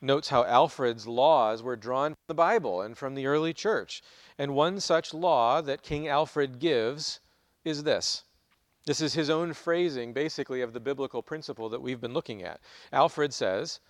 notes 0.00 0.30
how 0.30 0.44
Alfred's 0.44 1.06
laws 1.06 1.62
were 1.62 1.76
drawn 1.76 2.12
from 2.12 2.24
the 2.26 2.34
Bible 2.34 2.82
and 2.82 2.98
from 2.98 3.14
the 3.14 3.26
early 3.26 3.52
church. 3.52 4.02
And 4.36 4.54
one 4.54 4.80
such 4.80 5.14
law 5.14 5.60
that 5.60 5.82
King 5.82 6.08
Alfred 6.08 6.58
gives 6.58 7.20
is 7.64 7.84
this 7.84 8.24
this 8.86 9.00
is 9.00 9.14
his 9.14 9.30
own 9.30 9.52
phrasing, 9.52 10.12
basically, 10.12 10.62
of 10.62 10.72
the 10.72 10.80
biblical 10.80 11.22
principle 11.22 11.68
that 11.68 11.82
we've 11.82 12.00
been 12.00 12.14
looking 12.14 12.42
at. 12.42 12.60
Alfred 12.92 13.34
says, 13.34 13.80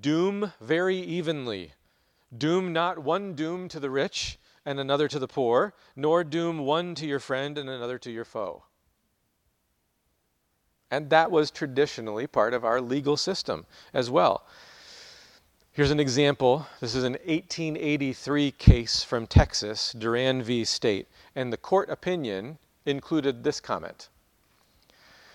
Doom 0.00 0.52
very 0.60 0.96
evenly. 0.96 1.72
Doom 2.36 2.72
not 2.72 2.98
one 2.98 3.34
doom 3.34 3.68
to 3.68 3.78
the 3.78 3.90
rich 3.90 4.38
and 4.64 4.80
another 4.80 5.08
to 5.08 5.18
the 5.18 5.28
poor, 5.28 5.74
nor 5.94 6.24
doom 6.24 6.60
one 6.60 6.94
to 6.94 7.06
your 7.06 7.18
friend 7.18 7.58
and 7.58 7.68
another 7.68 7.98
to 7.98 8.10
your 8.10 8.24
foe. 8.24 8.64
And 10.90 11.10
that 11.10 11.30
was 11.30 11.50
traditionally 11.50 12.26
part 12.26 12.54
of 12.54 12.64
our 12.64 12.80
legal 12.80 13.16
system 13.16 13.66
as 13.92 14.10
well. 14.10 14.46
Here's 15.72 15.90
an 15.90 16.00
example. 16.00 16.66
This 16.80 16.94
is 16.94 17.04
an 17.04 17.14
1883 17.24 18.50
case 18.52 19.02
from 19.02 19.26
Texas, 19.26 19.92
Duran 19.92 20.42
v. 20.42 20.64
State. 20.64 21.08
And 21.34 21.50
the 21.50 21.56
court 21.56 21.88
opinion 21.88 22.58
included 22.84 23.44
this 23.44 23.60
comment 23.60 24.08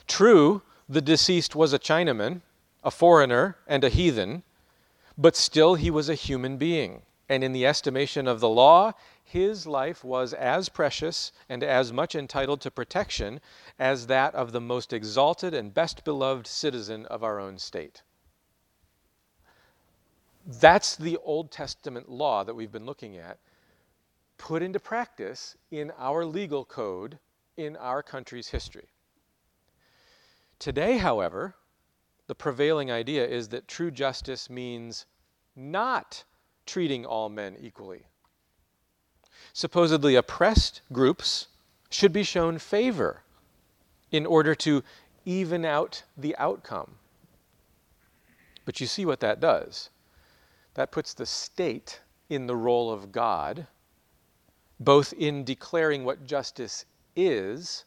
True, 0.08 0.62
the 0.88 1.02
deceased 1.02 1.56
was 1.56 1.74
a 1.74 1.80
Chinaman, 1.80 2.41
a 2.84 2.91
foreigner, 2.91 3.58
and 3.68 3.84
a 3.84 3.89
heathen, 3.89 4.43
but 5.18 5.36
still 5.36 5.76
he 5.76 5.91
was 5.91 6.08
a 6.08 6.16
human 6.16 6.58
being. 6.58 7.02
And 7.30 7.43
in 7.43 7.52
the 7.52 7.66
estimation 7.66 8.26
of 8.26 8.39
the 8.39 8.48
law, 8.48 8.93
his 9.22 9.68
life 9.68 10.06
was 10.06 10.34
as 10.34 10.70
precious 10.70 11.34
and 11.50 11.62
as 11.62 11.91
much 11.91 12.16
entitled 12.16 12.62
to 12.62 12.72
protection 12.72 13.41
as 13.78 14.08
that 14.08 14.34
of 14.34 14.54
the 14.54 14.62
most 14.62 14.93
exalted 14.93 15.54
and 15.54 15.74
best 15.74 16.06
beloved 16.06 16.48
citizen 16.48 17.06
of 17.08 17.24
our 17.24 17.38
own 17.38 17.58
state. 17.58 18.04
That's 20.45 20.95
the 20.95 21.18
Old 21.18 21.52
Testament 21.52 22.08
law 22.08 22.45
that 22.45 22.56
we've 22.56 22.72
been 22.72 22.86
looking 22.86 23.18
at, 23.18 23.39
put 24.38 24.64
into 24.64 24.80
practice 24.80 25.58
in 25.70 25.91
our 25.98 26.24
legal 26.24 26.64
code 26.64 27.20
in 27.58 27.76
our 27.76 28.03
country's 28.03 28.49
history. 28.49 28.88
Today, 30.60 30.97
however, 30.97 31.55
the 32.28 32.36
prevailing 32.36 32.91
idea 32.91 33.28
is 33.28 33.49
that 33.49 33.68
true 33.68 33.91
justice 33.91 34.49
means 34.49 35.05
not 35.55 36.24
treating 36.66 37.05
all 37.05 37.30
men 37.30 37.58
equally. 37.60 38.03
Supposedly 39.53 40.16
oppressed 40.16 40.82
groups 40.93 41.47
should 41.89 42.14
be 42.14 42.24
shown 42.24 42.60
favor 42.60 43.24
in 44.12 44.26
order 44.26 44.53
to 44.55 44.84
even 45.26 45.66
out 45.66 46.03
the 46.16 46.36
outcome. 46.38 46.95
But 48.66 48.80
you 48.82 48.88
see 48.88 49.05
what 49.05 49.22
that 49.22 49.39
does. 49.39 49.89
That 50.74 50.91
puts 50.91 51.14
the 51.14 51.26
state 51.26 52.01
in 52.30 52.47
the 52.47 52.55
role 52.55 52.91
of 52.91 53.12
God, 53.12 53.68
both 54.80 55.14
in 55.14 55.43
declaring 55.43 56.03
what 56.03 56.26
justice 56.26 56.86
is 57.18 57.84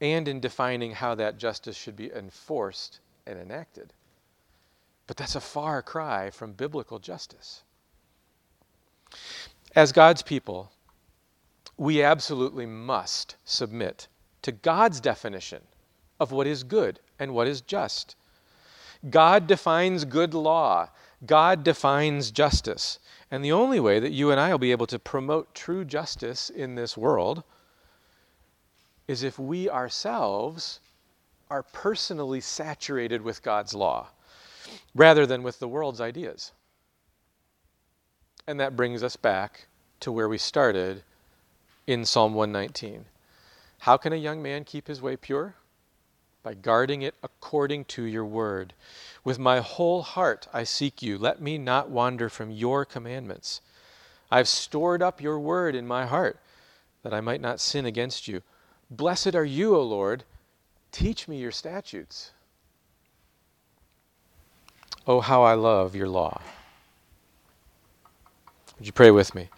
and 0.00 0.28
in 0.28 0.38
defining 0.38 0.92
how 0.92 1.16
that 1.16 1.38
justice 1.38 1.76
should 1.76 1.96
be 1.96 2.12
enforced 2.12 3.00
and 3.26 3.38
enacted. 3.38 3.92
But 5.08 5.16
that's 5.16 5.34
a 5.34 5.40
far 5.40 5.82
cry 5.82 6.30
from 6.30 6.52
biblical 6.52 7.00
justice. 7.00 7.62
As 9.74 9.90
God's 9.90 10.22
people, 10.22 10.70
we 11.76 12.02
absolutely 12.02 12.66
must 12.66 13.36
submit 13.44 14.06
to 14.42 14.52
God's 14.52 15.00
definition 15.00 15.62
of 16.20 16.30
what 16.30 16.46
is 16.46 16.62
good 16.62 17.00
and 17.18 17.34
what 17.34 17.48
is 17.48 17.60
just. 17.60 18.14
God 19.10 19.48
defines 19.48 20.04
good 20.04 20.34
law 20.34 20.88
God 21.24 21.62
defines 21.62 22.30
justice. 22.30 22.98
And 23.30 23.44
the 23.44 23.52
only 23.52 23.80
way 23.80 24.00
that 24.00 24.12
you 24.12 24.30
and 24.30 24.40
I 24.40 24.50
will 24.50 24.58
be 24.58 24.72
able 24.72 24.86
to 24.88 24.98
promote 24.98 25.54
true 25.54 25.84
justice 25.84 26.50
in 26.50 26.74
this 26.74 26.96
world 26.96 27.44
is 29.12 29.22
if 29.22 29.38
we 29.38 29.68
ourselves 29.68 30.80
are 31.50 31.62
personally 31.62 32.40
saturated 32.40 33.20
with 33.20 33.42
God's 33.42 33.74
law 33.74 34.08
rather 34.94 35.26
than 35.26 35.42
with 35.42 35.58
the 35.58 35.68
world's 35.68 36.00
ideas. 36.00 36.50
And 38.46 38.58
that 38.58 38.74
brings 38.74 39.02
us 39.02 39.16
back 39.16 39.66
to 40.00 40.10
where 40.10 40.30
we 40.30 40.38
started 40.38 41.02
in 41.86 42.06
Psalm 42.06 42.32
119. 42.32 43.04
How 43.80 43.98
can 43.98 44.14
a 44.14 44.16
young 44.16 44.42
man 44.42 44.64
keep 44.64 44.88
his 44.88 45.02
way 45.02 45.16
pure? 45.16 45.56
By 46.42 46.54
guarding 46.54 47.02
it 47.02 47.14
according 47.22 47.84
to 47.86 48.04
your 48.04 48.24
word. 48.24 48.72
With 49.24 49.38
my 49.38 49.60
whole 49.60 50.02
heart 50.02 50.48
I 50.54 50.64
seek 50.64 51.02
you. 51.02 51.18
Let 51.18 51.40
me 51.40 51.58
not 51.58 51.90
wander 51.90 52.30
from 52.30 52.50
your 52.50 52.86
commandments. 52.86 53.60
I've 54.30 54.48
stored 54.48 55.02
up 55.02 55.20
your 55.20 55.38
word 55.38 55.74
in 55.74 55.86
my 55.86 56.06
heart 56.06 56.38
that 57.02 57.12
I 57.12 57.20
might 57.20 57.42
not 57.42 57.60
sin 57.60 57.84
against 57.84 58.26
you. 58.26 58.42
Blessed 58.92 59.34
are 59.34 59.44
you, 59.44 59.74
O 59.74 59.82
Lord. 59.82 60.24
Teach 60.90 61.26
me 61.26 61.38
your 61.38 61.50
statutes. 61.50 62.32
Oh, 65.06 65.22
how 65.22 65.42
I 65.42 65.54
love 65.54 65.96
your 65.96 66.08
law. 66.08 66.42
Would 68.76 68.86
you 68.86 68.92
pray 68.92 69.10
with 69.10 69.34
me? 69.34 69.48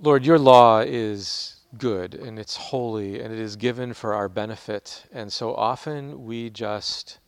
Lord, 0.00 0.24
your 0.24 0.38
law 0.38 0.80
is 0.80 1.56
good 1.76 2.14
and 2.14 2.38
it's 2.38 2.56
holy 2.56 3.20
and 3.20 3.34
it 3.34 3.38
is 3.38 3.56
given 3.56 3.92
for 3.92 4.14
our 4.14 4.30
benefit. 4.30 5.04
And 5.12 5.30
so 5.30 5.54
often 5.54 6.24
we 6.24 6.48
just 6.48 7.18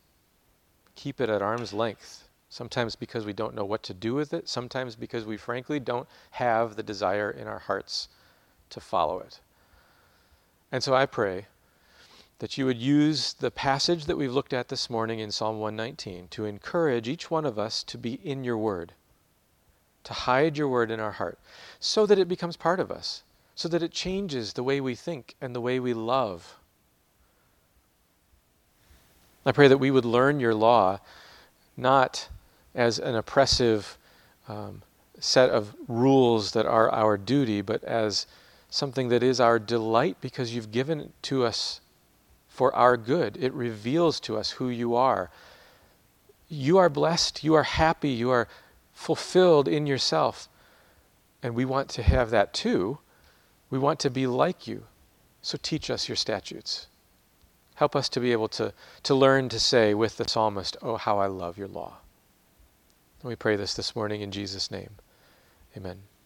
keep 0.95 1.21
it 1.21 1.29
at 1.29 1.43
arm's 1.43 1.71
length. 1.71 2.27
Sometimes 2.49 2.95
because 2.95 3.25
we 3.25 3.33
don't 3.33 3.53
know 3.53 3.65
what 3.65 3.83
to 3.83 3.93
do 3.93 4.15
with 4.15 4.33
it, 4.33 4.49
sometimes 4.49 4.95
because 4.95 5.25
we 5.25 5.37
frankly 5.37 5.79
don't 5.79 6.07
have 6.31 6.75
the 6.75 6.83
desire 6.83 7.29
in 7.29 7.45
our 7.47 7.59
hearts 7.59 8.09
to 8.71 8.79
follow 8.79 9.19
it. 9.19 9.39
And 10.71 10.83
so 10.83 10.93
I 10.93 11.05
pray 11.05 11.47
that 12.39 12.57
you 12.57 12.65
would 12.65 12.77
use 12.77 13.33
the 13.33 13.49
passage 13.49 14.05
that 14.05 14.17
we've 14.17 14.33
looked 14.33 14.53
at 14.53 14.67
this 14.67 14.89
morning 14.89 15.19
in 15.19 15.31
Psalm 15.31 15.59
119 15.59 16.27
to 16.29 16.45
encourage 16.45 17.07
each 17.07 17.31
one 17.31 17.45
of 17.45 17.57
us 17.57 17.83
to 17.83 17.97
be 17.97 18.19
in 18.23 18.43
your 18.43 18.57
word, 18.57 18.93
to 20.03 20.13
hide 20.13 20.57
your 20.57 20.67
word 20.67 20.91
in 20.91 20.99
our 20.99 21.13
heart, 21.13 21.39
so 21.79 22.05
that 22.05 22.19
it 22.19 22.27
becomes 22.27 22.55
part 22.55 22.79
of 22.79 22.91
us, 22.91 23.23
so 23.55 23.67
that 23.69 23.81
it 23.81 23.91
changes 23.91 24.53
the 24.53 24.63
way 24.63 24.79
we 24.79 24.93
think 24.93 25.35
and 25.41 25.55
the 25.55 25.61
way 25.61 25.79
we 25.79 25.93
love. 25.93 26.57
I 29.45 29.51
pray 29.51 29.67
that 29.67 29.77
we 29.77 29.91
would 29.91 30.05
learn 30.05 30.39
your 30.39 30.53
law 30.53 30.99
not 31.75 32.27
as 32.75 32.99
an 32.99 33.15
oppressive 33.15 33.97
um, 34.47 34.83
set 35.19 35.49
of 35.49 35.75
rules 35.87 36.51
that 36.51 36.65
are 36.65 36.91
our 36.91 37.17
duty, 37.17 37.61
but 37.61 37.83
as 37.83 38.27
something 38.77 39.09
that 39.09 39.23
is 39.23 39.39
our 39.39 39.59
delight 39.59 40.17
because 40.21 40.53
you've 40.53 40.71
given 40.71 40.99
it 40.99 41.11
to 41.23 41.43
us 41.43 41.81
for 42.47 42.73
our 42.75 42.97
good. 42.97 43.37
It 43.37 43.53
reveals 43.53 44.19
to 44.21 44.37
us 44.37 44.51
who 44.51 44.69
you 44.69 44.95
are. 44.95 45.29
You 46.47 46.77
are 46.77 46.89
blessed, 46.89 47.43
you 47.43 47.53
are 47.55 47.63
happy, 47.63 48.09
you 48.09 48.29
are 48.29 48.47
fulfilled 48.93 49.67
in 49.67 49.85
yourself. 49.85 50.47
And 51.43 51.55
we 51.55 51.65
want 51.65 51.89
to 51.89 52.03
have 52.03 52.29
that 52.31 52.53
too. 52.53 52.99
We 53.69 53.77
want 53.77 53.99
to 53.99 54.09
be 54.09 54.25
like 54.25 54.67
you. 54.67 54.85
So 55.41 55.57
teach 55.61 55.89
us 55.89 56.09
your 56.09 56.15
statutes. 56.15 56.87
Help 57.75 57.95
us 57.95 58.09
to 58.09 58.19
be 58.19 58.31
able 58.31 58.47
to, 58.49 58.73
to 59.03 59.13
learn 59.13 59.49
to 59.49 59.59
say 59.59 59.93
with 59.93 60.17
the 60.17 60.27
psalmist, 60.27 60.77
Oh, 60.81 60.97
how 60.97 61.19
I 61.19 61.27
love 61.27 61.57
your 61.57 61.67
law. 61.67 61.97
And 63.21 63.29
we 63.29 63.35
pray 63.35 63.55
this 63.55 63.75
this 63.75 63.95
morning 63.95 64.21
in 64.21 64.31
Jesus' 64.31 64.71
name. 64.71 64.91
Amen. 65.75 66.16